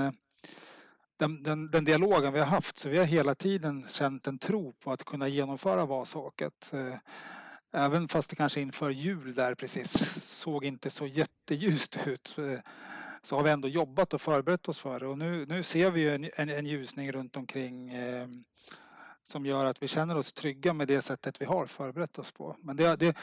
den, 1.17 1.43
den, 1.43 1.71
den 1.71 1.85
dialogen 1.85 2.33
vi 2.33 2.39
har 2.39 2.47
haft. 2.47 2.79
Så 2.79 2.89
vi 2.89 2.99
har 2.99 3.05
hela 3.05 3.35
tiden 3.35 3.85
känt 3.89 4.27
en 4.27 4.39
tro 4.39 4.73
på 4.73 4.93
att 4.93 5.05
kunna 5.05 5.29
genomföra 5.29 5.87
Vasåket. 5.87 6.73
Eh, 6.73 6.97
även 7.73 8.09
fast 8.09 8.31
det 8.31 8.37
kanske 8.37 8.61
inför 8.61 8.91
jul 8.91 9.35
där 9.35 9.55
precis 9.55 9.93
såg 10.25 10.65
inte 10.65 10.91
så 10.91 11.07
jätteljust 11.07 11.99
ut 12.07 12.37
så 13.23 13.37
har 13.37 13.43
vi 13.43 13.51
ändå 13.51 13.69
jobbat 13.69 14.15
och 14.15 14.21
förberett 14.21 14.69
oss 14.69 14.79
för 14.79 15.01
det 15.01 15.07
och 15.07 15.19
nu, 15.19 15.47
nu 15.47 15.63
ser 15.63 15.91
vi 15.91 16.09
en, 16.09 16.31
en, 16.37 16.49
en 16.49 16.67
ljusning 16.67 17.13
runt 17.13 17.37
omkring 17.37 17.91
eh, 17.91 18.27
som 19.29 19.47
gör 19.47 19.65
att 19.65 19.83
vi 19.83 19.89
känner 19.89 20.17
oss 20.17 20.33
trygga 20.33 20.73
med 20.73 20.89
det 20.89 21.03
sättet 21.03 21.41
vi 21.41 21.45
har 21.45 21.67
förberett 21.67 22.19
oss 22.19 22.33
på. 22.33 22.57
Men 22.61 22.77
det, 22.77 22.97
det, 22.97 23.17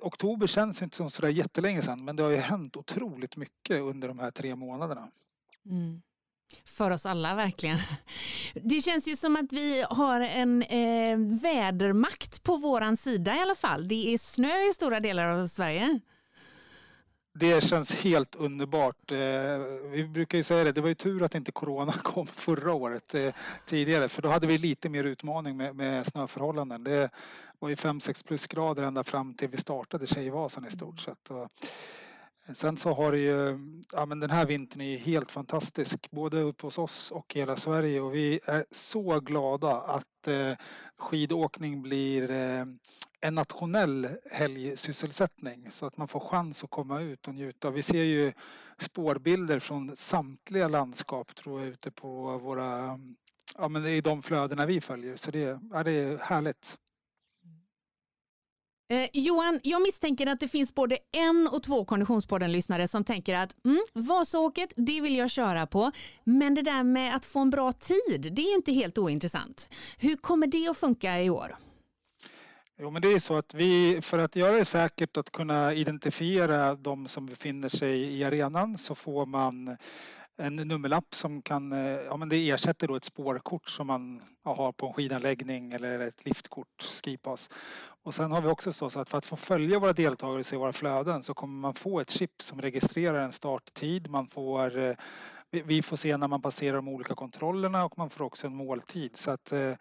oktober 0.00 0.46
känns 0.46 0.82
inte 0.82 0.96
som 0.96 1.10
sådär 1.10 1.28
jättelänge 1.28 1.82
sedan 1.82 2.04
men 2.04 2.16
det 2.16 2.22
har 2.22 2.30
ju 2.30 2.36
hänt 2.36 2.76
otroligt 2.76 3.36
mycket 3.36 3.80
under 3.80 4.08
de 4.08 4.18
här 4.18 4.30
tre 4.30 4.54
månaderna. 4.54 5.08
Mm. 5.66 6.02
För 6.64 6.90
oss 6.90 7.06
alla 7.06 7.34
verkligen. 7.34 7.78
Det 8.54 8.80
känns 8.80 9.08
ju 9.08 9.16
som 9.16 9.36
att 9.36 9.52
vi 9.52 9.84
har 9.90 10.20
en 10.20 10.62
eh, 10.62 11.18
vädermakt 11.42 12.42
på 12.42 12.56
våran 12.56 12.96
sida 12.96 13.36
i 13.36 13.40
alla 13.40 13.54
fall. 13.54 13.88
Det 13.88 14.14
är 14.14 14.18
snö 14.18 14.70
i 14.70 14.74
stora 14.74 15.00
delar 15.00 15.28
av 15.28 15.46
Sverige. 15.46 16.00
Det 17.32 17.64
känns 17.64 17.94
helt 17.94 18.34
underbart. 18.34 19.10
Eh, 19.12 19.18
vi 19.90 20.08
brukar 20.08 20.38
ju 20.38 20.44
säga 20.44 20.64
det, 20.64 20.72
det 20.72 20.80
var 20.80 20.88
ju 20.88 20.94
tur 20.94 21.22
att 21.22 21.34
inte 21.34 21.52
corona 21.52 21.92
kom 22.02 22.26
förra 22.26 22.74
året 22.74 23.14
eh, 23.14 23.34
tidigare 23.66 24.08
för 24.08 24.22
då 24.22 24.28
hade 24.28 24.46
vi 24.46 24.58
lite 24.58 24.88
mer 24.88 25.04
utmaning 25.04 25.56
med, 25.56 25.76
med 25.76 26.06
snöförhållanden. 26.06 26.84
Det 26.84 27.10
var 27.58 27.68
ju 27.68 27.74
5-6 27.74 28.26
plusgrader 28.26 28.82
ända 28.82 29.04
fram 29.04 29.34
till 29.34 29.48
vi 29.48 29.56
startade 29.56 30.06
Tjejvasan 30.06 30.66
i 30.66 30.70
stort 30.70 31.00
sett. 31.00 31.30
Och 31.30 31.48
sen 32.54 32.76
så 32.76 32.94
har 32.94 33.12
det 33.12 33.18
ju, 33.18 33.58
ja 33.92 34.06
men 34.06 34.20
den 34.20 34.30
här 34.30 34.46
vintern 34.46 34.80
är 34.80 34.90
ju 34.90 34.96
helt 34.96 35.32
fantastisk 35.32 36.10
både 36.10 36.40
uppe 36.40 36.66
hos 36.66 36.78
oss 36.78 37.10
och 37.10 37.34
hela 37.34 37.56
Sverige 37.56 38.00
och 38.00 38.14
vi 38.14 38.40
är 38.44 38.64
så 38.70 39.20
glada 39.20 39.80
att 39.80 40.28
eh, 40.28 40.52
skidåkning 40.98 41.82
blir 41.82 42.30
en 43.20 43.34
nationell 43.34 44.08
helgsysselsättning 44.30 45.70
så 45.70 45.86
att 45.86 45.96
man 45.96 46.08
får 46.08 46.20
chans 46.20 46.64
att 46.64 46.70
komma 46.70 47.00
ut 47.00 47.28
och 47.28 47.34
njuta. 47.34 47.70
Vi 47.70 47.82
ser 47.82 48.02
ju 48.02 48.32
spårbilder 48.78 49.60
från 49.60 49.96
samtliga 49.96 50.68
landskap 50.68 51.34
tror 51.34 51.60
jag 51.60 51.68
ute 51.68 51.90
på 51.90 52.38
våra, 52.38 53.00
ja 53.58 53.68
men 53.68 53.86
i 53.86 54.00
de 54.00 54.22
flödena 54.22 54.66
vi 54.66 54.80
följer 54.80 55.16
så 55.16 55.30
det, 55.30 55.60
ja, 55.72 55.82
det 55.82 55.92
är 55.92 56.18
härligt. 56.18 56.78
Eh, 58.90 59.08
Johan, 59.12 59.60
jag 59.62 59.82
misstänker 59.82 60.26
att 60.26 60.40
det 60.40 60.48
finns 60.48 60.74
både 60.74 60.98
en 61.12 61.48
och 61.52 61.62
två 61.62 61.84
Konditionspodden-lyssnare 61.84 62.88
som 62.88 63.04
tänker 63.04 63.34
att 63.34 63.64
mm, 63.64 63.80
Vasåket, 63.92 64.72
det 64.76 65.00
vill 65.00 65.16
jag 65.16 65.30
köra 65.30 65.66
på, 65.66 65.92
men 66.24 66.54
det 66.54 66.62
där 66.62 66.82
med 66.82 67.16
att 67.16 67.26
få 67.26 67.38
en 67.38 67.50
bra 67.50 67.72
tid, 67.72 68.32
det 68.32 68.42
är 68.42 68.54
inte 68.54 68.72
helt 68.72 68.98
ointressant. 68.98 69.70
Hur 69.98 70.16
kommer 70.16 70.46
det 70.46 70.68
att 70.68 70.78
funka 70.78 71.22
i 71.22 71.30
år? 71.30 71.56
Jo, 72.82 72.90
men 72.90 73.02
det 73.02 73.12
är 73.12 73.18
så 73.18 73.36
att 73.36 73.54
vi, 73.54 74.00
för 74.02 74.18
att 74.18 74.36
göra 74.36 74.52
det 74.52 74.64
säkert 74.64 75.16
att 75.16 75.30
kunna 75.30 75.74
identifiera 75.74 76.74
de 76.74 77.08
som 77.08 77.26
befinner 77.26 77.68
sig 77.68 78.18
i 78.18 78.24
arenan 78.24 78.78
så 78.78 78.94
får 78.94 79.26
man 79.26 79.76
en 80.36 80.56
nummerlapp 80.56 81.14
som 81.14 81.42
kan, 81.42 81.72
ja 82.06 82.16
men 82.16 82.28
det 82.28 82.50
ersätter 82.50 82.88
då 82.88 82.96
ett 82.96 83.04
spårkort 83.04 83.68
som 83.68 83.86
man 83.86 84.22
har 84.44 84.72
på 84.72 84.86
en 84.86 84.92
skidanläggning 84.92 85.72
eller 85.72 86.00
ett 86.00 86.24
liftkort, 86.24 86.82
skipass. 87.04 87.48
Och 88.02 88.14
sen 88.14 88.32
har 88.32 88.40
vi 88.40 88.48
också 88.48 88.72
så 88.72 88.86
att 88.86 89.10
för 89.10 89.18
att 89.18 89.26
få 89.26 89.36
följa 89.36 89.78
våra 89.78 89.92
deltagare 89.92 90.40
och 90.40 90.46
se 90.46 90.56
våra 90.56 90.72
flöden 90.72 91.22
så 91.22 91.34
kommer 91.34 91.60
man 91.60 91.74
få 91.74 92.00
ett 92.00 92.10
chip 92.10 92.42
som 92.42 92.62
registrerar 92.62 93.20
en 93.20 93.32
starttid, 93.32 94.10
man 94.10 94.28
får 94.28 94.78
eh, 94.78 94.94
vi 95.50 95.82
får 95.82 95.96
se 95.96 96.16
när 96.16 96.28
man 96.28 96.42
passerar 96.42 96.76
de 96.76 96.88
olika 96.88 97.14
kontrollerna 97.14 97.84
och 97.84 97.98
man 97.98 98.10
får 98.10 98.24
också 98.24 98.46
en 98.46 98.54
måltid. 98.54 99.16
Så 99.16 99.30
att 99.30 99.52
eh, 99.52 99.74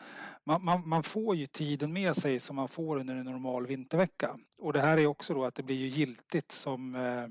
man, 0.43 0.65
man, 0.65 0.89
man, 0.89 1.03
får 1.03 1.36
ju 1.36 1.47
tiden 1.47 1.93
med 1.93 2.15
sig 2.15 2.39
som 2.39 2.55
man 2.55 2.67
får 2.67 2.97
under 2.97 3.15
en 3.15 3.25
normal 3.25 3.67
vintervecka. 3.67 4.38
Och 4.58 4.73
det 4.73 4.82
här 4.82 4.97
är 4.97 5.05
också 5.05 5.34
då 5.34 5.45
att 5.45 5.55
det 5.55 5.63
blir 5.63 5.75
ju 5.75 5.88
giltigt 5.88 6.51
som 6.51 6.95
eh, 6.95 7.27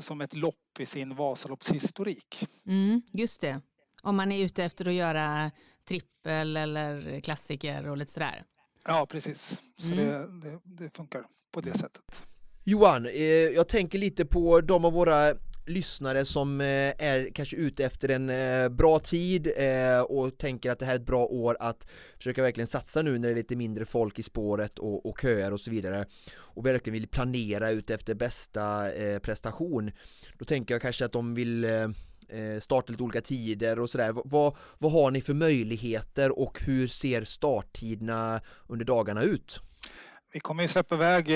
som 0.00 0.20
ett 0.20 0.34
lopp 0.34 0.80
i 0.80 0.86
sin 0.86 1.14
Vasaloppshistorik. 1.14 2.48
Mm, 2.66 3.02
just 3.12 3.40
det. 3.40 3.60
Om 4.02 4.16
man 4.16 4.32
är 4.32 4.44
ute 4.44 4.64
efter 4.64 4.86
att 4.86 4.94
göra 4.94 5.50
trippel 5.84 6.56
eller 6.56 7.20
klassiker 7.20 7.88
och 7.88 7.96
lite 7.96 8.12
sådär. 8.12 8.44
Ja, 8.84 9.06
precis. 9.06 9.60
Så 9.76 9.86
mm. 9.86 9.96
det, 9.96 10.50
det, 10.50 10.60
det, 10.64 10.96
funkar 10.96 11.26
på 11.52 11.60
det 11.60 11.78
sättet. 11.78 12.24
Johan, 12.64 13.06
eh, 13.06 13.22
jag 13.24 13.68
tänker 13.68 13.98
lite 13.98 14.24
på 14.24 14.60
de 14.60 14.84
av 14.84 14.92
våra 14.92 15.34
lyssnare 15.66 16.24
som 16.24 16.60
eh, 16.60 16.66
är 16.98 17.30
kanske 17.34 17.56
ute 17.56 17.84
efter 17.84 18.08
en 18.08 18.30
eh, 18.30 18.68
bra 18.68 18.98
tid 18.98 19.52
eh, 19.56 20.00
och 20.00 20.38
tänker 20.38 20.70
att 20.70 20.78
det 20.78 20.86
här 20.86 20.92
är 20.92 20.98
ett 20.98 21.06
bra 21.06 21.24
år 21.24 21.56
att 21.60 21.86
försöka 22.16 22.42
verkligen 22.42 22.66
satsa 22.66 23.02
nu 23.02 23.18
när 23.18 23.28
det 23.28 23.34
är 23.34 23.36
lite 23.36 23.56
mindre 23.56 23.84
folk 23.84 24.18
i 24.18 24.22
spåret 24.22 24.78
och, 24.78 25.06
och 25.06 25.18
köer 25.20 25.52
och 25.52 25.60
så 25.60 25.70
vidare 25.70 26.06
och 26.36 26.66
verkligen 26.66 26.92
vill 26.94 27.08
planera 27.08 27.70
ut 27.70 27.90
efter 27.90 28.14
bästa 28.14 28.90
prestation 29.22 29.90
då 30.38 30.44
tänker 30.44 30.74
jag 30.74 30.82
kanske 30.82 31.04
att 31.04 31.12
de 31.12 31.34
vill 31.34 31.66
starta 32.60 32.92
lite 32.92 33.02
olika 33.02 33.20
tider 33.20 33.78
och 33.78 33.90
sådär. 33.90 34.12
Vad, 34.24 34.56
vad 34.78 34.92
har 34.92 35.10
ni 35.10 35.20
för 35.20 35.34
möjligheter 35.34 36.38
och 36.38 36.60
hur 36.60 36.86
ser 36.86 37.24
starttiderna 37.24 38.40
under 38.66 38.84
dagarna 38.84 39.22
ut? 39.22 39.60
Vi 40.32 40.40
kommer 40.40 40.62
ju 40.62 40.68
släppa 40.68 40.94
iväg 40.94 41.28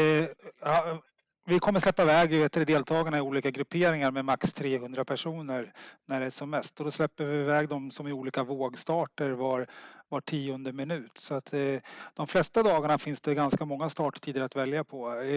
vi 1.47 1.59
kommer 1.59 1.81
släppa 1.81 2.03
iväg 2.03 2.51
deltagarna 2.67 3.19
i 3.19 3.21
olika 3.21 3.51
grupperingar 3.51 4.11
med 4.11 4.25
max 4.25 4.53
300 4.53 5.05
personer 5.05 5.73
när 6.07 6.21
det 6.21 6.27
är 6.27 6.31
som 6.31 6.51
mest. 6.51 6.79
Och 6.81 6.85
då 6.85 6.91
släpper 6.91 7.25
vi 7.25 7.37
iväg 7.37 7.69
dem 7.69 7.91
som 7.91 8.09
i 8.09 8.13
olika 8.13 8.45
vågstarter 8.45 9.31
var, 9.31 9.67
var 10.09 10.21
tionde 10.21 10.73
minut. 10.73 11.19
Så 11.19 11.35
att 11.35 11.55
eh, 11.55 11.77
de 12.15 12.27
flesta 12.27 12.63
dagarna 12.63 12.99
finns 12.99 13.21
det 13.21 13.35
ganska 13.35 13.65
många 13.65 13.91
starttider 13.91 14.41
att 14.41 14.57
välja 14.57 14.85
på. 14.85 15.23
I, 15.23 15.35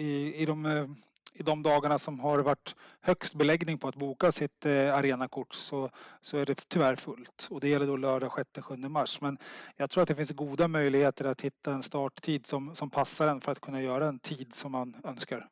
i, 0.00 0.34
i 0.36 0.46
de, 0.46 0.66
eh, 0.66 0.86
i 1.32 1.42
de 1.42 1.62
dagarna 1.62 1.98
som 1.98 2.20
har 2.20 2.38
varit 2.38 2.74
högst 3.00 3.34
beläggning 3.34 3.78
på 3.78 3.88
att 3.88 3.94
boka 3.94 4.32
sitt 4.32 4.66
eh, 4.66 4.94
arenakort 4.94 5.54
så, 5.54 5.90
så 6.20 6.38
är 6.38 6.46
det 6.46 6.68
tyvärr 6.68 6.96
fullt. 6.96 7.48
Och 7.50 7.60
det 7.60 7.68
gäller 7.68 7.86
då 7.86 7.96
lördag 7.96 8.30
6-7 8.54 8.88
mars. 8.88 9.20
Men 9.20 9.38
jag 9.76 9.90
tror 9.90 10.02
att 10.02 10.08
det 10.08 10.14
finns 10.14 10.30
goda 10.30 10.68
möjligheter 10.68 11.24
att 11.24 11.40
hitta 11.40 11.72
en 11.72 11.82
starttid 11.82 12.46
som, 12.46 12.76
som 12.76 12.90
passar 12.90 13.28
en 13.28 13.40
för 13.40 13.52
att 13.52 13.60
kunna 13.60 13.82
göra 13.82 14.08
en 14.08 14.18
tid 14.18 14.54
som 14.54 14.72
man 14.72 14.96
önskar. 15.04 15.48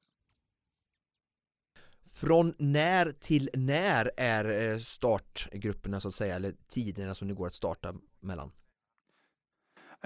Från 2.12 2.54
när 2.58 3.12
till 3.12 3.50
när 3.54 4.10
är 4.16 4.70
eh, 4.70 4.78
startgrupperna 4.78 6.00
så 6.00 6.08
att 6.08 6.14
säga, 6.14 6.36
eller 6.36 6.54
tiderna 6.68 7.14
som 7.14 7.28
det 7.28 7.34
går 7.34 7.46
att 7.46 7.54
starta 7.54 7.94
mellan? 8.20 8.52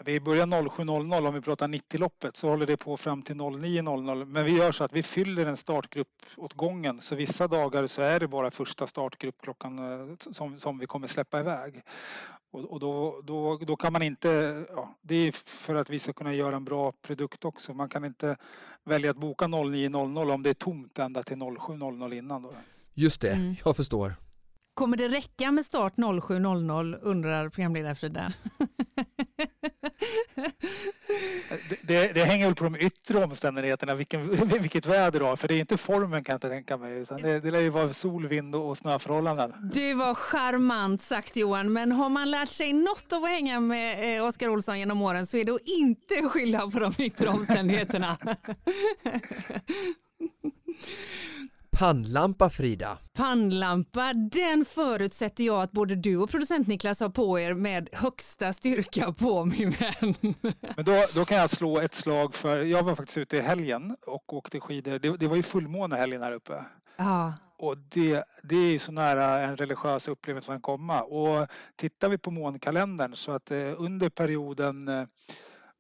Vi 0.05 0.21
börjar 0.21 0.47
07.00 0.47 1.27
om 1.29 1.35
vi 1.35 1.41
pratar 1.41 1.69
90-loppet 1.69 2.37
så 2.37 2.49
håller 2.49 2.67
det 2.67 2.77
på 2.77 2.97
fram 2.97 3.23
till 3.23 3.37
09.00. 3.37 4.25
Men 4.25 4.45
vi 4.45 4.57
gör 4.57 4.73
så 4.73 4.85
att 4.85 4.93
vi 4.93 5.03
fyller 5.03 5.47
en 5.47 5.57
startgrupp 5.57 6.09
åt 6.37 6.55
gången. 6.55 7.01
Så 7.01 7.15
vissa 7.15 7.49
dagar 7.49 7.87
så 7.87 8.03
är 8.03 8.21
det 8.21 8.29
bara 8.29 8.51
första 8.51 8.87
startgruppklockan 8.87 9.79
eh, 9.79 10.17
som, 10.31 10.59
som 10.59 10.79
vi 10.79 10.87
kommer 10.87 11.07
släppa 11.07 11.41
iväg. 11.41 11.83
Och, 12.51 12.65
och 12.65 12.81
då, 12.81 13.21
då, 13.25 13.57
då 13.57 13.77
kan 13.77 13.93
man 13.93 14.03
inte, 14.03 14.65
ja, 14.69 14.95
det 15.03 15.15
är 15.15 15.33
för 15.47 15.75
att 15.75 15.91
vi 15.91 15.99
ska 15.99 16.13
kunna 16.13 16.35
göra 16.35 16.57
en 16.57 16.65
bra 16.65 16.93
produkt 16.93 17.45
också. 17.45 17.75
Man 17.75 17.89
kan 17.89 18.05
inte 18.05 18.37
välja 18.85 19.11
att 19.11 19.17
boka 19.17 19.45
09.00 19.45 20.33
om 20.35 20.43
det 20.43 20.51
är 20.51 20.55
tomt 20.55 20.99
ända 20.99 21.23
till 21.23 21.37
07.00 21.37 22.15
innan. 22.15 22.43
Då. 22.43 22.53
Just 22.95 23.21
det, 23.21 23.33
mm. 23.33 23.57
jag 23.65 23.77
förstår. 23.77 24.15
Kommer 24.75 24.97
det 24.97 25.09
räcka 25.09 25.53
med 25.53 25.67
start 25.67 25.95
07.00 25.97 26.99
undrar 27.03 27.49
programledare 27.49 27.95
Frida? 27.95 28.33
det, 31.69 31.77
det, 31.83 32.13
det, 32.15 32.25
hänger 32.25 32.47
väl 32.47 32.55
på 32.55 32.65
de 32.65 32.77
yttre 32.77 33.25
omständigheterna, 33.25 33.95
vilken, 33.95 34.49
vilket 34.61 34.87
väder 34.87 35.19
du 35.21 35.25
har. 35.25 35.37
För 35.37 35.49
det 35.49 35.55
är 35.55 35.61
inte 35.61 35.77
formen 35.77 36.25
kan 36.25 36.33
jag 36.33 36.37
inte 36.37 36.49
tänka 36.49 36.77
mig. 36.77 36.99
Utan 36.99 37.23
det, 37.23 37.41
det 37.41 37.51
lär 37.51 37.61
ju 37.61 37.69
vara 37.69 37.93
sol, 37.93 38.29
vind 38.29 38.55
och 38.55 38.79
snöförhållanden. 38.79 39.71
Det 39.75 39.95
var 39.95 40.15
charmant 40.15 41.03
sagt 41.03 41.37
Johan, 41.37 41.73
men 41.73 41.93
har 41.93 42.09
man 42.09 42.31
lärt 42.31 42.51
sig 42.51 42.73
något 42.73 43.13
av 43.13 43.25
att 43.25 43.31
hänga 43.31 43.61
med 43.61 44.17
eh, 44.17 44.25
Oskar 44.25 44.49
Olsson 44.49 44.79
genom 44.79 45.03
åren 45.03 45.27
så 45.27 45.37
är 45.37 45.45
det 45.45 45.53
att 45.53 45.61
inte 45.65 46.29
skylla 46.29 46.71
på 46.71 46.79
de 46.79 46.93
yttre 46.99 47.29
omständigheterna. 47.29 48.17
Pannlampa 51.81 52.51
Frida. 52.51 52.99
Pannlampa, 53.13 54.13
den 54.13 54.65
förutsätter 54.65 55.45
jag 55.45 55.63
att 55.63 55.73
både 55.73 55.95
du 55.95 56.17
och 56.17 56.31
producent 56.31 56.67
Niklas 56.67 57.01
har 57.01 57.09
på 57.09 57.41
er 57.41 57.55
med 57.55 57.89
högsta 57.93 58.53
styrka 58.53 59.13
på 59.13 59.45
min 59.45 59.71
vän. 59.71 60.15
Men 60.77 60.85
då, 60.85 61.05
då 61.15 61.25
kan 61.25 61.39
jag 61.39 61.51
slå 61.51 61.81
ett 61.81 61.95
slag 61.95 62.35
för, 62.35 62.59
jag 62.59 62.83
var 62.83 62.95
faktiskt 62.95 63.19
ute 63.19 63.37
i 63.37 63.41
helgen 63.41 63.97
och 64.07 64.35
åkte 64.35 64.61
skidor. 64.61 64.99
Det, 64.99 65.17
det 65.17 65.29
var 65.29 65.37
ju 65.37 65.43
fullmåne 65.43 65.97
helgen 65.97 66.23
här 66.23 66.33
uppe. 66.33 66.65
Ja. 66.97 67.35
Och 67.59 67.79
det, 67.79 68.25
det 68.43 68.57
är 68.57 68.79
så 68.79 68.93
nära 68.93 69.41
en 69.41 69.57
religiös 69.57 70.09
upplevelse 70.09 70.47
som 70.47 70.55
kan 70.55 70.63
komma. 70.63 71.03
Och 71.03 71.49
tittar 71.77 72.09
vi 72.09 72.19
på 72.19 72.31
månkalendern 72.31 73.17
så 73.17 73.33
att 73.33 73.51
eh, 73.51 73.75
under 73.77 74.09
perioden 74.09 74.89
eh, 74.89 75.05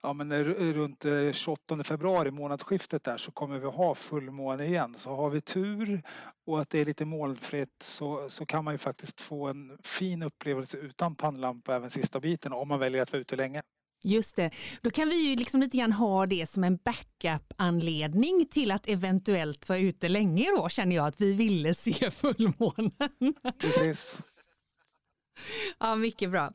ja, 0.03 0.13
men 0.13 0.45
runt 0.45 1.05
28 1.33 1.75
eh, 1.75 1.83
februari, 1.83 2.31
månadsskiftet 2.31 3.05
där, 3.05 3.19
så 3.19 3.33
kommer 3.33 3.59
vi 3.59 3.67
ha 3.67 3.95
fullmåne 3.95 4.65
igen. 4.65 4.95
Så 4.95 5.11
har 5.11 5.31
vi 5.31 5.41
tur 5.41 6.03
och 6.47 6.61
att 6.61 6.71
det 6.71 6.81
är 6.81 6.85
lite 6.85 7.05
molnfritt 7.05 7.83
så, 7.83 8.31
så 8.31 8.47
kan 8.47 8.65
man 8.65 8.75
ju 8.75 8.79
faktiskt 8.79 9.21
få 9.21 9.47
en 9.47 9.79
fin 9.83 10.23
upplevelse 10.23 10.77
utan 10.77 11.15
pannlampa 11.15 11.77
även 11.77 11.91
sista 11.91 12.21
biten 12.21 12.53
om 12.53 12.69
man 12.69 12.79
väljer 12.79 13.03
att 13.03 13.13
vara 13.13 13.21
ute 13.21 13.37
länge. 13.37 13.63
Just 14.03 14.37
det, 14.37 14.51
då 14.83 14.91
kan 14.91 15.09
vi 15.09 15.31
ju 15.31 15.37
liksom 15.37 15.61
lite 15.61 15.77
grann 15.77 15.93
ha 15.93 16.27
det 16.27 16.47
som 16.51 16.65
en 16.65 16.77
backup-anledning 16.77 18.47
till 18.51 18.71
att 18.71 18.89
eventuellt 18.89 19.69
vara 19.69 19.79
ute 19.79 20.09
länge 20.09 20.47
då 20.57 20.69
känner 20.69 20.97
jag 20.97 21.07
att 21.07 21.21
vi 21.21 21.33
ville 21.33 21.75
se 21.75 22.11
fullmånen. 22.11 23.35
Precis. 23.59 24.21
Ja, 25.79 25.97
mycket 25.97 26.31
bra. 26.31 26.53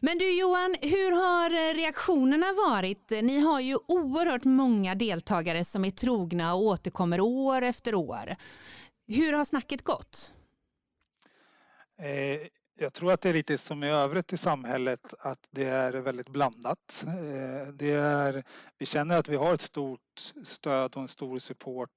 Men 0.00 0.18
du 0.18 0.38
Johan, 0.38 0.76
hur 0.80 1.12
har 1.12 1.50
eh, 1.50 1.74
reaktionerna 1.74 2.52
varit? 2.52 3.10
Ni 3.10 3.38
har 3.38 3.60
ju 3.60 3.76
oerhört 3.88 4.44
många 4.44 4.94
deltagare 4.94 5.64
som 5.64 5.84
är 5.84 5.90
trogna 5.90 6.54
och 6.54 6.62
återkommer 6.62 7.20
år 7.20 7.62
efter 7.62 7.94
år. 7.94 8.36
Hur 9.08 9.32
har 9.32 9.44
snacket 9.44 9.82
gått? 9.82 10.32
Eh, 11.98 12.48
jag 12.78 12.92
tror 12.92 13.12
att 13.12 13.20
det 13.20 13.28
är 13.28 13.32
lite 13.32 13.58
som 13.58 13.84
i 13.84 13.90
övrigt 13.90 14.32
i 14.32 14.36
samhället 14.36 15.14
att 15.18 15.48
det 15.50 15.64
är 15.64 15.92
väldigt 15.92 16.28
blandat. 16.28 17.04
Eh, 17.06 17.72
det 17.72 17.92
är, 17.92 18.44
vi 18.78 18.86
känner 18.86 19.18
att 19.18 19.28
vi 19.28 19.36
har 19.36 19.54
ett 19.54 19.62
stort 19.62 20.32
stöd 20.44 20.94
och 20.94 21.02
en 21.02 21.08
stor 21.08 21.38
support 21.38 21.90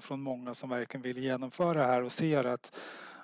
från 0.00 0.20
många 0.20 0.54
som 0.54 0.70
verkligen 0.70 1.02
vill 1.02 1.18
genomföra 1.18 1.80
det 1.80 1.86
här 1.86 2.02
och 2.02 2.12
ser 2.12 2.44
att 2.44 2.78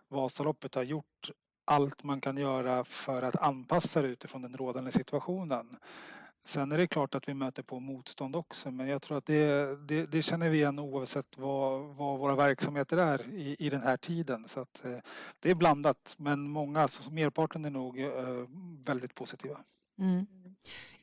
Vasaloppet 0.08 0.74
har 0.74 0.82
gjort 0.82 1.30
allt 1.64 2.02
man 2.02 2.20
kan 2.20 2.36
göra 2.36 2.84
för 2.84 3.22
att 3.22 3.36
anpassa 3.36 4.02
det 4.02 4.08
utifrån 4.08 4.42
den 4.42 4.56
rådande 4.56 4.90
situationen. 4.90 5.76
Sen 6.46 6.72
är 6.72 6.78
det 6.78 6.86
klart 6.86 7.14
att 7.14 7.28
vi 7.28 7.34
möter 7.34 7.62
på 7.62 7.80
motstånd 7.80 8.36
också 8.36 8.70
men 8.70 8.88
jag 8.88 9.02
tror 9.02 9.18
att 9.18 9.26
det, 9.26 9.76
det, 9.88 10.06
det 10.06 10.22
känner 10.22 10.50
vi 10.50 10.56
igen 10.56 10.78
oavsett 10.78 11.38
vad, 11.38 11.80
vad, 11.96 12.18
våra 12.18 12.34
verksamheter 12.34 12.96
är 12.96 13.30
i, 13.30 13.56
i 13.58 13.70
den 13.70 13.82
här 13.82 13.96
tiden. 13.96 14.48
Så 14.48 14.60
att, 14.60 14.84
eh, 14.84 14.98
det 15.40 15.50
är 15.50 15.54
blandat 15.54 16.14
men 16.18 16.50
många, 16.50 16.80
alltså 16.80 17.10
merparten 17.10 17.64
är 17.64 17.70
nog 17.70 18.00
eh, 18.00 18.10
väldigt 18.84 19.14
positiva. 19.14 19.58
Mm. 19.98 20.26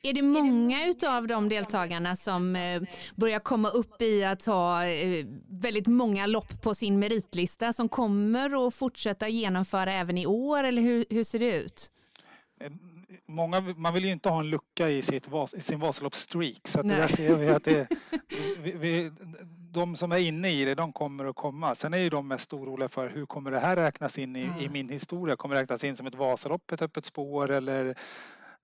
Är 0.04 0.12
det 0.12 0.22
många 0.22 0.94
av 1.08 1.26
de 1.26 1.48
deltagarna 1.48 2.16
som 2.16 2.56
eh, 2.56 2.82
börjar 3.14 3.38
komma 3.40 3.68
upp 3.68 4.02
i 4.02 4.24
att 4.24 4.46
ha 4.46 4.86
eh, 4.86 5.26
väldigt 5.48 5.86
många 5.86 6.26
lopp 6.26 6.62
på 6.62 6.74
sin 6.74 6.98
meritlista 6.98 7.72
som 7.72 7.88
kommer 7.88 8.66
att 8.66 8.74
fortsätta 8.74 9.28
genomföra 9.28 9.92
även 9.92 10.18
i 10.18 10.26
år 10.26 10.64
eller 10.64 10.82
hur, 10.82 11.04
hur 11.10 11.24
ser 11.24 11.38
det 11.38 11.54
ut? 11.54 11.90
Eh, 12.60 12.72
många, 13.28 13.60
man 13.60 13.94
vill 13.94 14.04
ju 14.04 14.12
inte 14.12 14.28
ha 14.28 14.40
en 14.40 14.50
lucka 14.50 14.90
i, 14.90 15.02
sitt, 15.02 15.28
i 15.56 15.60
sin 15.60 15.80
Vasaloppsstreak 15.80 16.68
så 16.68 16.80
att 16.80 16.88
det 16.88 16.94
där 16.94 17.06
ser 17.06 17.34
vi 17.34 17.48
att 17.48 17.64
det, 17.64 17.88
vi, 18.62 18.72
vi, 18.72 19.12
de 19.70 19.96
som 19.96 20.12
är 20.12 20.18
inne 20.18 20.50
i 20.50 20.64
det 20.64 20.74
de 20.74 20.92
kommer 20.92 21.24
att 21.24 21.36
komma. 21.36 21.74
Sen 21.74 21.94
är 21.94 21.98
ju 21.98 22.10
de 22.10 22.28
mest 22.28 22.52
oroliga 22.52 22.88
för 22.88 23.10
hur 23.10 23.26
kommer 23.26 23.50
det 23.50 23.58
här 23.58 23.76
räknas 23.76 24.18
in 24.18 24.36
i, 24.36 24.42
mm. 24.42 24.60
i 24.60 24.68
min 24.68 24.88
historia? 24.88 25.36
Kommer 25.36 25.54
det 25.54 25.62
räknas 25.62 25.84
in 25.84 25.96
som 25.96 26.06
ett 26.06 26.14
Vasalopp, 26.14 26.72
ett 26.72 26.82
öppet 26.82 27.04
spår 27.04 27.50
eller 27.50 27.94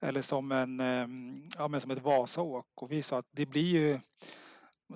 eller 0.01 0.23
som, 0.23 0.53
en, 0.53 0.81
ehm, 0.81 1.43
ja, 1.59 1.69
men 1.69 1.81
som 1.81 1.91
ett 1.91 2.03
Vasaåk. 2.03 2.67
Och 2.75 2.93
vi 2.93 3.03
sa 3.03 3.19
att 3.19 3.29
det 3.31 3.47
blir 3.47 3.69
ju 3.69 4.01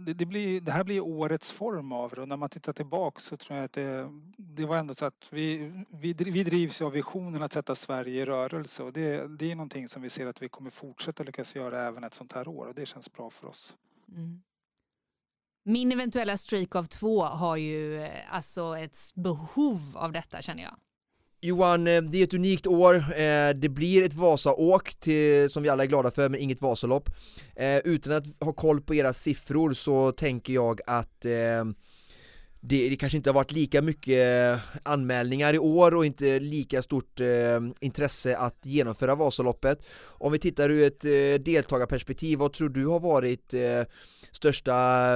det, 0.01 0.15
det, 0.15 0.27
blir, 0.27 0.61
det 0.61 0.73
här 0.73 0.85
blir 0.85 1.01
årets 1.01 1.53
form 1.53 1.93
av 1.93 2.11
det 2.11 2.21
och 2.21 2.29
när 2.29 2.37
man 2.37 2.49
tittar 2.49 2.73
tillbaka 2.73 3.21
så 3.21 3.37
tror 3.37 3.57
jag 3.57 3.65
att 3.65 3.73
det, 3.73 4.09
det 4.37 4.65
var 4.65 4.77
ändå 4.77 4.95
så 4.95 5.05
att 5.05 5.29
vi, 5.31 5.73
vi, 5.91 6.13
vi 6.13 6.45
drivs 6.45 6.83
av 6.83 6.93
visionen 6.93 7.43
att 7.43 7.53
sätta 7.53 7.75
Sverige 7.75 8.23
i 8.23 8.25
rörelse 8.25 8.83
och 8.83 8.93
det, 8.93 9.37
det 9.39 9.51
är 9.51 9.55
någonting 9.55 9.89
som 9.89 10.03
vi 10.03 10.11
ser 10.11 10.27
att 10.27 10.43
vi 10.43 10.49
kommer 10.49 10.71
fortsätta 10.71 11.23
lyckas 11.23 11.57
göra 11.57 11.87
även 11.87 12.05
ett 12.05 12.15
sånt 12.15 12.33
här 12.33 12.49
år 12.49 12.67
och 12.67 12.75
det 12.75 12.87
känns 12.87 13.13
bra 13.13 13.31
för 13.31 13.47
oss. 13.47 13.77
Mm. 14.09 14.43
Min 15.65 15.93
eventuella 15.93 16.37
streak 16.37 16.77
av 16.77 16.85
två 16.85 17.23
har 17.23 17.57
ju 17.57 18.03
eh, 18.03 18.35
alltså 18.35 18.79
ett 18.79 18.99
behov 19.15 19.97
av 19.97 20.13
detta 20.13 20.43
känner 20.43 20.63
jag. 20.63 20.77
Johan, 21.45 21.87
eh, 21.87 22.03
det 22.03 22.19
är 22.19 22.25
ett 22.25 22.35
unikt 22.35 22.67
år, 22.67 22.95
eh, 22.95 23.51
det 23.55 23.69
blir 23.69 24.03
ett 24.03 24.15
Vasaåk 24.15 24.95
till, 24.95 25.51
som 25.51 25.63
vi 25.63 25.69
alla 25.69 25.83
är 25.83 25.87
glada 25.87 26.11
för, 26.11 26.29
men 26.29 26.41
inget 26.41 26.63
Vasalopp. 26.63 27.11
Eh, 27.57 27.79
utan 27.79 28.13
att 28.13 28.25
ha 28.41 28.53
koll 28.53 28.81
på 28.81 28.95
era 28.95 29.13
siffror 29.13 29.73
så 29.73 30.13
tänker 30.13 30.53
jag 30.53 30.81
att 30.87 31.21
det, 31.21 32.89
det 32.89 32.97
kanske 32.97 33.17
inte 33.17 33.31
har 33.31 33.35
varit 33.35 33.53
lika 33.53 33.83
mycket 33.83 34.61
anmälningar 34.83 35.55
i 35.55 35.59
år 35.59 35.95
och 35.95 36.07
inte 36.07 36.41
lika 36.41 36.83
stort 36.83 37.21
intresse 37.81 38.37
att 38.37 38.59
genomföra 38.63 39.15
Vasaloppet. 39.15 39.79
Om 40.03 40.33
vi 40.33 40.39
tittar 40.39 40.71
ur 40.71 40.87
ett 40.87 41.45
deltagarperspektiv, 41.45 42.39
vad 42.39 42.53
tror 42.53 42.69
du 42.69 42.87
har 42.87 43.01
varit 43.01 43.55
största 44.33 45.15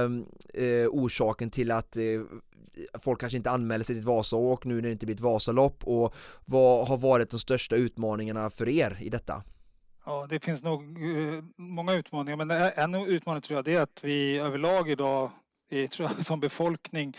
orsaken 0.89 1.51
till 1.51 1.71
att 1.71 1.97
folk 2.99 3.19
kanske 3.19 3.37
inte 3.37 3.49
anmäler 3.49 3.83
sig 3.83 3.95
till 3.95 3.99
ett 4.01 4.07
Vasaåk 4.07 4.65
nu 4.65 4.75
när 4.75 4.81
det 4.81 4.91
inte 4.91 5.05
blir 5.05 5.15
ett 5.15 5.21
Vasalopp 5.21 5.83
och 5.83 6.15
vad 6.45 6.87
har 6.87 6.97
varit 6.97 7.29
de 7.29 7.39
största 7.39 7.75
utmaningarna 7.75 8.49
för 8.49 8.69
er 8.69 8.97
i 9.01 9.09
detta? 9.09 9.43
Ja, 10.05 10.27
det 10.29 10.39
finns 10.39 10.63
nog 10.63 10.81
eh, 10.83 11.43
många 11.57 11.93
utmaningar, 11.93 12.37
men 12.45 12.51
en 12.51 12.95
utmaning 12.95 13.41
tror 13.41 13.57
jag 13.57 13.65
det 13.65 13.75
är 13.75 13.81
att 13.81 13.99
vi 14.03 14.37
överlag 14.37 14.89
idag 14.89 15.31
tror 15.69 16.09
jag, 16.09 16.25
som 16.25 16.39
befolkning 16.39 17.17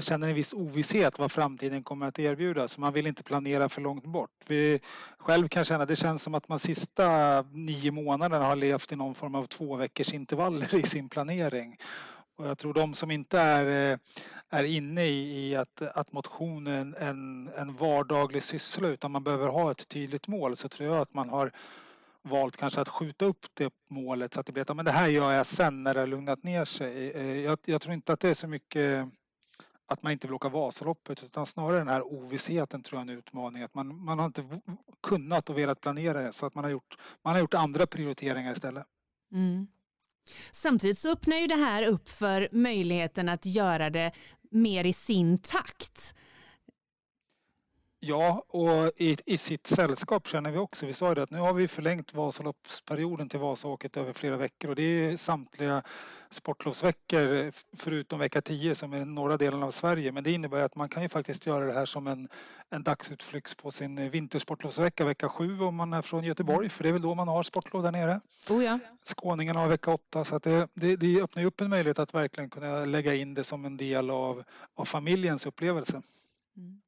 känner 0.00 0.28
en 0.28 0.34
viss 0.34 0.52
ovisshet 0.52 1.18
vad 1.18 1.32
framtiden 1.32 1.82
kommer 1.82 2.06
att 2.06 2.18
erbjuda. 2.18 2.68
Så 2.68 2.80
man 2.80 2.92
vill 2.92 3.06
inte 3.06 3.22
planera 3.22 3.68
för 3.68 3.80
långt 3.80 4.04
bort. 4.04 4.30
Vi 4.46 4.80
själv 5.18 5.48
kan 5.48 5.64
känna, 5.64 5.86
det 5.86 5.96
känns 5.96 6.22
som 6.22 6.34
att 6.34 6.48
man 6.48 6.58
sista 6.58 7.42
nio 7.42 7.90
månaderna 7.90 8.44
har 8.44 8.56
levt 8.56 8.92
i 8.92 8.96
någon 8.96 9.14
form 9.14 9.34
av 9.34 9.46
två 9.46 9.76
veckors 9.76 10.12
intervaller 10.12 10.74
i 10.74 10.82
sin 10.82 11.08
planering. 11.08 11.76
Och 12.36 12.46
jag 12.46 12.58
tror 12.58 12.74
de 12.74 12.94
som 12.94 13.10
inte 13.10 13.38
är, 13.38 13.92
eh, 13.92 13.98
är 14.50 14.64
inne 14.64 15.04
i, 15.04 15.48
i 15.48 15.56
att, 15.56 15.82
att 15.82 16.12
motion 16.12 16.66
är 16.66 16.78
en, 16.78 16.94
en, 16.94 17.50
en 17.56 17.76
vardaglig 17.76 18.42
syssla 18.42 18.88
utan 18.88 19.10
man 19.10 19.24
behöver 19.24 19.48
ha 19.48 19.70
ett 19.70 19.88
tydligt 19.88 20.28
mål 20.28 20.56
så 20.56 20.68
tror 20.68 20.88
jag 20.88 21.00
att 21.00 21.14
man 21.14 21.28
har 21.28 21.52
valt 22.22 22.56
kanske 22.56 22.80
att 22.80 22.88
skjuta 22.88 23.24
upp 23.24 23.46
det 23.54 23.72
målet 23.88 24.34
så 24.34 24.40
att 24.40 24.46
det 24.46 24.52
blir 24.52 24.70
att 24.70 24.76
men 24.76 24.84
det 24.84 24.90
här 24.90 25.06
gör 25.06 25.32
jag 25.32 25.46
sen 25.46 25.82
när 25.82 25.94
det 25.94 26.00
har 26.00 26.06
lugnat 26.06 26.42
ner 26.42 26.64
sig. 26.64 27.10
Eh, 27.10 27.22
eh, 27.22 27.40
jag, 27.40 27.58
jag 27.64 27.80
tror 27.80 27.94
inte 27.94 28.12
att 28.12 28.20
det 28.20 28.28
är 28.28 28.34
så 28.34 28.46
mycket 28.46 29.08
att 29.86 30.02
man 30.02 30.12
inte 30.12 30.26
vill 30.26 30.34
åka 30.34 30.48
Vasaloppet 30.48 31.24
utan 31.24 31.46
snarare 31.46 31.78
den 31.78 31.88
här 31.88 32.12
ovissheten 32.12 32.82
tror 32.82 33.00
jag 33.00 33.08
är 33.08 33.12
en 33.12 33.18
utmaning. 33.18 33.62
Att 33.62 33.74
man, 33.74 34.04
man 34.04 34.18
har 34.18 34.26
inte 34.26 34.60
kunnat 35.02 35.50
och 35.50 35.58
velat 35.58 35.80
planera 35.80 36.22
det 36.22 36.32
så 36.32 36.46
att 36.46 36.54
man 36.54 36.64
har 36.64 36.70
gjort, 36.70 36.98
man 37.22 37.32
har 37.32 37.40
gjort 37.40 37.54
andra 37.54 37.86
prioriteringar 37.86 38.52
istället. 38.52 38.86
Mm. 39.32 39.66
Samtidigt 40.52 40.98
så 40.98 41.12
öppnar 41.12 41.36
ju 41.36 41.46
det 41.46 41.54
här 41.54 41.82
upp 41.82 42.08
för 42.08 42.48
möjligheten 42.52 43.28
att 43.28 43.46
göra 43.46 43.90
det 43.90 44.12
mer 44.50 44.84
i 44.84 44.92
sin 44.92 45.38
takt. 45.38 46.14
Ja, 48.06 48.44
och 48.48 48.90
i, 48.96 49.16
i 49.26 49.38
sitt 49.38 49.66
sällskap 49.66 50.28
känner 50.28 50.50
vi 50.50 50.58
också, 50.58 50.86
vi 50.86 50.92
sa 50.92 51.08
ju 51.08 51.14
det 51.14 51.22
att 51.22 51.30
nu 51.30 51.38
har 51.38 51.52
vi 51.52 51.68
förlängt 51.68 52.14
Vasaloppsperioden 52.14 53.28
till 53.28 53.40
Vasaåket 53.40 53.96
över 53.96 54.12
flera 54.12 54.36
veckor 54.36 54.70
och 54.70 54.76
det 54.76 54.82
är 54.82 55.16
samtliga 55.16 55.82
sportlovsveckor 56.30 57.52
förutom 57.76 58.18
vecka 58.18 58.40
10 58.40 58.74
som 58.74 58.92
är 58.92 59.04
norra 59.04 59.36
delen 59.36 59.62
av 59.62 59.70
Sverige. 59.70 60.12
Men 60.12 60.24
det 60.24 60.32
innebär 60.32 60.60
att 60.60 60.76
man 60.76 60.88
kan 60.88 61.02
ju 61.02 61.08
faktiskt 61.08 61.46
göra 61.46 61.64
det 61.64 61.72
här 61.72 61.86
som 61.86 62.06
en, 62.06 62.28
en 62.70 62.82
dagsutflykt 62.82 63.56
på 63.56 63.70
sin 63.70 64.10
vintersportlovsvecka 64.10 65.04
vecka 65.04 65.28
7 65.28 65.60
om 65.60 65.76
man 65.76 65.92
är 65.92 66.02
från 66.02 66.24
Göteborg 66.24 66.68
för 66.68 66.82
det 66.82 66.88
är 66.88 66.92
väl 66.92 67.02
då 67.02 67.14
man 67.14 67.28
har 67.28 67.42
sportlov 67.42 67.82
där 67.82 67.92
nere. 67.92 68.20
Oh 68.50 68.64
ja. 68.64 68.78
Skåningarna 69.02 69.60
har 69.60 69.68
vecka 69.68 69.90
8 69.90 70.24
så 70.24 70.36
att 70.36 70.42
det, 70.42 70.68
det, 70.74 70.96
det 70.96 71.22
öppnar 71.22 71.42
ju 71.42 71.46
upp 71.46 71.60
en 71.60 71.70
möjlighet 71.70 71.98
att 71.98 72.14
verkligen 72.14 72.50
kunna 72.50 72.84
lägga 72.84 73.14
in 73.14 73.34
det 73.34 73.44
som 73.44 73.64
en 73.64 73.76
del 73.76 74.10
av, 74.10 74.44
av 74.74 74.84
familjens 74.84 75.46
upplevelse. 75.46 76.02
Mm. 76.56 76.80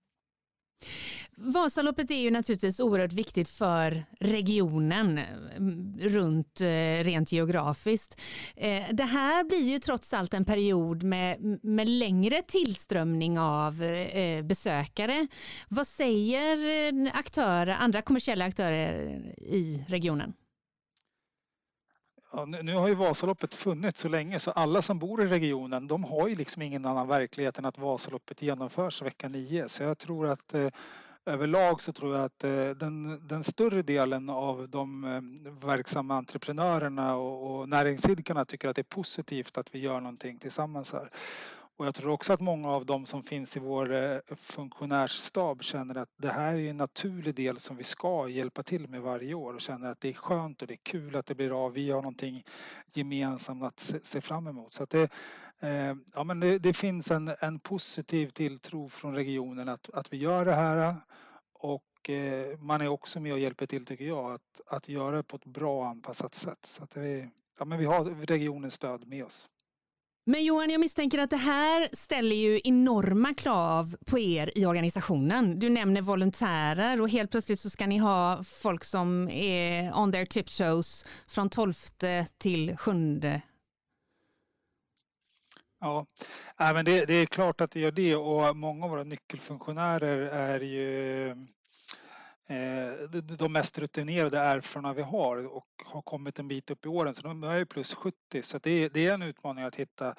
Vasaloppet 1.39 2.11
är 2.11 2.21
ju 2.21 2.31
naturligtvis 2.31 2.81
oerhört 2.81 3.13
viktigt 3.13 3.49
för 3.49 4.05
regionen 4.21 5.19
mm, 5.19 5.99
runt 6.01 6.61
eh, 6.61 7.05
rent 7.05 7.33
geografiskt. 7.33 8.21
Eh, 8.57 8.85
det 8.93 9.05
här 9.05 9.45
blir 9.45 9.71
ju 9.71 9.79
trots 9.79 10.13
allt 10.13 10.35
en 10.35 10.45
period 10.45 11.03
med, 11.03 11.59
med 11.63 11.89
längre 11.89 12.43
tillströmning 12.43 13.39
av 13.39 13.83
eh, 13.83 14.43
besökare. 14.43 15.27
Vad 15.69 15.87
säger 15.87 16.59
aktörer, 17.15 17.77
andra 17.81 18.03
kommersiella 18.03 18.45
aktörer 18.45 18.93
i 19.39 19.85
regionen? 19.89 20.33
Ja, 22.37 22.45
nu, 22.45 22.75
har 22.75 22.89
ju 22.89 22.95
Vasaloppet 22.95 23.55
funnits 23.55 24.01
så 24.01 24.09
länge 24.09 24.39
så 24.41 24.51
alla 24.51 24.83
som 24.83 24.99
bor 24.99 25.23
i 25.23 25.27
regionen 25.27 25.87
de 25.89 26.05
har 26.05 26.29
ju 26.29 26.35
liksom 26.35 26.63
ingen 26.63 26.87
annan 26.87 27.09
verklighet 27.09 27.59
än 27.59 27.65
att 27.65 27.79
Vasaloppet 27.79 28.43
genomförs 28.43 29.03
vecka 29.03 29.29
9. 29.29 29.69
Så 29.69 29.83
jag 29.83 29.99
tror 29.99 30.27
att 30.27 30.55
eh, 30.55 30.69
överlag 31.27 31.81
så 31.81 31.93
tror 31.93 32.17
jag 32.17 32.25
att 32.25 32.45
eh, 32.45 32.69
den, 32.69 33.27
den, 33.29 33.45
större 33.45 33.83
delen 33.83 34.31
av 34.31 34.69
de 34.69 35.05
eh, 35.05 35.69
verksamma 35.69 36.17
entreprenörerna 36.17 37.17
och, 37.17 37.61
och 37.61 37.69
näringsidkarna 37.69 38.45
tycker 38.45 38.69
att 38.69 38.77
det 38.77 38.83
är 38.83 38.95
positivt 38.95 39.59
att 39.59 39.75
vi 39.75 39.79
gör 39.79 40.01
någonting 40.01 40.39
tillsammans 40.39 40.93
här. 40.93 41.11
Och 41.79 41.87
jag 41.87 41.95
tror 41.95 42.13
också 42.13 42.33
att 42.33 42.41
många 42.41 42.69
av 42.69 42.87
dem 42.87 43.07
som 43.07 43.23
finns 43.23 43.57
i 43.57 43.61
vår 43.61 43.93
eh, 43.93 44.19
funktionärsstab 44.37 45.63
känner 45.63 45.95
att 45.95 46.09
det 46.17 46.29
här 46.29 46.57
är 46.57 46.71
en 46.71 46.77
naturlig 46.77 47.35
del 47.35 47.59
som 47.59 47.77
vi 47.77 47.85
ska 47.85 48.29
hjälpa 48.29 48.63
till 48.63 48.89
med 48.89 49.03
varje 49.03 49.35
år 49.35 49.55
och 49.55 49.61
känner 49.61 49.91
att 49.91 50.01
det 50.01 50.09
är 50.09 50.13
skönt 50.13 50.63
och 50.63 50.69
det 50.69 50.75
är 50.75 50.83
kul 50.83 51.17
att 51.17 51.27
det 51.27 51.35
blir 51.35 51.65
av. 51.65 51.73
Vi 51.73 51.91
har 51.91 52.03
någonting 52.03 52.45
gemensamt 52.93 53.63
att 53.63 53.81
se, 54.03 54.21
fram 54.21 54.47
emot. 54.47 54.73
Så 54.73 54.83
att 54.83 54.91
det, 54.91 55.11
eh, 55.61 55.95
ja, 56.15 56.25
men 56.25 56.41
det, 56.41 56.59
det, 56.59 56.73
finns 56.73 57.11
en, 57.11 57.31
en 57.41 57.59
positiv 57.59 58.31
tilltro 58.31 58.89
från 58.89 59.15
regionen 59.15 59.69
att, 59.69 59.91
att 59.91 60.13
vi 60.13 60.17
gör 60.17 60.45
det 60.45 60.55
här 60.55 60.97
och 61.53 62.11
eh, 62.11 62.59
man 62.59 62.81
är 62.81 62.89
också 62.89 63.21
med 63.21 63.33
och 63.33 63.39
hjälper 63.39 63.67
till 63.67 63.87
tycker 63.87 64.05
jag 64.05 64.33
att, 64.33 64.61
att 64.67 64.89
göra 64.89 65.17
det 65.17 65.23
på 65.23 65.37
ett 65.37 65.45
bra 65.45 65.87
anpassat 65.87 66.35
sätt. 66.35 66.67
Så 66.67 66.85
att 66.85 66.97
vi, 66.97 67.29
ja, 67.59 67.65
men 67.65 67.79
vi 67.79 67.85
har 67.85 68.05
regionens 68.05 68.75
stöd 68.75 69.07
med 69.07 69.25
oss. 69.25 69.49
Men 70.29 70.45
Johan, 70.45 70.71
jag 70.71 70.81
misstänker 70.81 71.19
att 71.19 71.31
det 71.31 71.37
här 71.37 71.89
ställer 71.93 72.37
ju 72.37 72.61
enorma 72.65 73.35
krav 73.35 73.97
på 74.07 74.19
er 74.19 74.51
i 74.55 74.67
organisationen. 74.67 75.59
Du 75.59 75.69
nämner 75.69 76.01
volontärer 76.01 77.01
och 77.01 77.09
helt 77.09 77.31
plötsligt 77.31 77.61
så 77.61 77.71
ska 77.71 77.87
ni 77.87 77.99
ha 77.99 78.45
folk 78.45 78.85
som 78.85 79.29
är 79.29 79.99
on 79.99 80.13
their 80.13 80.27
tip 80.27 80.49
shows 80.49 81.07
från 81.27 81.51
12 81.51 81.75
till 82.39 82.77
7. 82.77 83.21
Ja, 85.81 86.07
men 86.59 86.85
det, 86.85 87.05
det 87.05 87.15
är 87.15 87.27
klart 87.27 87.61
att 87.61 87.71
det 87.71 87.81
gör 87.81 87.91
det 87.91 88.17
och 88.17 88.57
många 88.57 88.85
av 88.85 88.91
våra 88.91 89.05
nyckelfunktionärer 89.05 90.19
är 90.19 90.61
ju 90.61 91.35
Eh, 92.49 92.93
de 93.39 93.53
mest 93.53 93.79
rutinerade 93.79 94.39
erfarna 94.39 94.93
vi 94.93 95.03
har 95.03 95.57
och 95.57 95.67
har 95.85 96.03
kommit 96.03 96.39
en 96.39 96.49
bit 96.49 96.71
upp 96.71 96.87
i 96.87 96.89
åren 96.89 97.15
så 97.15 97.23
de 97.23 97.45
är 97.45 97.57
ju 97.57 97.67
plus 97.67 97.95
70 97.95 98.43
så 98.43 98.59
det, 98.59 98.89
det 98.89 99.07
är 99.07 99.15
en 99.15 99.23
utmaning 99.23 99.65
att 99.65 99.75
hitta. 99.75 100.15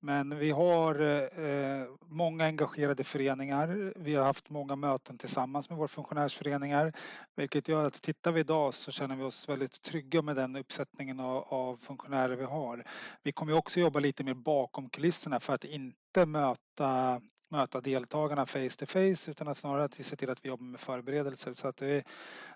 Men 0.00 0.38
vi 0.38 0.50
har 0.50 1.00
eh, 1.00 1.86
många 2.06 2.44
engagerade 2.44 3.04
föreningar. 3.04 3.92
Vi 3.96 4.14
har 4.14 4.24
haft 4.24 4.50
många 4.50 4.76
möten 4.76 5.18
tillsammans 5.18 5.70
med 5.70 5.78
våra 5.78 5.88
funktionärsföreningar 5.88 6.92
vilket 7.36 7.68
gör 7.68 7.84
att 7.84 8.02
tittar 8.02 8.32
vi 8.32 8.40
idag 8.40 8.74
så 8.74 8.90
känner 8.90 9.16
vi 9.16 9.22
oss 9.22 9.48
väldigt 9.48 9.82
trygga 9.82 10.22
med 10.22 10.36
den 10.36 10.56
uppsättningen 10.56 11.20
av, 11.20 11.44
av 11.48 11.76
funktionärer 11.76 12.36
vi 12.36 12.44
har. 12.44 12.84
Vi 13.22 13.32
kommer 13.32 13.52
också 13.52 13.80
jobba 13.80 14.00
lite 14.00 14.24
mer 14.24 14.34
bakom 14.34 14.88
kulisserna 14.88 15.40
för 15.40 15.54
att 15.54 15.64
inte 15.64 16.26
möta 16.26 17.20
möta 17.48 17.80
deltagarna 17.80 18.46
face 18.46 18.70
to 18.78 18.86
face 18.86 19.30
utan 19.30 19.48
att 19.48 19.56
snarare 19.56 19.84
att 19.84 20.00
vi 20.00 20.04
ser 20.04 20.16
till 20.16 20.30
att 20.30 20.44
vi 20.44 20.48
jobbar 20.48 20.64
med 20.64 20.80
förberedelser. 20.80 21.52
Så 21.52 21.68
att 21.68 21.76
det, 21.76 22.04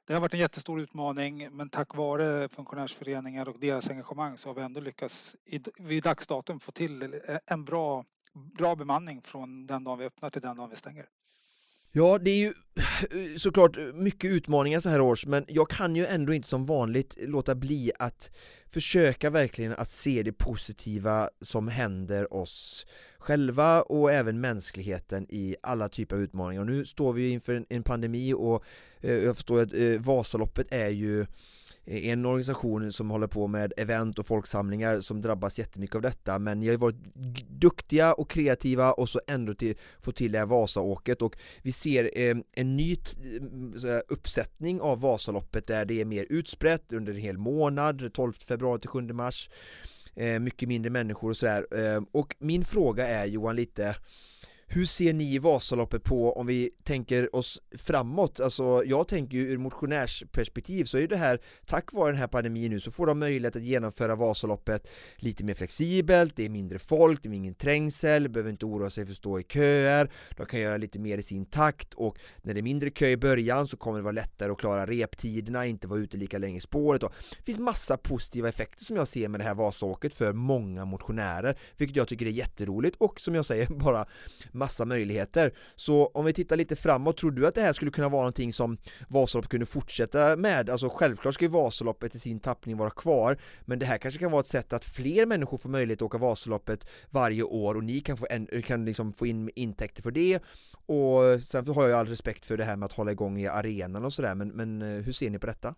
det 0.05 0.13
har 0.13 0.21
varit 0.21 0.35
en 0.35 0.41
jättestor 0.41 0.81
utmaning 0.81 1.49
men 1.51 1.69
tack 1.69 1.95
vare 1.95 2.49
funktionärsföreningar 2.49 3.49
och 3.49 3.59
deras 3.59 3.91
engagemang 3.91 4.39
så 4.39 4.49
har 4.49 4.55
vi 4.55 4.63
ändå 4.63 4.81
lyckats 4.81 5.37
i, 5.45 5.61
vid 5.79 6.03
dagsdatum 6.03 6.61
få 6.61 6.73
till 6.73 7.21
en 7.47 7.65
bra, 7.65 8.05
bra 8.33 8.77
bemanning 8.77 9.23
från 9.23 9.67
den 9.67 9.85
dagen 9.85 9.99
vi 9.99 10.05
öppnar 10.05 10.31
till 10.31 10.43
den 10.43 10.57
dagen 10.57 10.71
vi 10.71 10.77
stänger. 10.77 11.07
Ja, 11.93 12.19
det 12.19 12.31
är 12.31 12.37
ju 12.37 12.53
eh, 12.77 13.37
såklart 13.37 13.77
eh, 13.77 13.85
mycket 13.85 14.31
utmaningar 14.31 14.81
så 14.81 14.89
här 14.89 15.01
års, 15.01 15.27
men 15.27 15.45
jag 15.49 15.71
kan 15.71 15.97
ju 15.97 16.07
ändå 16.07 16.35
inte 16.35 16.49
som 16.49 16.67
vanligt 16.67 17.17
låta 17.21 17.55
bli 17.55 17.93
att 17.99 18.31
försöka 18.69 19.31
verkligen 19.31 19.73
att 19.73 19.89
se 19.89 20.23
det 20.23 20.33
positiva 20.33 21.31
som 21.41 21.69
händer 21.69 22.35
oss 22.35 22.87
själva 23.19 23.83
och 23.83 24.13
även 24.13 24.41
mänskligheten 24.41 25.27
i 25.29 25.57
alla 25.63 25.89
typer 25.89 26.17
av 26.17 26.23
utmaningar. 26.23 26.61
Och 26.61 26.67
nu 26.67 26.85
står 26.85 27.13
vi 27.13 27.31
inför 27.31 27.65
en, 27.69 27.83
pandemi 27.83 28.35
och 28.35 28.65
eh, 29.01 29.15
jag 29.15 29.37
förstår 29.37 29.63
att 29.63 29.75
eh, 29.75 30.01
Vasaloppet 30.01 30.67
är 30.71 30.89
ju 30.89 31.27
Eh, 31.85 32.09
en 32.09 32.25
organisation 32.25 32.93
som 32.93 33.11
håller 33.11 33.27
på 33.27 33.47
med 33.47 33.73
event 33.77 34.19
och 34.19 34.27
folksamlingar 34.27 35.01
som 35.01 35.21
drabbas 35.21 35.59
jättemycket 35.59 35.97
av 35.97 36.03
detta 36.03 36.39
men 36.39 36.61
ni 36.61 36.67
har 36.67 36.73
ju 36.73 36.79
varit 36.79 37.15
duktiga 37.49 38.13
och 38.13 38.31
kreativa 38.31 38.93
och 38.93 39.09
så 39.09 39.21
ändå 39.27 39.55
till, 39.55 39.75
få 40.01 40.13
till 40.13 40.33
det 40.33 40.39
här 40.39 40.47
Vasaåket 40.47 41.23
och 41.23 41.37
vi 41.63 41.73
ser 41.73 42.11
eh, 42.15 42.37
en 42.53 42.77
ny 42.77 42.97
mm, 43.39 43.75
uppsättning 44.09 44.81
av 44.81 45.01
Vasaloppet 45.01 45.67
där 45.67 45.85
det 45.85 46.01
är 46.01 46.05
mer 46.05 46.27
utsprätt 46.31 46.93
under 46.93 47.13
en 47.13 47.21
hel 47.21 47.39
månad, 47.39 48.11
12 48.13 48.33
februari 48.33 48.81
till 48.81 48.91
7 48.91 49.01
mars 49.01 49.51
eh, 50.17 50.39
mycket 50.39 50.69
mindre 50.69 50.91
människor 50.91 51.31
och 51.31 51.37
sådär 51.37 51.67
eh, 51.71 52.03
och 52.13 52.37
min 52.39 52.65
fråga 52.65 53.07
är 53.07 53.27
Johan 53.27 53.57
lite 53.57 53.97
hur 54.73 54.85
ser 54.85 55.13
ni 55.13 55.39
Vasaloppet 55.39 56.05
på 56.05 56.33
om 56.33 56.47
vi 56.47 56.71
tänker 56.85 57.37
oss 57.37 57.63
framåt? 57.79 58.41
Alltså 58.41 58.83
jag 58.87 59.09
tänker 59.09 59.37
ju 59.37 59.53
ur 59.53 59.59
motionärsperspektiv 59.59 60.85
så 60.85 60.97
är 60.97 61.01
ju 61.01 61.07
det 61.07 61.17
här 61.17 61.41
tack 61.67 61.93
vare 61.93 62.11
den 62.13 62.21
här 62.21 62.27
pandemin 62.27 62.71
nu 62.71 62.81
så 62.81 62.91
får 62.91 63.07
de 63.07 63.19
möjlighet 63.19 63.57
att 63.57 63.63
genomföra 63.63 64.17
Vasaloppet 64.17 64.89
lite 65.17 65.45
mer 65.45 65.55
flexibelt, 65.55 66.37
det 66.37 66.45
är 66.45 66.49
mindre 66.49 66.79
folk, 66.79 67.23
det 67.23 67.29
är 67.29 67.33
ingen 67.33 67.55
trängsel, 67.55 68.29
behöver 68.29 68.51
inte 68.51 68.67
oroa 68.67 68.91
sig 68.91 69.07
för 69.07 69.13
att 69.13 69.17
stå 69.17 69.41
i 69.41 69.43
köer, 69.43 70.11
de 70.37 70.47
kan 70.47 70.61
göra 70.61 70.77
lite 70.77 70.99
mer 70.99 71.19
i 71.19 71.23
sin 71.23 71.47
takt 71.47 71.95
och 71.95 72.19
när 72.43 72.55
det 72.55 72.61
är 72.61 72.63
mindre 72.63 72.91
kö 72.91 73.09
i 73.09 73.17
början 73.17 73.67
så 73.67 73.77
kommer 73.77 73.99
det 73.99 74.03
vara 74.03 74.13
lättare 74.13 74.53
att 74.53 74.59
klara 74.59 74.87
reptiderna, 74.87 75.67
inte 75.67 75.89
vara 75.89 76.01
ute 76.01 76.17
lika 76.17 76.39
länge 76.39 76.57
i 76.57 76.61
spåret 76.61 77.03
och 77.03 77.13
det 77.39 77.45
finns 77.45 77.59
massa 77.59 77.97
positiva 77.97 78.49
effekter 78.49 78.85
som 78.85 78.97
jag 78.97 79.09
ser 79.09 79.29
med 79.29 79.41
det 79.41 79.45
här 79.45 79.55
Vasaåket 79.55 80.15
för 80.15 80.33
många 80.33 80.85
motionärer, 80.85 81.59
vilket 81.77 81.97
jag 81.97 82.09
tycker 82.09 82.27
är 82.27 82.31
jätteroligt 82.31 82.97
och 82.99 83.21
som 83.21 83.35
jag 83.35 83.47
säger 83.47 83.67
bara 83.71 84.07
massa 84.61 84.85
möjligheter. 84.85 85.53
Så 85.77 86.07
om 86.07 86.25
vi 86.25 86.33
tittar 86.33 86.57
lite 86.57 86.77
framåt, 86.77 87.17
tror 87.17 87.31
du 87.31 87.47
att 87.47 87.55
det 87.55 87.61
här 87.61 87.73
skulle 87.73 87.91
kunna 87.91 88.09
vara 88.09 88.23
någonting 88.23 88.53
som 88.53 88.79
Vasaloppet 89.09 89.51
kunde 89.51 89.67
fortsätta 89.67 90.37
med? 90.37 90.71
Alltså 90.71 90.89
självklart 90.89 91.35
ska 91.35 91.45
ju 91.45 91.51
Vasaloppet 91.51 92.15
i 92.15 92.19
sin 92.19 92.41
tappning 92.41 92.77
vara 92.77 92.91
kvar, 92.91 93.39
men 93.61 93.79
det 93.79 93.87
här 93.87 93.99
kanske 93.99 94.21
kan 94.21 94.31
vara 94.31 94.41
ett 94.41 94.47
sätt 94.47 94.73
att 94.73 94.85
fler 94.85 95.27
människor 95.27 95.59
får 95.59 95.69
möjlighet 95.69 95.99
att 95.99 96.07
åka 96.07 96.19
Vasaloppet 96.19 96.87
varje 97.11 97.43
år 97.43 97.75
och 97.75 97.85
ni 97.85 98.01
kan 98.01 98.17
få, 98.17 98.27
en, 98.31 98.63
kan 98.63 98.85
liksom 98.85 99.13
få 99.13 99.27
in 99.27 99.51
intäkter 99.55 100.03
för 100.03 100.11
det 100.11 100.41
och 100.87 101.43
sen 101.43 101.67
har 101.67 101.89
jag 101.89 101.99
all 101.99 102.07
respekt 102.07 102.47
för 102.47 102.57
det 102.57 102.65
här 102.65 102.77
med 102.77 102.87
att 102.87 102.93
hålla 102.93 103.13
igång 103.13 103.39
i 103.39 103.47
arenan 103.47 104.05
och 104.05 104.13
sådär, 104.13 104.35
men, 104.35 104.49
men 104.49 104.83
eh, 104.83 104.89
hur 104.89 105.13
ser 105.13 105.31
ni 105.31 105.39
på 105.39 105.47
detta? 105.47 105.75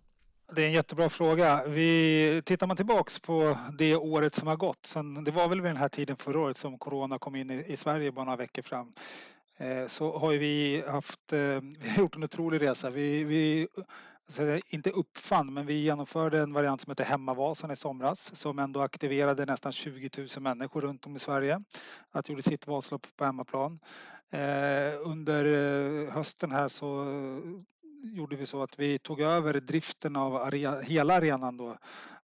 Det 0.55 0.63
är 0.63 0.67
en 0.67 0.73
jättebra 0.73 1.09
fråga. 1.09 1.65
Vi, 1.67 2.43
tittar 2.45 2.67
man 2.67 2.77
tillbaks 2.77 3.19
på 3.19 3.59
det 3.79 3.97
året 3.97 4.35
som 4.35 4.49
har 4.49 4.57
gått, 4.57 4.87
sen, 4.87 5.25
det 5.25 5.31
var 5.31 5.49
väl 5.49 5.61
vid 5.61 5.71
den 5.71 5.77
här 5.77 5.89
tiden 5.89 6.17
förra 6.17 6.41
året 6.41 6.57
som 6.57 6.79
Corona 6.79 7.19
kom 7.19 7.37
in 7.37 7.51
i, 7.51 7.65
i 7.67 7.77
Sverige 7.77 8.13
bara 8.13 8.25
några 8.25 8.37
veckor 8.37 8.63
fram, 8.63 8.93
eh, 9.57 9.87
så 9.87 10.19
har 10.19 10.33
vi 10.33 10.85
haft, 10.89 11.33
eh, 11.33 11.39
vi 11.81 11.89
har 11.89 11.99
gjort 11.99 12.17
en 12.17 12.25
otrolig 12.25 12.61
resa. 12.63 12.91
Vi, 12.91 13.25
vi 13.25 13.69
inte 14.71 14.91
uppfann, 14.91 15.55
men 15.55 15.67
vi 15.67 15.75
genomförde 15.75 16.39
en 16.39 16.53
variant 16.53 16.81
som 16.81 16.91
heter 16.91 17.05
Hemmavasan 17.05 17.71
i 17.71 17.77
somras 17.77 18.37
som 18.37 18.59
ändå 18.59 18.81
aktiverade 18.81 19.47
nästan 19.47 19.73
20 19.73 20.11
000 20.19 20.29
människor 20.41 20.81
runt 20.81 21.07
om 21.07 21.17
i 21.17 21.19
Sverige 21.19 21.63
att 22.11 22.29
gjorde 22.29 22.43
sitt 22.43 22.67
Vasalopp 22.67 23.07
på 23.17 23.25
hemmaplan. 23.25 23.79
Eh, 24.31 25.01
under 25.05 25.45
eh, 25.45 26.13
hösten 26.13 26.53
här 26.53 26.69
så 26.69 27.05
gjorde 28.03 28.37
vi 28.37 28.47
så 28.47 28.63
att 28.63 28.79
vi 28.79 28.99
tog 28.99 29.21
över 29.21 29.61
driften 29.61 30.17
av 30.17 30.37
are 30.37 30.83
hela 30.83 31.15
arenan 31.15 31.57
då 31.57 31.77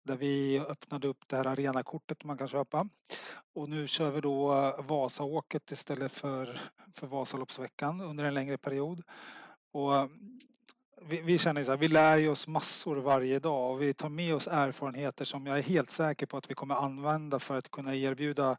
där 0.02 0.16
vi 0.16 0.60
öppnade 0.60 1.08
upp 1.08 1.28
det 1.28 1.36
här 1.36 1.46
arenakortet 1.46 2.24
man 2.24 2.38
kan 2.38 2.48
köpa. 2.48 2.88
Och 3.54 3.68
nu 3.68 3.86
kör 3.86 4.10
vi 4.10 4.20
då 4.20 4.74
Vasaåket 4.78 5.70
istället 5.70 6.12
för, 6.12 6.60
för 6.94 7.06
Vasaloppsveckan 7.06 8.00
under 8.00 8.24
en 8.24 8.34
längre 8.34 8.58
period. 8.58 9.02
Och 9.72 9.96
eh, 9.96 10.06
vi, 11.02 11.20
vi 11.20 11.38
känner 11.38 11.64
så 11.64 11.70
här, 11.70 11.78
vi 11.78 11.88
lär 11.88 12.28
oss 12.28 12.48
massor 12.48 12.96
varje 12.96 13.38
dag 13.38 13.70
och 13.70 13.82
vi 13.82 13.94
tar 13.94 14.08
med 14.08 14.34
oss 14.34 14.48
erfarenheter 14.50 15.24
som 15.24 15.46
jag 15.46 15.58
är 15.58 15.62
helt 15.62 15.90
säker 15.90 16.26
på 16.26 16.36
att 16.36 16.50
vi 16.50 16.54
kommer 16.54 16.74
använda 16.74 17.38
för 17.38 17.58
att 17.58 17.70
kunna 17.70 17.96
erbjuda 17.96 18.56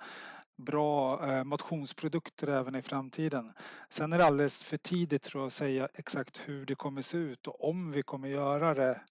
bra 0.58 1.28
eh, 1.28 1.44
motionsprodukter 1.44 2.48
även 2.48 2.76
i 2.76 2.82
framtiden. 2.82 3.54
Sen 3.90 4.14
är 4.14 4.18
det 4.18 4.26
alldeles 4.26 4.64
för 4.64 4.78
tidigt 4.78 5.24
tror 5.24 5.42
jag 5.42 5.48
att 5.48 5.54
säga 5.54 5.88
exakt 5.94 6.42
hur 6.46 6.66
det 6.66 6.76
kommer 6.76 7.02
se 7.02 7.18
ut 7.18 7.48
och 7.48 7.70
om 7.70 7.92
vi 7.92 8.04
kommer 8.04 8.28
göra 8.28 8.74
det 8.74 9.02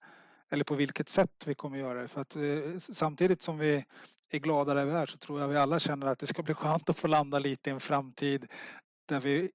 eller 0.49 0.63
på 0.63 0.75
vilket 0.75 1.09
sätt 1.09 1.43
vi 1.45 1.55
kommer 1.55 1.77
göra 1.77 2.01
det. 2.01 2.07
För 2.07 2.21
att 2.21 2.35
eh, 2.35 2.79
samtidigt 2.79 3.41
som 3.41 3.57
vi 3.57 3.85
är 4.29 4.39
glada 4.39 4.73
där 4.73 4.85
vi 4.85 4.91
är 4.91 5.05
så 5.05 5.17
tror 5.17 5.41
jag 5.41 5.47
vi 5.47 5.57
alla 5.57 5.79
känner 5.79 6.07
att 6.07 6.19
det 6.19 6.27
ska 6.27 6.43
bli 6.43 6.53
skönt 6.53 6.89
att 6.89 6.97
få 6.97 7.07
landa 7.07 7.39
lite 7.39 7.69
i 7.69 7.73
en 7.73 7.79
framtid 7.79 8.51
där 9.05 9.19
vi 9.19 9.51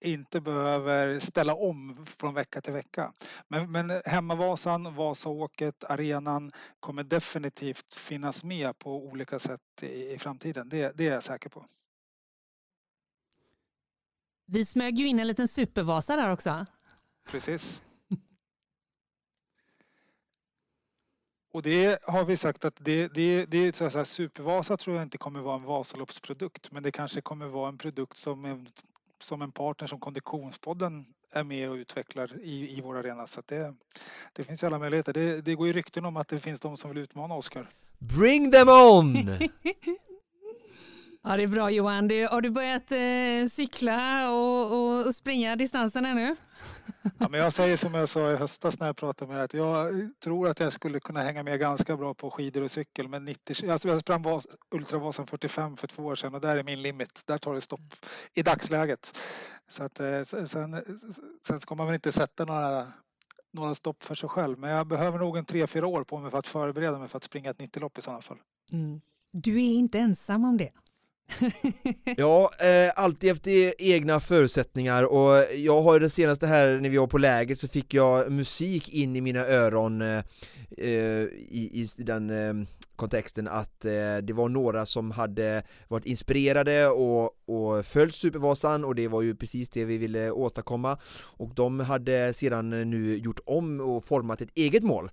inte 0.00 0.40
behöver 0.40 1.18
ställa 1.18 1.54
om 1.54 2.06
från 2.18 2.34
vecka 2.34 2.60
till 2.60 2.72
vecka. 2.72 3.12
Men, 3.48 3.72
men 3.72 4.02
Hemmavasan, 4.04 4.94
Vasaåket, 4.94 5.84
arenan 5.84 6.52
kommer 6.80 7.02
definitivt 7.02 7.94
finnas 7.94 8.44
med 8.44 8.78
på 8.78 8.96
olika 8.96 9.38
sätt 9.38 9.60
i, 9.82 10.12
i 10.12 10.18
framtiden. 10.18 10.68
Det, 10.68 10.96
det 10.96 11.08
är 11.08 11.12
jag 11.12 11.22
säker 11.22 11.48
på. 11.48 11.66
Vi 14.46 14.64
smög 14.64 14.98
ju 14.98 15.06
in 15.06 15.20
en 15.20 15.26
liten 15.26 15.48
supervasa 15.48 16.16
där 16.16 16.30
också. 16.30 16.66
Precis. 17.30 17.82
Och 21.52 21.62
det 21.62 22.02
har 22.02 22.24
vi 22.24 22.36
sagt 22.36 22.64
att 22.64 22.76
det, 22.80 23.08
det, 23.08 23.46
det 23.46 23.58
är 23.58 23.90
så 23.90 23.98
här, 23.98 24.04
Supervasa 24.04 24.76
tror 24.76 24.96
jag 24.96 25.02
inte 25.02 25.18
kommer 25.18 25.40
vara 25.40 25.56
en 25.56 25.62
Vasaloppsprodukt 25.62 26.72
men 26.72 26.82
det 26.82 26.90
kanske 26.90 27.20
kommer 27.20 27.46
vara 27.46 27.68
en 27.68 27.78
produkt 27.78 28.16
som 28.16 28.44
en, 28.44 28.68
som 29.22 29.42
en 29.42 29.52
partner 29.52 29.88
som 29.88 30.00
Konditionspodden 30.00 31.06
är 31.32 31.44
med 31.44 31.70
och 31.70 31.74
utvecklar 31.74 32.30
i, 32.42 32.78
i 32.78 32.80
vår 32.80 32.98
arena. 32.98 33.26
Så 33.26 33.42
det, 33.46 33.74
det 34.32 34.44
finns 34.44 34.64
alla 34.64 34.78
möjligheter. 34.78 35.12
Det, 35.12 35.40
det 35.40 35.54
går 35.54 35.66
ju 35.66 35.72
rykten 35.72 36.04
om 36.04 36.16
att 36.16 36.28
det 36.28 36.40
finns 36.40 36.60
de 36.60 36.76
som 36.76 36.90
vill 36.90 36.98
utmana 36.98 37.34
Oskar. 37.34 37.68
Bring 37.98 38.52
them 38.52 38.68
on! 38.68 39.38
Ja, 41.24 41.36
det 41.36 41.42
är 41.42 41.46
bra 41.46 41.70
Johan. 41.70 42.08
Det, 42.08 42.22
har 42.22 42.40
du 42.40 42.50
börjat 42.50 42.92
eh, 42.92 43.48
cykla 43.50 44.30
och, 44.30 44.72
och, 44.72 45.06
och, 45.06 45.14
springa 45.14 45.56
distansen 45.56 46.06
ännu? 46.06 46.36
Ja, 47.18 47.28
men 47.28 47.40
jag 47.40 47.52
säger 47.52 47.76
som 47.76 47.94
jag 47.94 48.08
sa 48.08 48.32
i 48.32 48.36
höstas 48.36 48.80
när 48.80 48.86
jag 48.86 48.96
pratade 48.96 49.28
med 49.28 49.38
dig 49.38 49.44
att 49.44 49.54
jag 49.54 50.10
tror 50.24 50.48
att 50.48 50.60
jag 50.60 50.72
skulle 50.72 51.00
kunna 51.00 51.22
hänga 51.22 51.42
med 51.42 51.60
ganska 51.60 51.96
bra 51.96 52.14
på 52.14 52.30
skidor 52.30 52.62
och 52.62 52.70
cykel. 52.70 53.08
Men 53.08 53.24
90, 53.24 53.70
alltså 53.70 53.88
jag 53.88 54.00
sprang 54.00 54.22
Vas, 54.22 54.46
Ultravasan 54.70 55.26
45 55.26 55.76
för 55.76 55.86
två 55.86 56.02
år 56.02 56.14
sedan 56.14 56.34
och 56.34 56.40
där 56.40 56.56
är 56.56 56.62
min 56.62 56.82
limit. 56.82 57.22
Där 57.26 57.38
tar 57.38 57.54
det 57.54 57.60
stopp 57.60 57.80
i 58.34 58.42
dagsläget. 58.42 59.18
Så 59.68 59.84
att, 59.84 60.00
eh, 60.00 60.22
sen, 60.22 60.84
sen 61.46 61.60
ska 61.60 61.74
man 61.74 61.86
väl 61.86 61.94
inte 61.94 62.12
sätta 62.12 62.44
några 62.44 62.92
några 63.52 63.74
stopp 63.74 64.04
för 64.04 64.14
sig 64.14 64.28
själv. 64.28 64.58
Men 64.58 64.70
jag 64.70 64.86
behöver 64.86 65.18
nog 65.18 65.36
en 65.36 65.44
tre, 65.44 65.66
fyra 65.66 65.86
år 65.86 66.04
på 66.04 66.18
mig 66.18 66.30
för 66.30 66.38
att 66.38 66.46
förbereda 66.46 66.98
mig 66.98 67.08
för 67.08 67.16
att 67.16 67.24
springa 67.24 67.50
ett 67.50 67.58
90-lopp 67.58 67.98
i 67.98 68.02
sådana 68.02 68.22
fall. 68.22 68.38
Mm. 68.72 69.00
Du 69.30 69.56
är 69.56 69.74
inte 69.74 69.98
ensam 69.98 70.44
om 70.44 70.56
det 70.56 70.70
ja, 72.16 72.50
eh, 72.60 72.92
alltid 72.96 73.30
efter 73.30 73.74
egna 73.78 74.20
förutsättningar 74.20 75.02
och 75.02 75.44
jag 75.54 75.82
har 75.82 76.00
det 76.00 76.10
senaste 76.10 76.46
här 76.46 76.80
när 76.80 76.88
vi 76.88 76.96
var 76.96 77.06
på 77.06 77.18
läget 77.18 77.58
så 77.58 77.68
fick 77.68 77.94
jag 77.94 78.32
musik 78.32 78.88
in 78.88 79.16
i 79.16 79.20
mina 79.20 79.40
öron 79.40 80.02
eh, 80.02 80.24
eh 80.78 81.22
i, 81.48 81.88
i 81.98 82.02
den 82.02 82.30
eh, 82.30 82.66
kontexten 82.96 83.48
att 83.48 83.84
eh, 83.84 84.16
det 84.22 84.32
var 84.32 84.48
några 84.48 84.86
som 84.86 85.10
hade 85.10 85.62
varit 85.88 86.06
inspirerade 86.06 86.86
och, 86.86 87.30
och 87.46 87.86
följt 87.86 88.14
Supervasan 88.14 88.84
och 88.84 88.94
det 88.94 89.08
var 89.08 89.22
ju 89.22 89.34
precis 89.34 89.70
det 89.70 89.84
vi 89.84 89.98
ville 89.98 90.30
åstadkomma. 90.30 90.98
Och 91.22 91.54
de 91.54 91.80
hade 91.80 92.32
sedan 92.32 92.90
nu 92.90 93.16
gjort 93.16 93.40
om 93.46 93.80
och 93.80 94.04
format 94.04 94.40
ett 94.40 94.52
eget 94.54 94.82
mål 94.82 95.10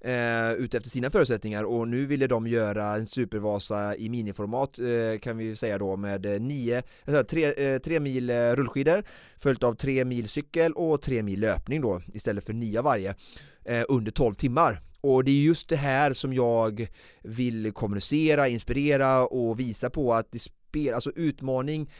eh, 0.00 0.52
utefter 0.52 0.90
sina 0.90 1.10
förutsättningar. 1.10 1.64
Och 1.64 1.88
nu 1.88 2.06
ville 2.06 2.26
de 2.26 2.46
göra 2.46 2.84
en 2.94 3.06
Supervasa 3.06 3.96
i 3.96 4.08
miniformat 4.08 4.78
eh, 4.78 5.18
kan 5.20 5.36
vi 5.36 5.56
säga 5.56 5.78
då 5.78 5.96
med 5.96 6.26
eh, 6.26 6.40
nio, 6.40 6.82
alltså 7.06 7.24
tre, 7.24 7.52
eh, 7.52 7.78
tre 7.78 8.00
mil 8.00 8.30
eh, 8.30 8.34
rullskidor 8.34 9.04
följt 9.36 9.62
av 9.62 9.74
tre 9.74 10.04
mil 10.04 10.28
cykel 10.28 10.72
och 10.72 11.02
tre 11.02 11.22
mil 11.22 11.40
löpning 11.40 11.80
då 11.80 12.02
istället 12.14 12.46
för 12.46 12.52
nio 12.52 12.82
varje 12.82 13.14
eh, 13.64 13.84
under 13.88 14.12
12 14.12 14.34
timmar 14.34 14.80
och 15.02 15.24
det 15.24 15.30
är 15.30 15.42
just 15.42 15.68
det 15.68 15.76
här 15.76 16.12
som 16.12 16.32
jag 16.32 16.88
vill 17.22 17.72
kommunicera, 17.72 18.48
inspirera 18.48 19.26
och 19.26 19.60
visa 19.60 19.90
på 19.90 20.14
att 20.14 20.32
det 20.32 20.38
spelar, 20.38 20.94
alltså 20.94 21.10
utmaning 21.16 21.90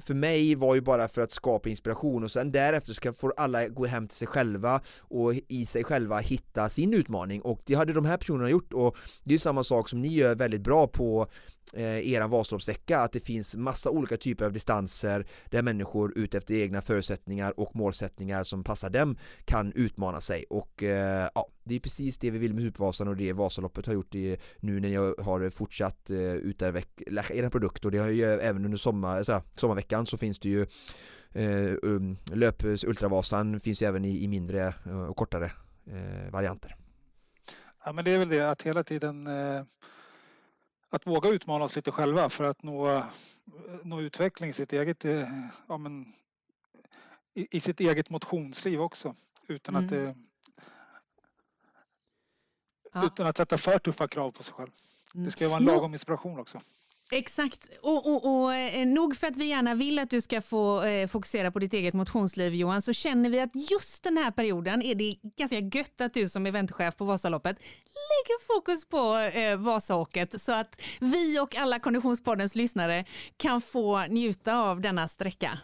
för 0.00 0.14
mig 0.14 0.54
var 0.54 0.74
ju 0.74 0.80
bara 0.80 1.08
för 1.08 1.20
att 1.20 1.30
skapa 1.30 1.68
inspiration 1.68 2.24
och 2.24 2.30
sen 2.30 2.52
därefter 2.52 2.92
så 2.92 3.12
får 3.12 3.34
alla 3.36 3.68
gå 3.68 3.86
hem 3.86 4.08
till 4.08 4.16
sig 4.16 4.28
själva 4.28 4.80
och 4.98 5.34
i 5.48 5.66
sig 5.66 5.84
själva 5.84 6.18
hitta 6.18 6.68
sin 6.68 6.94
utmaning 6.94 7.42
och 7.42 7.62
det 7.66 7.74
hade 7.74 7.92
de 7.92 8.04
här 8.04 8.16
personerna 8.16 8.50
gjort 8.50 8.72
och 8.72 8.96
det 9.24 9.34
är 9.34 9.38
samma 9.38 9.64
sak 9.64 9.88
som 9.88 10.02
ni 10.02 10.08
gör 10.08 10.34
väldigt 10.34 10.60
bra 10.60 10.86
på 10.86 11.30
eh, 11.74 12.12
eran 12.12 12.30
Vasaloppsvecka 12.30 12.98
att 12.98 13.12
det 13.12 13.20
finns 13.20 13.56
massa 13.56 13.90
olika 13.90 14.16
typer 14.16 14.44
av 14.44 14.52
distanser 14.52 15.26
där 15.50 15.62
människor 15.62 16.18
utefter 16.18 16.54
egna 16.54 16.82
förutsättningar 16.82 17.60
och 17.60 17.76
målsättningar 17.76 18.44
som 18.44 18.64
passar 18.64 18.90
dem 18.90 19.18
kan 19.44 19.72
utmana 19.72 20.20
sig 20.20 20.44
och 20.50 20.82
eh, 20.82 21.28
ja, 21.34 21.46
det 21.64 21.74
är 21.74 21.80
precis 21.80 22.18
det 22.18 22.30
vi 22.30 22.38
vill 22.38 22.54
med 22.54 22.64
Supervasan 22.64 23.08
och 23.08 23.16
det 23.16 23.32
Vasaloppet 23.32 23.86
har 23.86 23.94
gjort 23.94 24.14
nu 24.60 24.80
när 24.80 24.88
jag 24.88 25.14
har 25.18 25.50
fortsatt 25.50 26.10
eh, 26.10 27.36
era 27.36 27.50
produkt 27.50 27.84
och 27.84 27.90
det 27.90 27.98
har 27.98 28.08
ju 28.08 28.34
eh, 28.34 28.48
även 28.48 28.64
under 28.64 28.78
sommar, 28.78 29.22
så 29.22 29.32
här, 29.32 29.42
sommarveckan 29.56 30.06
så 30.06 30.16
finns 30.16 30.38
det 30.38 30.48
ju 30.48 30.66
eh, 31.32 31.74
um, 31.82 32.16
löp 32.32 32.64
Ultravasan 32.64 33.60
finns 33.60 33.82
ju 33.82 33.86
även 33.86 34.04
i, 34.04 34.24
i 34.24 34.28
mindre 34.28 34.74
eh, 34.86 35.02
och 35.02 35.16
kortare 35.16 35.52
eh, 35.86 36.30
varianter. 36.30 36.76
Ja 37.84 37.92
men 37.92 38.04
det 38.04 38.10
är 38.10 38.18
väl 38.18 38.28
det 38.28 38.50
att 38.50 38.62
hela 38.62 38.84
tiden 38.84 39.26
eh 39.26 39.62
att 40.90 41.06
våga 41.06 41.28
utmana 41.28 41.64
oss 41.64 41.76
lite 41.76 41.90
själva 41.90 42.30
för 42.30 42.44
att 42.44 42.62
nå, 42.62 43.04
nå 43.82 44.00
utveckling 44.00 44.50
i 44.50 44.52
sitt 44.52 44.72
eget, 44.72 45.04
eh, 45.04 45.28
ja, 45.68 45.78
men, 45.78 46.12
i, 47.34 47.56
i 47.56 47.60
sitt 47.60 47.80
eget 47.80 48.10
motionsliv 48.10 48.80
också. 48.80 49.14
Utan 49.48 49.76
mm. 49.76 49.84
att 49.84 49.90
det, 49.90 50.14
ja. 52.92 53.06
utan 53.06 53.26
att 53.26 53.36
sätta 53.36 53.58
för 53.58 53.78
tuffa 53.78 54.08
krav 54.08 54.32
på 54.32 54.42
sig 54.42 54.54
själv. 54.54 54.70
Mm. 55.14 55.24
Det 55.24 55.30
ska 55.30 55.48
vara 55.48 55.58
en 55.58 55.64
lagom 55.64 55.92
inspiration 55.92 56.38
också. 56.38 56.60
Exakt, 57.12 57.68
och, 57.82 58.06
och, 58.06 58.42
och 58.42 58.54
eh, 58.54 58.86
nog 58.86 59.16
för 59.16 59.26
att 59.26 59.36
vi 59.36 59.44
gärna 59.44 59.74
vill 59.74 59.98
att 59.98 60.10
du 60.10 60.20
ska 60.20 60.40
få 60.40 60.82
eh, 60.82 61.06
fokusera 61.06 61.50
på 61.50 61.58
ditt 61.58 61.72
eget 61.72 61.94
motionsliv 61.94 62.54
Johan, 62.54 62.82
så 62.82 62.92
känner 62.92 63.30
vi 63.30 63.40
att 63.40 63.70
just 63.70 64.04
den 64.04 64.16
här 64.16 64.30
perioden 64.30 64.82
är 64.82 64.94
det 64.94 65.16
ganska 65.36 65.58
gött 65.58 66.00
att 66.00 66.14
du 66.14 66.28
som 66.28 66.46
eventchef 66.46 66.96
på 66.96 67.04
Vasaloppet 67.04 67.56
lägger 67.84 68.46
fokus 68.46 68.86
på 68.86 69.16
eh, 69.16 69.56
Vasaåket 69.56 70.42
så 70.42 70.52
att 70.52 70.82
vi 71.00 71.40
och 71.40 71.56
alla 71.56 71.78
Konditionspoddens 71.78 72.54
lyssnare 72.54 73.04
kan 73.36 73.60
få 73.60 74.06
njuta 74.06 74.56
av 74.56 74.80
denna 74.80 75.08
sträcka. 75.08 75.58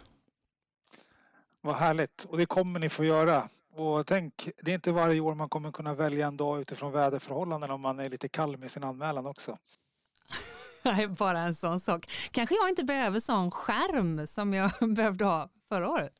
Vad 1.61 1.75
härligt, 1.75 2.23
och 2.23 2.37
det 2.37 2.45
kommer 2.45 2.79
ni 2.79 2.89
få 2.89 3.03
göra. 3.03 3.49
Och 3.75 4.07
tänk, 4.07 4.49
det 4.63 4.71
är 4.71 4.75
inte 4.75 4.91
varje 4.91 5.19
år 5.19 5.35
man 5.35 5.49
kommer 5.49 5.71
kunna 5.71 5.93
välja 5.93 6.27
en 6.27 6.37
dag 6.37 6.61
utifrån 6.61 6.91
väderförhållanden 6.91 7.71
om 7.71 7.81
man 7.81 7.99
är 7.99 8.09
lite 8.09 8.29
kall 8.29 8.57
med 8.57 8.71
sin 8.71 8.83
anmälan 8.83 9.25
också. 9.25 9.57
Nej, 10.83 11.07
bara 11.07 11.39
en 11.39 11.55
sån 11.55 11.79
sak. 11.79 12.11
Kanske 12.31 12.55
jag 12.55 12.69
inte 12.69 12.83
behöver 12.83 13.19
sån 13.19 13.51
skärm 13.51 14.27
som 14.27 14.53
jag 14.53 14.71
behövde 14.95 15.25
ha 15.25 15.49
förra 15.69 15.89
året. 15.89 16.13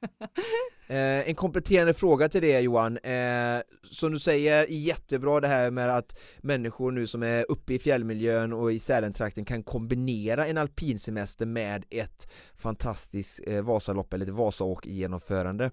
Eh, 0.86 1.28
en 1.28 1.34
kompletterande 1.34 1.94
fråga 1.94 2.28
till 2.28 2.42
det 2.42 2.60
Johan, 2.60 2.98
eh, 2.98 3.60
som 3.90 4.12
du 4.12 4.18
säger, 4.18 4.66
jättebra 4.66 5.40
det 5.40 5.48
här 5.48 5.70
med 5.70 5.96
att 5.96 6.18
människor 6.38 6.92
nu 6.92 7.06
som 7.06 7.22
är 7.22 7.44
uppe 7.48 7.74
i 7.74 7.78
fjällmiljön 7.78 8.52
och 8.52 8.72
i 8.72 8.78
Sälentrakten 8.78 9.44
kan 9.44 9.62
kombinera 9.62 10.46
en 10.46 10.58
alpinsemester 10.58 11.46
med 11.46 11.84
ett 11.90 12.28
fantastiskt 12.56 13.40
eh, 13.46 13.62
Vasalopp 13.62 14.14
eller 14.14 14.26
ett 14.26 14.32
Vasaåk 14.32 14.86
genomförande. 14.86 15.64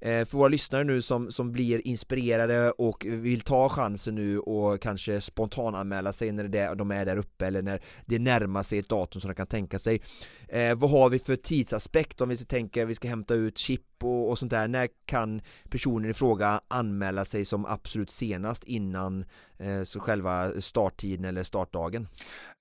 Eh, 0.00 0.24
för 0.24 0.38
våra 0.38 0.48
lyssnare 0.48 0.84
nu 0.84 1.02
som, 1.02 1.30
som 1.30 1.52
blir 1.52 1.86
inspirerade 1.86 2.70
och 2.70 3.06
vill 3.08 3.40
ta 3.40 3.68
chansen 3.68 4.14
nu 4.14 4.38
och 4.38 4.80
kanske 4.80 5.20
spontananmäla 5.20 6.12
sig 6.12 6.32
när 6.32 6.44
det, 6.44 6.74
de 6.74 6.90
är 6.90 7.04
där 7.04 7.16
uppe 7.16 7.46
eller 7.46 7.62
när 7.62 7.82
det 8.06 8.18
närmar 8.18 8.62
sig 8.62 8.78
ett 8.78 8.88
datum 8.88 9.20
som 9.20 9.28
de 9.28 9.34
kan 9.34 9.46
tänka 9.46 9.78
sig. 9.78 10.02
Eh, 10.48 10.74
vad 10.74 10.90
har 10.90 11.10
vi 11.10 11.18
för 11.18 11.36
tidsaspekt 11.36 12.20
om 12.20 12.28
vi 12.28 12.36
ska 12.36 12.46
tänka 12.46 12.84
vi 12.84 12.94
ska 12.94 13.08
hämta 13.08 13.34
ut 13.34 13.58
chip 13.58 13.80
och, 14.04 14.30
och 14.30 14.38
sånt 14.38 14.50
där, 14.50 14.68
när 14.68 14.88
kan 15.06 15.40
personen 15.70 16.10
i 16.10 16.14
fråga 16.14 16.60
anmäla 16.68 17.24
sig 17.24 17.44
som 17.44 17.66
absolut 17.66 18.10
senast 18.10 18.64
innan 18.64 19.24
eh, 19.58 19.82
så 19.82 20.00
själva 20.00 20.60
starttiden 20.60 21.24
eller 21.24 21.42
startdagen? 21.42 22.08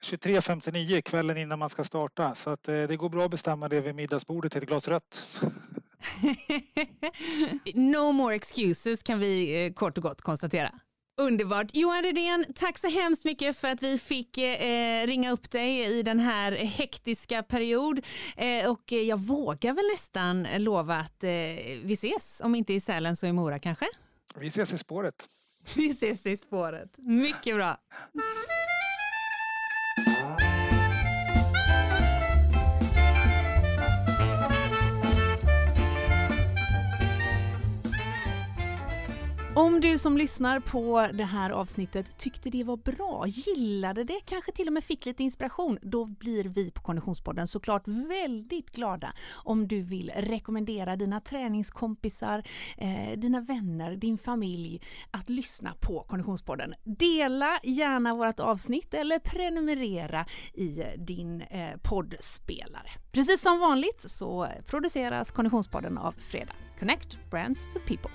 23.59 0.04 1.02
kvällen 1.02 1.38
innan 1.38 1.60
man 1.60 1.70
ska 1.70 1.84
starta 1.84 2.36
så 2.36 2.50
att 2.50 2.68
eh, 2.68 2.84
det 2.84 2.98
går 2.98 3.10
bra 3.10 3.26
att 3.26 3.32
bestämma 3.32 3.70
det 3.70 3.82
vid 3.82 3.96
middagsbordet 3.96 4.52
till 4.52 4.62
ett 4.62 4.68
glas 4.68 4.88
rött. 4.88 5.44
no 7.74 8.12
more 8.12 8.36
excuses 8.36 9.04
kan 9.04 9.20
vi 9.20 9.66
eh, 9.66 9.74
kort 9.74 9.98
och 9.98 10.04
gott 10.04 10.22
konstatera. 10.22 10.72
Underbart. 11.18 11.68
Johan 11.74 12.04
Redén, 12.04 12.46
tack 12.56 12.78
så 12.78 12.88
hemskt 12.88 13.26
mycket 13.26 13.58
för 13.58 13.68
att 13.68 13.84
vi 13.84 13.98
fick 13.98 14.38
eh, 14.38 15.08
ringa 15.08 15.32
upp 15.32 15.52
dig 15.52 16.00
i 16.00 16.04
den 16.04 16.20
här 16.20 16.52
hektiska 16.52 17.44
period. 17.44 18.06
Eh, 18.38 18.72
och 18.72 18.92
jag 18.92 19.20
vågar 19.20 19.74
väl 19.74 19.86
nästan 19.94 20.48
lova 20.58 20.96
att 20.96 21.24
eh, 21.24 21.30
vi 21.84 21.94
ses, 21.94 22.42
om 22.44 22.56
inte 22.56 22.74
i 22.74 22.80
Sälen 22.80 23.16
så 23.16 23.26
i 23.26 23.34
Mora 23.34 23.60
kanske? 23.60 23.86
Vi 24.36 24.48
ses 24.48 24.74
i 24.74 24.78
spåret. 24.78 25.28
Vi 25.76 25.90
ses 25.92 26.26
i 26.26 26.38
spåret. 26.38 26.98
Mycket 26.98 27.56
bra. 27.56 27.78
Om 39.56 39.82
du 39.82 39.98
som 39.98 40.18
lyssnar 40.18 40.60
på 40.60 41.08
det 41.14 41.24
här 41.24 41.50
avsnittet 41.50 42.18
tyckte 42.18 42.50
det 42.50 42.64
var 42.64 42.78
bra, 42.78 43.24
gillade 43.28 44.04
det, 44.04 44.20
kanske 44.26 44.52
till 44.52 44.68
och 44.68 44.74
med 44.74 44.84
fick 44.84 45.06
lite 45.06 45.24
inspiration, 45.24 45.80
då 45.82 46.06
blir 46.06 46.44
vi 46.44 46.72
på 46.72 46.82
Konditionspodden 46.82 47.48
såklart 47.48 47.88
väldigt 47.88 48.72
glada 48.72 49.14
om 49.34 49.68
du 49.68 49.82
vill 49.82 50.12
rekommendera 50.16 50.96
dina 50.96 51.22
träningskompisar, 51.22 52.44
eh, 52.78 53.20
dina 53.20 53.42
vänner, 53.42 53.96
din 53.96 54.18
familj 54.18 54.82
att 55.12 55.30
lyssna 55.30 55.74
på 55.80 56.06
Konditionspodden. 56.10 56.74
Dela 56.84 57.60
gärna 57.64 58.16
vårt 58.16 58.40
avsnitt 58.40 58.94
eller 58.94 59.20
prenumerera 59.20 60.26
i 60.54 60.80
eh, 60.80 60.86
din 60.98 61.42
eh, 61.42 61.78
poddspelare. 61.84 62.90
Precis 63.12 63.42
som 63.42 63.60
vanligt 63.60 64.02
så 64.10 64.48
produceras 64.66 65.32
Konditionspodden 65.32 65.98
av 65.98 66.12
Fredag. 66.12 66.54
Connect 66.80 67.18
Brands 67.30 67.68
with 67.74 67.86
People. 67.88 68.12